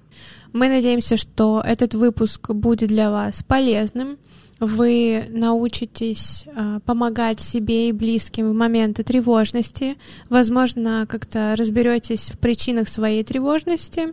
Мы 0.53 0.68
надеемся, 0.68 1.16
что 1.16 1.62
этот 1.64 1.94
выпуск 1.94 2.51
будет 2.51 2.88
для 2.88 3.11
вас 3.11 3.42
полезным. 3.46 4.18
Вы 4.59 5.24
научитесь 5.30 6.44
а, 6.55 6.80
помогать 6.80 7.40
себе 7.40 7.88
и 7.88 7.92
близким 7.92 8.51
в 8.51 8.55
моменты 8.55 9.03
тревожности. 9.03 9.96
Возможно, 10.28 11.07
как-то 11.09 11.55
разберетесь 11.57 12.30
в 12.30 12.38
причинах 12.38 12.88
своей 12.88 13.24
тревожности, 13.24 14.09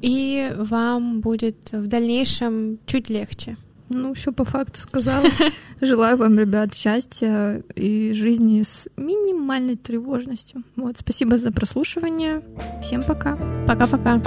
и 0.00 0.50
вам 0.56 1.20
будет 1.20 1.72
в 1.72 1.86
дальнейшем 1.88 2.78
чуть 2.86 3.10
легче. 3.10 3.58
Ну, 3.90 4.14
все 4.14 4.32
по 4.32 4.44
факту 4.44 4.80
сказала. 4.80 5.26
Желаю 5.82 6.16
вам, 6.16 6.38
ребят, 6.38 6.74
счастья 6.74 7.62
и 7.74 8.12
жизни 8.14 8.62
с 8.62 8.88
минимальной 8.96 9.76
тревожностью. 9.76 10.62
Вот, 10.76 10.96
спасибо 10.98 11.36
за 11.36 11.52
прослушивание. 11.52 12.42
Всем 12.82 13.02
пока. 13.02 13.36
Пока-пока. 13.66 14.22